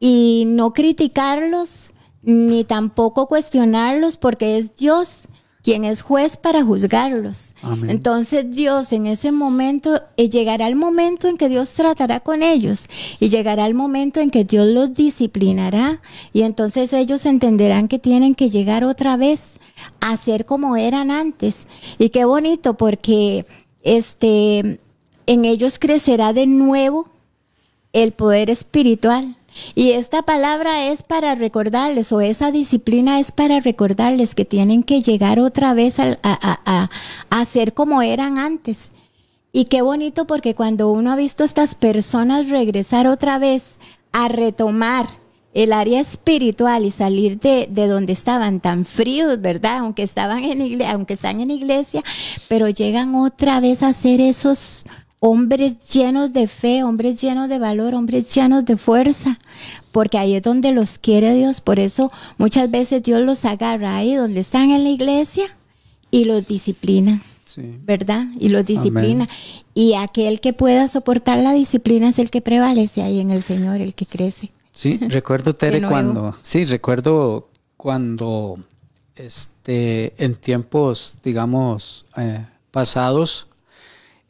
y 0.00 0.44
no 0.46 0.72
criticarlos, 0.72 1.90
ni 2.22 2.64
tampoco 2.64 3.26
cuestionarlos, 3.26 4.16
porque 4.16 4.56
es 4.56 4.74
Dios 4.76 5.28
quien 5.64 5.84
es 5.84 6.02
juez 6.02 6.36
para 6.36 6.62
juzgarlos. 6.62 7.54
Amén. 7.62 7.88
Entonces 7.88 8.50
Dios 8.50 8.92
en 8.92 9.06
ese 9.06 9.32
momento, 9.32 10.02
eh, 10.18 10.28
llegará 10.28 10.68
el 10.68 10.76
momento 10.76 11.26
en 11.26 11.38
que 11.38 11.48
Dios 11.48 11.72
tratará 11.72 12.20
con 12.20 12.42
ellos 12.42 12.84
y 13.18 13.30
llegará 13.30 13.66
el 13.66 13.72
momento 13.72 14.20
en 14.20 14.30
que 14.30 14.44
Dios 14.44 14.66
los 14.68 14.92
disciplinará 14.92 16.02
y 16.34 16.42
entonces 16.42 16.92
ellos 16.92 17.24
entenderán 17.24 17.88
que 17.88 17.98
tienen 17.98 18.34
que 18.34 18.50
llegar 18.50 18.84
otra 18.84 19.16
vez 19.16 19.58
a 20.00 20.14
ser 20.18 20.44
como 20.44 20.76
eran 20.76 21.10
antes. 21.10 21.66
Y 21.98 22.10
qué 22.10 22.26
bonito 22.26 22.74
porque 22.74 23.46
este 23.82 24.80
en 25.26 25.44
ellos 25.46 25.78
crecerá 25.78 26.34
de 26.34 26.46
nuevo 26.46 27.08
el 27.94 28.12
poder 28.12 28.50
espiritual. 28.50 29.38
Y 29.74 29.90
esta 29.92 30.22
palabra 30.22 30.86
es 30.88 31.02
para 31.02 31.34
recordarles, 31.34 32.12
o 32.12 32.20
esa 32.20 32.50
disciplina 32.50 33.20
es 33.20 33.32
para 33.32 33.60
recordarles 33.60 34.34
que 34.34 34.44
tienen 34.44 34.82
que 34.82 35.00
llegar 35.02 35.38
otra 35.40 35.74
vez 35.74 35.98
a, 36.00 36.18
a- 36.22 36.60
a- 36.64 36.90
a 37.30 37.44
ser 37.44 37.72
como 37.74 38.02
eran 38.02 38.38
antes. 38.38 38.90
Y 39.52 39.66
qué 39.66 39.82
bonito 39.82 40.26
porque 40.26 40.54
cuando 40.54 40.90
uno 40.90 41.12
ha 41.12 41.16
visto 41.16 41.42
a 41.44 41.46
estas 41.46 41.74
personas 41.76 42.48
regresar 42.48 43.06
otra 43.06 43.38
vez 43.38 43.78
a 44.12 44.26
retomar 44.28 45.06
el 45.52 45.72
área 45.72 46.00
espiritual 46.00 46.84
y 46.84 46.90
salir 46.90 47.38
de, 47.38 47.68
de 47.70 47.86
donde 47.86 48.12
estaban 48.12 48.58
tan 48.58 48.84
fríos, 48.84 49.40
¿verdad? 49.40 49.78
Aunque 49.78 50.02
estaban 50.02 50.42
en 50.42 50.60
iglesia, 50.62 50.92
aunque 50.92 51.14
están 51.14 51.40
en 51.40 51.52
iglesia, 51.52 52.02
pero 52.48 52.68
llegan 52.68 53.14
otra 53.14 53.60
vez 53.60 53.84
a 53.84 53.92
ser 53.92 54.20
esos 54.20 54.84
hombres 55.26 55.82
llenos 55.84 56.34
de 56.34 56.46
fe, 56.46 56.84
hombres 56.84 57.18
llenos 57.18 57.48
de 57.48 57.58
valor, 57.58 57.94
hombres 57.94 58.34
llenos 58.34 58.66
de 58.66 58.76
fuerza, 58.76 59.40
porque 59.90 60.18
ahí 60.18 60.34
es 60.34 60.42
donde 60.42 60.70
los 60.70 60.98
quiere 60.98 61.32
Dios. 61.32 61.62
Por 61.62 61.78
eso 61.78 62.12
muchas 62.36 62.70
veces 62.70 63.02
Dios 63.02 63.22
los 63.22 63.46
agarra 63.46 63.96
ahí 63.96 64.14
donde 64.14 64.40
están 64.40 64.70
en 64.70 64.84
la 64.84 64.90
iglesia 64.90 65.44
y 66.10 66.26
los 66.26 66.46
disciplina. 66.46 67.22
Sí. 67.46 67.78
¿verdad? 67.84 68.26
Y 68.38 68.50
los 68.50 68.66
disciplina. 68.66 69.26
Y 69.72 69.94
aquel 69.94 70.40
que 70.40 70.52
pueda 70.52 70.88
soportar 70.88 71.38
la 71.38 71.52
disciplina 71.52 72.10
es 72.10 72.18
el 72.18 72.28
que 72.28 72.42
prevalece 72.42 73.02
ahí 73.02 73.20
en 73.20 73.30
el 73.30 73.42
Señor, 73.42 73.80
el 73.80 73.94
que 73.94 74.04
crece. 74.04 74.52
Sí, 74.72 74.98
recuerdo 75.08 75.54
Tere 75.54 75.80
cuando, 75.88 76.34
sí, 76.42 76.66
recuerdo 76.66 77.48
cuando, 77.78 78.58
este, 79.16 80.12
en 80.22 80.34
tiempos, 80.34 81.18
digamos, 81.22 82.04
eh, 82.16 82.44
pasados, 82.72 83.46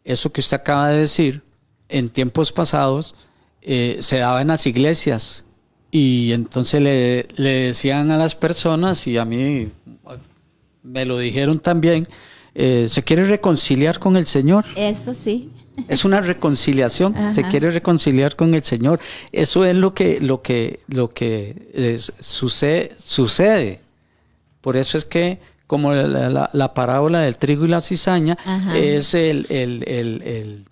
eso 0.05 0.31
que 0.33 0.41
usted 0.41 0.59
acaba 0.59 0.89
de 0.91 0.99
decir, 0.99 1.43
en 1.89 2.09
tiempos 2.11 2.53
pasados 2.53 3.15
eh, 3.63 3.99
se 4.01 4.19
daba 4.19 4.43
en 4.43 4.49
las 4.49 4.67
iglesias 4.67 5.45
y 5.91 6.33
entonces 6.33 6.81
le, 6.83 7.29
le 7.37 7.51
decían 7.67 8.11
a 8.11 8.19
las 8.19 8.35
personas 8.35 9.07
y 9.07 9.17
a 9.17 9.25
mí 9.25 9.69
me 10.83 11.05
lo 11.05 11.19
dijeron 11.19 11.61
también, 11.61 12.07
eh, 12.55 12.87
se 12.89 13.03
quiere 13.03 13.25
reconciliar 13.25 13.99
con 13.99 14.17
el 14.17 14.27
Señor. 14.27 14.65
Eso 14.77 15.15
sí. 15.15 15.51
Es 15.89 16.05
una 16.05 16.21
reconciliación, 16.21 17.15
se 17.35 17.43
quiere 17.45 17.71
reconciliar 17.71 18.37
con 18.37 18.55
el 18.55 18.63
Señor. 18.63 19.01
Eso 19.33 19.65
es 19.65 19.75
lo 19.75 19.93
que, 19.93 20.21
lo 20.21 20.41
que, 20.41 20.79
lo 20.89 21.11
que 21.11 21.69
es- 21.75 22.13
sucede, 22.21 22.93
sucede. 22.97 23.81
Por 24.61 24.77
eso 24.77 24.97
es 24.97 25.05
que, 25.05 25.41
como 25.67 25.93
la, 25.95 26.29
la- 26.31 26.51
la 26.53 26.75
parábola 26.75 27.21
del 27.21 27.39
trigo 27.39 27.65
y 27.65 27.69
la 27.69 27.81
cizaña, 27.81 28.37
Ajá. 28.45 28.77
es 28.79 29.15
el, 29.15 29.47
el- 29.51 29.83
el- 29.87 30.65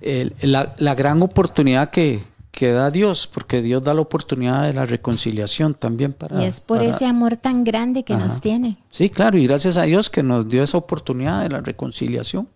el- 0.00 0.34
la, 0.42 0.74
la 0.78 0.94
gran 0.94 1.22
oportunidad 1.22 1.90
que, 1.90 2.20
que 2.50 2.72
da 2.72 2.90
Dios, 2.90 3.26
porque 3.26 3.62
Dios 3.62 3.82
da 3.82 3.94
la 3.94 4.00
oportunidad 4.00 4.62
de 4.64 4.72
la 4.72 4.86
reconciliación 4.86 5.74
también 5.74 6.12
para... 6.12 6.42
y 6.42 6.46
es 6.46 6.60
por 6.60 6.78
para- 6.78 6.90
ese 6.90 7.06
amor 7.06 7.36
tan 7.36 7.64
grande 7.64 8.04
que 8.04 8.16
nos 8.16 8.40
tiene. 8.40 8.78
Sí, 8.90 9.10
claro, 9.10 9.38
y 9.38 9.46
gracias 9.46 9.76
a 9.76 9.82
Dios 9.82 10.10
que 10.10 10.22
nos 10.22 10.48
dio 10.48 10.62
esa 10.62 10.78
oportunidad 10.78 11.42
de 11.42 11.48
la 11.50 11.60
reconciliación. 11.60 12.48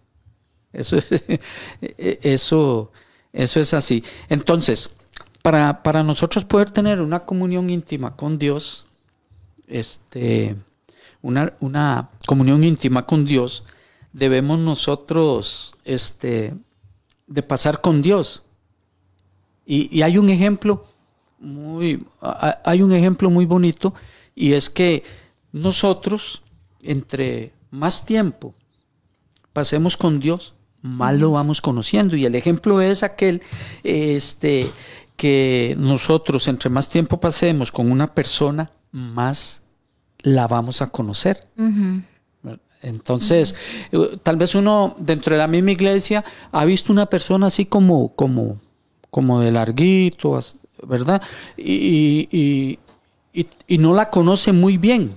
Eso, 0.73 0.97
es- 0.97 1.07
eso, 1.99 2.91
eso 3.33 3.61
es 3.61 3.75
así. 3.75 4.03
Entonces, 4.29 4.91
para, 5.43 5.83
para 5.83 6.03
nosotros 6.03 6.45
poder 6.45 6.71
tener 6.71 7.01
una 7.01 7.21
comunión 7.21 7.71
íntima 7.71 8.15
con 8.17 8.39
Dios, 8.39 8.87
este, 9.73 10.57
una, 11.23 11.55
una 11.61 12.11
comunión 12.27 12.63
íntima 12.65 13.07
con 13.07 13.25
Dios, 13.25 13.65
debemos 14.13 14.59
nosotros 14.59 15.75
este, 15.85 16.55
de 17.27 17.43
pasar 17.43 17.81
con 17.81 18.03
Dios. 18.03 18.43
Y, 19.67 19.89
y 19.97 20.03
hay 20.03 20.19
un 20.19 20.29
ejemplo 20.29 20.85
muy, 21.39 22.05
a- 22.21 22.59
hay 22.65 22.83
un 22.83 22.93
ejemplo 22.93 23.31
muy 23.31 23.47
bonito 23.47 23.95
y 24.35 24.53
es 24.53 24.71
que 24.71 25.03
nosotros 25.53 26.43
entre 26.83 27.53
más 27.71 28.05
tiempo 28.05 28.55
pasemos 29.53 29.97
con 29.97 30.19
Dios, 30.21 30.55
más 30.83 31.15
lo 31.19 31.31
vamos 31.31 31.61
conociendo. 31.61 32.17
Y 32.17 32.25
el 32.27 32.35
ejemplo 32.35 32.81
es 32.81 33.03
aquel 33.03 33.43
este, 33.85 34.71
que 35.17 35.77
nosotros 35.79 36.49
entre 36.49 36.71
más 36.71 36.89
tiempo 36.89 37.21
pasemos 37.21 37.71
con 37.71 37.91
una 37.91 38.15
persona, 38.15 38.71
más 38.91 39.62
la 40.23 40.47
vamos 40.47 40.83
a 40.83 40.91
conocer. 40.91 41.47
Entonces, 42.83 43.55
eh, 43.93 44.19
tal 44.25 44.37
vez 44.37 44.55
uno 44.57 44.97
dentro 44.99 45.35
de 45.35 45.39
la 45.39 45.47
misma 45.47 45.71
iglesia 45.71 46.25
ha 46.51 46.65
visto 46.65 46.93
una 46.93 47.07
persona 47.07 47.47
así 47.47 47.65
como, 47.67 48.09
como, 48.15 48.61
como 49.11 49.39
de 49.41 49.53
larguito, 49.53 50.39
¿verdad? 50.83 51.23
Y, 51.57 52.29
y- 52.33 52.79
y- 53.33 53.47
y 53.69 53.79
no 53.79 53.95
la 53.95 54.11
conoce 54.11 54.53
muy 54.53 54.79
bien, 54.79 55.15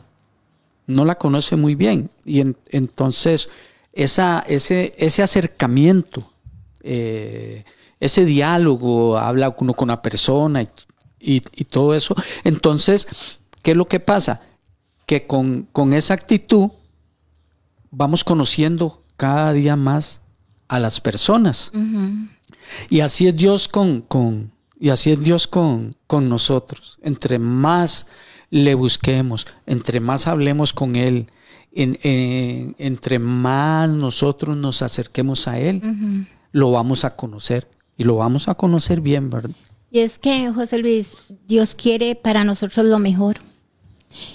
no 0.85 1.05
la 1.05 1.15
conoce 1.15 1.55
muy 1.55 1.73
bien. 1.73 2.11
Y 2.23 2.41
en- 2.41 2.55
entonces, 2.69 3.49
esa, 3.93 4.43
ese, 4.47 4.93
ese 4.97 5.23
acercamiento, 5.23 6.31
eh, 6.83 7.63
ese 7.99 8.25
diálogo, 8.25 9.17
habla 9.17 9.55
uno 9.57 9.73
con 9.73 9.87
una 9.87 10.03
persona 10.03 10.63
y 11.19 11.39
todo 11.41 11.95
eso. 11.95 12.13
Entonces, 12.43 13.07
¿qué 13.63 13.71
es 13.71 13.77
lo 13.77 13.87
que 13.87 13.99
pasa? 13.99 14.41
Que 15.05 15.27
con, 15.27 15.67
con 15.71 15.93
esa 15.93 16.13
actitud 16.13 16.69
vamos 17.91 18.23
conociendo 18.23 19.03
cada 19.17 19.53
día 19.53 19.75
más 19.75 20.21
a 20.67 20.79
las 20.79 20.99
personas. 20.99 21.71
Y 22.89 22.99
así 23.01 23.27
es 23.27 23.35
Dios 23.35 23.67
con, 23.67 24.01
con, 24.01 24.51
Y 24.79 24.89
así 24.89 25.11
es 25.11 25.23
Dios 25.23 25.47
con, 25.47 25.95
con 26.07 26.29
nosotros. 26.29 26.97
Entre 27.01 27.39
más 27.39 28.07
le 28.49 28.75
busquemos, 28.75 29.47
entre 29.65 29.99
más 29.99 30.27
hablemos 30.27 30.73
con 30.73 30.95
Él, 30.95 31.27
entre 31.71 33.19
más 33.19 33.89
nosotros 33.89 34.55
nos 34.55 34.81
acerquemos 34.81 35.47
a 35.47 35.59
Él, 35.59 36.27
lo 36.51 36.71
vamos 36.71 37.05
a 37.05 37.15
conocer 37.15 37.69
y 37.97 38.03
lo 38.03 38.15
vamos 38.15 38.47
a 38.47 38.55
conocer 38.55 39.01
bien, 39.01 39.29
¿verdad? 39.29 39.55
Y 39.91 39.99
es 39.99 40.17
que, 40.17 40.51
José 40.51 40.79
Luis, 40.79 41.15
Dios 41.47 41.75
quiere 41.75 42.15
para 42.15 42.43
nosotros 42.43 42.85
lo 42.85 42.99
mejor 42.99 43.39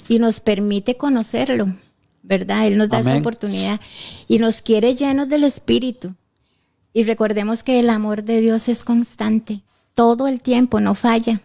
y 0.08 0.18
nos 0.18 0.40
permite 0.40 0.96
conocerlo, 0.96 1.74
¿verdad? 2.22 2.66
Él 2.66 2.78
nos 2.78 2.88
da 2.88 3.00
esa 3.00 3.16
oportunidad 3.16 3.80
y 4.28 4.38
nos 4.38 4.62
quiere 4.62 4.94
llenos 4.94 5.28
del 5.28 5.44
Espíritu. 5.44 6.14
Y 6.92 7.04
recordemos 7.04 7.62
que 7.62 7.78
el 7.78 7.90
amor 7.90 8.24
de 8.24 8.40
Dios 8.40 8.68
es 8.68 8.82
constante, 8.84 9.62
todo 9.94 10.26
el 10.28 10.42
tiempo, 10.42 10.80
no 10.80 10.94
falla. 10.94 11.42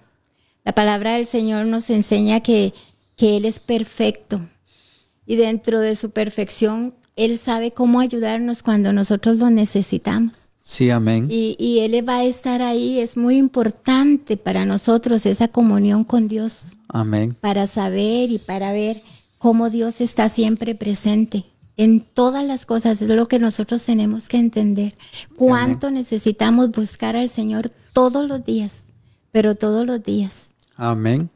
La 0.64 0.74
palabra 0.74 1.14
del 1.14 1.28
Señor 1.28 1.66
nos 1.66 1.90
enseña 1.90 2.40
que, 2.40 2.74
que 3.16 3.38
Él 3.38 3.46
es 3.46 3.60
perfecto 3.60 4.42
y 5.26 5.36
dentro 5.36 5.80
de 5.80 5.96
su 5.96 6.12
perfección, 6.12 6.94
Él 7.16 7.38
sabe 7.38 7.72
cómo 7.72 8.00
ayudarnos 8.00 8.62
cuando 8.62 8.94
nosotros 8.94 9.38
lo 9.38 9.50
necesitamos. 9.50 10.54
Sí, 10.60 10.90
amén. 10.90 11.28
Y, 11.30 11.56
y, 11.60 11.80
Él 11.80 12.08
va 12.08 12.18
a 12.18 12.24
estar 12.26 12.62
ahí. 12.62 13.00
Es 13.00 13.18
muy 13.18 13.38
importante 13.38 14.38
para 14.38 14.66
nosotros 14.66 15.26
esa 15.26 15.48
comunión 15.48 16.04
con 16.04 16.28
Dios. 16.28 16.64
Amén. 16.88 17.36
Para 17.40 17.68
saber 17.68 18.32
y 18.32 18.40
para 18.40 18.72
ver 18.72 19.04
cómo 19.38 19.70
Dios 19.70 20.02
está 20.02 20.30
siempre 20.30 20.76
presente 20.76 21.46
en 21.78 22.02
todas 22.02 22.46
las 22.46 22.66
cosas. 22.66 23.02
Es 23.02 23.10
lo 23.10 23.28
que 23.28 23.40
nosotros 23.40 23.84
tenemos 23.84 24.28
que 24.30 24.38
entender. 24.38 24.96
Cuánto 25.36 25.92
necesitamos 25.92 26.72
buscar 26.72 27.16
al 27.16 27.30
Señor 27.30 27.72
todos 27.94 28.28
los 28.28 28.44
días, 28.44 28.84
pero 29.32 29.56
todos 29.56 29.86
los 29.86 30.04
días. 30.04 30.50
Amén. 30.76 31.30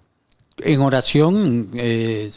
En 0.58 0.82
oración, 0.82 1.70
eh, 1.74 2.32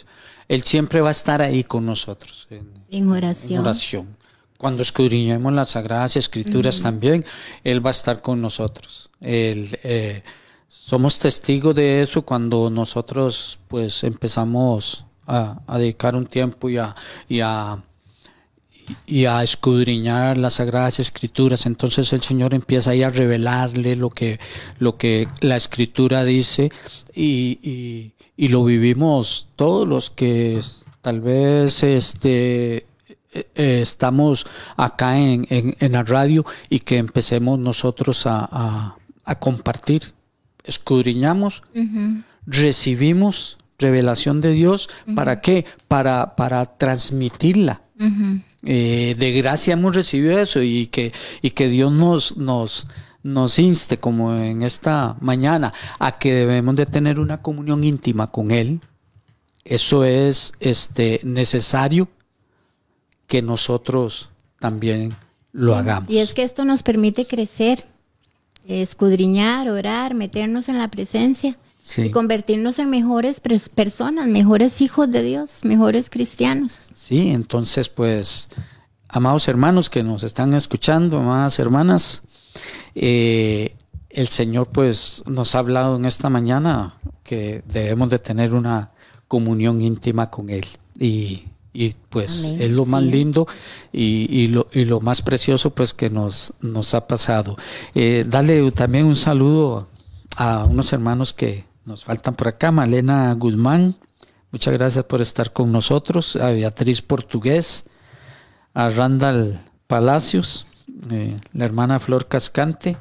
Él 0.48 0.62
siempre 0.62 1.00
va 1.00 1.08
a 1.08 1.12
estar 1.12 1.42
ahí 1.42 1.64
con 1.64 1.86
nosotros. 1.86 2.48
En, 2.90 3.10
oración. 3.10 3.52
En 3.52 3.60
oración. 3.60 4.16
Cuando 4.58 4.82
escudriñemos 4.82 5.52
las 5.52 5.70
Sagradas 5.70 6.16
Escrituras 6.16 6.82
también, 6.82 7.24
Él 7.64 7.84
va 7.84 7.90
a 7.90 7.92
estar 7.92 8.22
con 8.22 8.40
nosotros. 8.40 9.10
Eh, 9.20 10.22
somos 10.74 11.18
testigos 11.18 11.74
de 11.74 12.02
eso 12.02 12.22
cuando 12.22 12.70
nosotros 12.70 13.58
pues 13.68 14.04
empezamos 14.04 15.04
a, 15.26 15.60
dedicar 15.76 16.16
un 16.16 16.24
tiempo 16.24 16.70
y 16.70 16.78
a, 16.78 16.96
y 17.28 17.40
a 17.40 17.82
y 19.06 19.26
a 19.26 19.42
escudriñar 19.42 20.38
las 20.38 20.54
sagradas 20.54 20.98
escrituras. 20.98 21.66
Entonces 21.66 22.12
el 22.12 22.22
Señor 22.22 22.54
empieza 22.54 22.90
ahí 22.90 23.02
a 23.02 23.10
revelarle 23.10 23.96
lo 23.96 24.10
que 24.10 24.40
lo 24.78 24.96
que 24.96 25.28
la 25.40 25.56
escritura 25.56 26.24
dice 26.24 26.70
y, 27.14 28.12
y, 28.36 28.48
lo 28.48 28.64
vivimos 28.64 29.48
todos 29.54 29.86
los 29.86 30.10
que 30.10 30.60
tal 31.00 31.20
vez 31.20 31.82
este 31.82 32.86
eh, 33.32 33.80
estamos 33.82 34.46
acá 34.76 35.18
en, 35.18 35.46
en, 35.48 35.92
la 35.92 36.02
radio 36.02 36.44
y 36.68 36.80
que 36.80 36.98
empecemos 36.98 37.58
nosotros 37.58 38.26
a, 38.26 38.96
a, 39.24 39.38
compartir 39.38 40.12
escudriñamos 40.64 41.62
recibimos 42.46 43.58
revelación 43.78 44.40
de 44.40 44.52
Dios. 44.52 44.88
Para 45.14 45.40
qué 45.40 45.66
para 45.88 46.36
para 46.36 46.64
transmitirla. 46.66 47.82
Eh, 48.64 49.14
de 49.18 49.32
gracia 49.32 49.74
hemos 49.74 49.94
recibido 49.94 50.38
eso 50.38 50.62
y 50.62 50.86
que, 50.86 51.12
y 51.40 51.50
que 51.50 51.68
Dios 51.68 51.92
nos, 51.92 52.36
nos, 52.36 52.86
nos 53.22 53.58
inste, 53.58 53.98
como 53.98 54.36
en 54.36 54.62
esta 54.62 55.16
mañana, 55.20 55.72
a 55.98 56.18
que 56.18 56.32
debemos 56.32 56.76
de 56.76 56.86
tener 56.86 57.18
una 57.18 57.42
comunión 57.42 57.82
íntima 57.84 58.30
con 58.30 58.50
Él. 58.50 58.80
Eso 59.64 60.04
es 60.04 60.54
este, 60.60 61.20
necesario 61.24 62.08
que 63.26 63.42
nosotros 63.42 64.30
también 64.60 65.14
lo 65.52 65.74
hagamos. 65.74 66.10
Y 66.10 66.18
es 66.18 66.34
que 66.34 66.42
esto 66.42 66.64
nos 66.64 66.82
permite 66.82 67.26
crecer, 67.26 67.84
escudriñar, 68.66 69.68
orar, 69.68 70.14
meternos 70.14 70.68
en 70.68 70.78
la 70.78 70.88
presencia 70.88 71.56
y 71.96 72.10
convertirnos 72.10 72.78
en 72.78 72.90
mejores 72.90 73.40
personas, 73.74 74.28
mejores 74.28 74.80
hijos 74.80 75.10
de 75.10 75.22
Dios, 75.22 75.60
mejores 75.64 76.10
cristianos. 76.10 76.88
Sí, 76.94 77.30
entonces 77.30 77.88
pues, 77.88 78.48
amados 79.08 79.48
hermanos 79.48 79.90
que 79.90 80.02
nos 80.02 80.22
están 80.22 80.54
escuchando, 80.54 81.18
amadas 81.18 81.58
hermanas, 81.58 82.22
eh, 82.94 83.76
el 84.10 84.28
Señor 84.28 84.68
pues 84.68 85.24
nos 85.26 85.54
ha 85.54 85.58
hablado 85.58 85.96
en 85.96 86.04
esta 86.04 86.30
mañana 86.30 86.94
que 87.24 87.64
debemos 87.66 88.10
de 88.10 88.18
tener 88.18 88.54
una 88.54 88.92
comunión 89.26 89.80
íntima 89.80 90.30
con 90.30 90.50
Él 90.50 90.66
y, 90.98 91.44
pues 92.10 92.44
es 92.44 92.70
lo 92.70 92.84
más 92.84 93.02
lindo 93.02 93.46
y, 93.92 94.48
lo, 94.48 94.68
y, 94.72 94.84
lo, 94.84 95.00
más 95.00 95.22
precioso 95.22 95.70
pues 95.70 95.94
que 95.94 96.10
nos, 96.10 96.52
nos 96.60 96.94
ha 96.94 97.06
pasado. 97.06 97.56
Eh, 97.94 98.24
dale 98.28 98.70
también 98.72 99.06
un 99.06 99.16
saludo 99.16 99.88
a 100.36 100.64
unos 100.64 100.92
hermanos 100.92 101.32
que 101.32 101.64
nos 101.84 102.04
faltan 102.04 102.34
por 102.34 102.48
acá, 102.48 102.70
Malena 102.70 103.32
Guzmán, 103.34 103.94
muchas 104.50 104.74
gracias 104.74 105.04
por 105.04 105.20
estar 105.20 105.52
con 105.52 105.72
nosotros, 105.72 106.36
a 106.36 106.50
Beatriz 106.50 107.02
Portugués, 107.02 107.86
a 108.74 108.88
Randall 108.90 109.60
Palacios, 109.86 110.66
eh, 111.10 111.36
la 111.52 111.64
hermana 111.64 111.98
Flor 111.98 112.28
Cascante, 112.28 112.96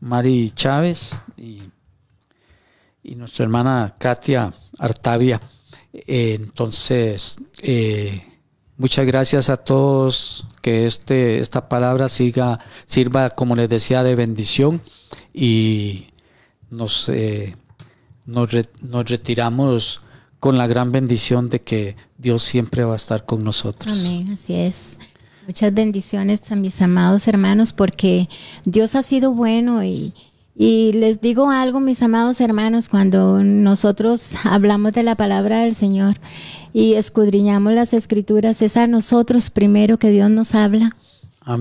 Mari 0.00 0.50
Chávez 0.54 1.18
y, 1.36 1.62
nuestra 3.14 3.44
hermana 3.44 3.94
Katia 3.98 4.52
Artavia. 4.78 5.40
Eh, 6.06 6.34
entonces, 6.34 7.38
eh, 7.60 8.22
muchas 8.76 9.06
gracias 9.06 9.50
a 9.50 9.56
todos, 9.56 10.46
que 10.62 10.86
este, 10.86 11.40
esta 11.40 11.68
palabra 11.68 12.08
siga, 12.08 12.60
sirva, 12.86 13.30
como 13.30 13.56
les 13.56 13.68
decía, 13.68 14.02
de 14.02 14.14
bendición 14.14 14.80
y 15.32 16.06
nos 16.70 17.08
nos, 18.28 18.52
retiramos 19.08 20.02
con 20.38 20.58
la 20.58 20.66
gran 20.66 20.92
bendición 20.92 21.48
de 21.48 21.60
que 21.60 21.96
Dios 22.18 22.42
siempre 22.42 22.84
va 22.84 22.92
a 22.92 22.96
estar 22.96 23.24
con 23.24 23.42
nosotros. 23.42 23.98
Amén, 23.98 24.30
así 24.32 24.54
es. 24.54 24.98
Muchas 25.46 25.72
bendiciones 25.72 26.52
a 26.52 26.56
mis 26.56 26.80
amados 26.82 27.26
hermanos 27.26 27.72
porque 27.72 28.28
Dios 28.66 28.94
ha 28.94 29.02
sido 29.02 29.32
bueno 29.32 29.82
y, 29.82 30.12
y 30.60 30.92
les 30.92 31.20
digo 31.20 31.50
algo, 31.50 31.78
mis 31.78 32.02
amados 32.02 32.40
hermanos, 32.40 32.88
cuando 32.88 33.44
nosotros 33.44 34.32
hablamos 34.44 34.92
de 34.92 35.04
la 35.04 35.14
palabra 35.14 35.60
del 35.60 35.76
Señor 35.76 36.16
y 36.72 36.94
escudriñamos 36.94 37.72
las 37.74 37.94
escrituras, 37.94 38.60
es 38.60 38.76
a 38.76 38.88
nosotros 38.88 39.50
primero 39.50 39.98
que 39.98 40.10
Dios 40.10 40.30
nos 40.30 40.56
habla 40.56 40.96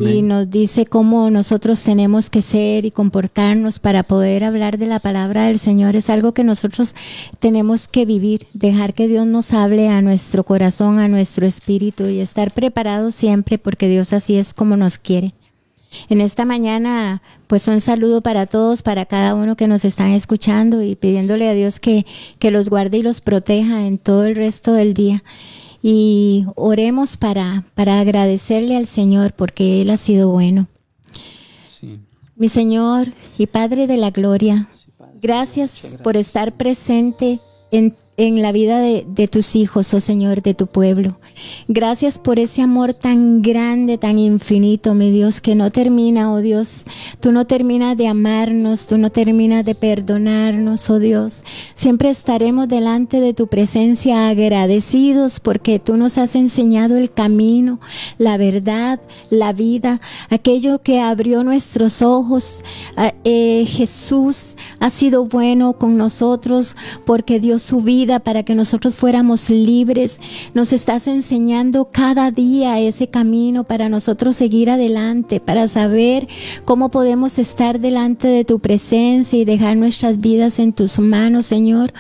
y 0.02 0.22
nos 0.24 0.50
dice 0.50 0.86
cómo 0.86 1.30
nosotros 1.30 1.82
tenemos 1.82 2.30
que 2.32 2.42
ser 2.42 2.86
y 2.86 2.92
comportarnos 2.92 3.80
para 3.80 4.02
poder 4.02 4.44
hablar 4.44 4.78
de 4.78 4.88
la 4.88 5.00
palabra 5.00 5.46
del 5.46 5.60
Señor. 5.60 5.96
Es 5.96 6.10
algo 6.10 6.34
que 6.34 6.44
nosotros 6.44 6.94
tenemos 7.40 7.88
que 7.88 8.06
vivir, 8.06 8.48
dejar 8.54 8.94
que 8.94 9.08
Dios 9.08 9.28
nos 9.28 9.54
hable 9.54 9.88
a 9.88 10.02
nuestro 10.02 10.44
corazón, 10.44 11.00
a 11.00 11.08
nuestro 11.08 11.46
espíritu 11.46 12.08
y 12.08 12.20
estar 12.20 12.52
preparados 12.52 13.16
siempre 13.16 13.60
porque 13.60 13.88
Dios 13.88 14.12
así 14.12 14.38
es 14.38 14.54
como 14.54 14.76
nos 14.76 14.98
quiere. 14.98 15.34
En 16.10 16.22
esta 16.22 16.46
mañana, 16.46 17.22
pues 17.48 17.68
un 17.68 17.82
saludo 17.82 18.22
para 18.22 18.46
todos, 18.46 18.82
para 18.82 19.06
cada 19.06 19.36
uno 19.36 19.56
que 19.56 19.68
nos 19.68 19.86
están 19.86 20.12
escuchando 20.12 20.82
y 20.82 20.96
pidiéndole 20.96 21.48
a 21.48 21.54
Dios 21.54 21.80
que, 21.80 22.06
que 22.40 22.52
los 22.52 22.70
guarde 22.70 22.98
y 22.98 23.04
los 23.04 23.22
proteja 23.22 23.86
en 23.86 23.98
todo 23.98 24.26
el 24.26 24.36
resto 24.36 24.74
del 24.74 24.94
día. 24.94 25.24
Y 25.82 26.46
oremos 26.56 27.18
para, 27.18 27.64
para 27.76 28.00
agradecerle 28.00 28.76
al 28.76 28.88
Señor 28.88 29.34
porque 29.34 29.82
Él 29.82 29.90
ha 29.90 29.98
sido 29.98 30.30
bueno. 30.30 30.68
Mi 32.36 32.50
Señor 32.50 33.08
y 33.38 33.48
Padre 33.48 33.88
de 33.88 33.98
la 33.98 34.12
Gloria, 34.12 34.68
gracias 35.22 35.96
por 36.04 36.18
estar 36.18 36.52
presente 36.52 37.40
en 37.72 37.96
en 38.20 38.42
la 38.42 38.52
vida 38.52 38.80
de, 38.80 39.28
tus 39.28 39.56
hijos, 39.56 39.94
oh 39.94 40.00
Señor, 40.00 40.42
de 40.42 40.56
tu 40.56 40.66
pueblo. 40.66 41.20
Gracias 41.68 42.18
por 42.18 42.40
ese 42.40 42.64
amor 42.64 42.96
tan 42.96 43.44
grande, 43.44 44.00
tan 44.00 44.18
infinito, 44.18 44.96
mi 44.96 45.12
Dios, 45.12 45.40
que 45.40 45.54
no 45.54 45.72
termina, 45.72 46.34
oh 46.34 46.42
Dios. 46.42 46.86
Tú 47.20 47.32
no 47.32 47.46
terminas 47.46 47.96
de 47.96 48.08
amarnos, 48.08 48.88
tú 48.88 48.98
no 48.98 49.12
terminas 49.12 49.64
de 49.66 49.76
perdonarnos, 49.76 50.90
oh 50.90 50.98
Dios. 50.98 51.44
Siempre 51.76 52.10
estaremos 52.10 52.68
delante 52.68 53.20
de 53.20 53.36
tu 53.36 53.46
presencia 53.46 54.30
agradecidos 54.30 55.40
porque 55.40 55.78
tú 55.78 55.96
nos 55.96 56.18
has 56.18 56.34
enseñado 56.34 56.98
el 56.98 57.12
camino, 57.12 57.80
la 58.18 58.38
verdad, 58.38 59.00
la 59.30 59.54
vida, 59.54 60.02
aquello 60.32 60.82
que 60.82 61.02
abrió 61.02 61.44
nuestros 61.44 62.02
ojos. 62.02 62.64
Ah, 62.96 63.14
eh, 63.24 63.66
Jesús 63.68 64.56
ha 64.80 64.90
sido 64.90 65.26
bueno 65.26 65.74
con 65.74 65.98
nosotros 65.98 66.76
porque 67.06 67.40
dio 67.40 67.60
su 67.60 67.82
vida 67.82 68.07
para 68.20 68.44
que 68.44 68.56
nosotros 68.56 68.96
fuéramos 68.96 69.50
libres. 69.50 70.20
Nos 70.54 70.74
estás 70.74 71.08
enseñando 71.08 71.90
cada 71.92 72.32
día 72.32 72.80
ese 72.80 73.08
camino 73.08 73.64
para 73.64 73.90
nosotros 73.90 74.36
seguir 74.36 74.70
adelante, 74.70 75.40
para 75.40 75.68
saber 75.68 76.28
cómo 76.66 76.90
podemos 76.90 77.38
estar 77.38 77.80
delante 77.80 78.28
de 78.28 78.46
tu 78.46 78.60
presencia 78.60 79.38
y 79.38 79.46
dejar 79.46 79.78
nuestras 79.78 80.20
vidas 80.20 80.60
en 80.60 80.74
tus 80.74 81.00
manos, 81.00 81.46
Señor. 81.46 81.94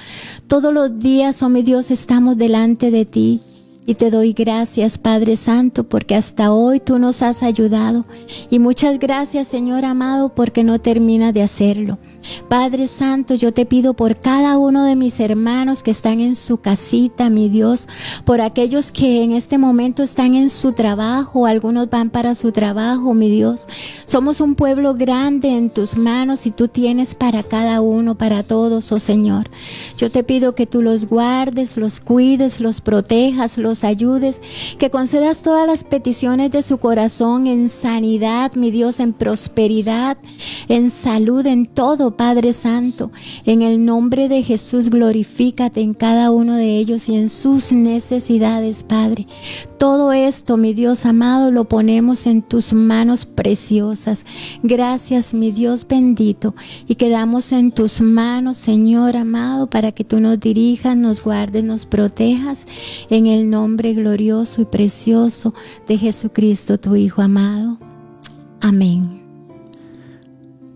Todos 0.47 0.73
los 0.73 0.99
días, 0.99 1.43
oh 1.43 1.49
mi 1.49 1.61
Dios, 1.61 1.91
estamos 1.91 2.37
delante 2.37 2.89
de 2.91 3.05
ti. 3.05 3.41
Y 3.89 3.95
te 3.95 4.11
doy 4.11 4.33
gracias, 4.33 4.97
Padre 4.97 5.37
Santo, 5.37 5.85
porque 5.85 6.13
hasta 6.13 6.51
hoy 6.51 6.81
tú 6.81 6.99
nos 6.99 7.21
has 7.21 7.41
ayudado. 7.41 8.03
Y 8.49 8.59
muchas 8.59 8.99
gracias, 8.99 9.47
Señor 9.47 9.85
amado, 9.85 10.27
porque 10.27 10.65
no 10.65 10.77
termina 10.77 11.31
de 11.31 11.41
hacerlo. 11.41 11.97
Padre 12.49 12.87
Santo, 12.87 13.35
yo 13.35 13.53
te 13.53 13.65
pido 13.65 13.93
por 13.93 14.17
cada 14.17 14.57
uno 14.57 14.83
de 14.83 14.97
mis 14.97 15.21
hermanos 15.21 15.83
que 15.83 15.91
están 15.91 16.19
en 16.19 16.35
su 16.35 16.57
casita, 16.57 17.29
mi 17.29 17.47
Dios, 17.47 17.87
por 18.25 18.41
aquellos 18.41 18.91
que 18.91 19.23
en 19.23 19.31
este 19.31 19.57
momento 19.57 20.03
están 20.03 20.35
en 20.35 20.49
su 20.49 20.73
trabajo, 20.73 21.45
algunos 21.45 21.89
van 21.89 22.09
para 22.09 22.35
su 22.35 22.51
trabajo, 22.51 23.13
mi 23.13 23.29
Dios. 23.29 23.67
Somos 24.05 24.41
un 24.41 24.55
pueblo 24.55 24.95
grande 24.95 25.55
en 25.55 25.69
tus 25.69 25.95
manos 25.95 26.45
y 26.45 26.51
tú 26.51 26.67
tienes 26.67 27.15
para 27.15 27.41
cada 27.43 27.79
uno, 27.79 28.17
para 28.17 28.43
todos, 28.43 28.91
oh 28.91 28.99
Señor. 28.99 29.49
Yo 29.95 30.11
te 30.11 30.25
pido 30.25 30.55
que 30.55 30.65
tú 30.65 30.81
los 30.81 31.05
guardes, 31.05 31.77
los 31.77 32.01
cuides, 32.01 32.59
los 32.59 32.81
protejas, 32.81 33.57
los 33.57 33.76
ayudes, 33.83 34.41
que 34.77 34.89
concedas 34.89 35.41
todas 35.41 35.67
las 35.67 35.83
peticiones 35.83 36.51
de 36.51 36.61
su 36.61 36.77
corazón 36.77 37.47
en 37.47 37.69
sanidad, 37.69 38.53
mi 38.55 38.71
Dios, 38.71 38.99
en 38.99 39.13
prosperidad, 39.13 40.17
en 40.67 40.89
salud, 40.89 41.45
en 41.45 41.65
todo, 41.65 42.15
Padre 42.15 42.53
Santo. 42.53 43.11
En 43.45 43.61
el 43.61 43.85
nombre 43.85 44.29
de 44.29 44.43
Jesús, 44.43 44.89
glorifícate 44.89 45.81
en 45.81 45.93
cada 45.93 46.31
uno 46.31 46.55
de 46.55 46.77
ellos 46.77 47.09
y 47.09 47.15
en 47.15 47.29
sus 47.29 47.71
necesidades, 47.71 48.83
Padre. 48.83 49.27
Todo 49.77 50.11
esto, 50.11 50.57
mi 50.57 50.73
Dios 50.73 51.05
amado, 51.05 51.51
lo 51.51 51.65
ponemos 51.65 52.25
en 52.25 52.41
tus 52.41 52.73
manos 52.73 53.25
preciosas. 53.25 54.25
Gracias, 54.63 55.33
mi 55.33 55.51
Dios 55.51 55.85
bendito. 55.87 56.55
Y 56.87 56.95
quedamos 56.95 57.51
en 57.51 57.71
tus 57.71 58.01
manos, 58.01 58.57
Señor 58.57 59.15
amado, 59.15 59.67
para 59.69 59.91
que 59.91 60.03
tú 60.03 60.19
nos 60.19 60.39
dirijas, 60.39 60.97
nos 60.97 61.23
guardes, 61.23 61.63
nos 61.63 61.85
protejas. 61.85 62.65
En 63.09 63.27
el 63.27 63.49
nombre 63.67 63.93
glorioso 63.93 64.61
y 64.61 64.65
precioso 64.65 65.53
de 65.89 65.97
Jesucristo, 65.97 66.77
tu 66.77 66.95
Hijo 66.95 67.21
amado. 67.21 67.77
Amén. 68.61 69.21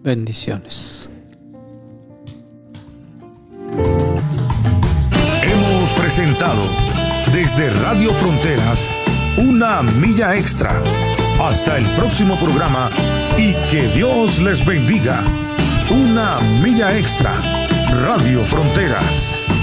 Bendiciones. 0.04 1.10
Hemos 5.42 5.94
presentado 5.94 6.62
desde 7.34 7.70
Radio 7.82 8.12
Fronteras 8.12 8.90
una 9.38 9.82
milla 9.82 10.36
extra. 10.36 10.84
Hasta 11.42 11.78
el 11.78 11.86
próximo 11.96 12.36
programa 12.36 12.92
y 13.38 13.54
que 13.72 13.88
Dios 13.96 14.42
les 14.42 14.66
bendiga. 14.66 15.24
Una 15.90 16.42
milla 16.62 16.98
extra. 16.98 17.32
Radio 18.06 18.44
Fronteras. 18.44 19.61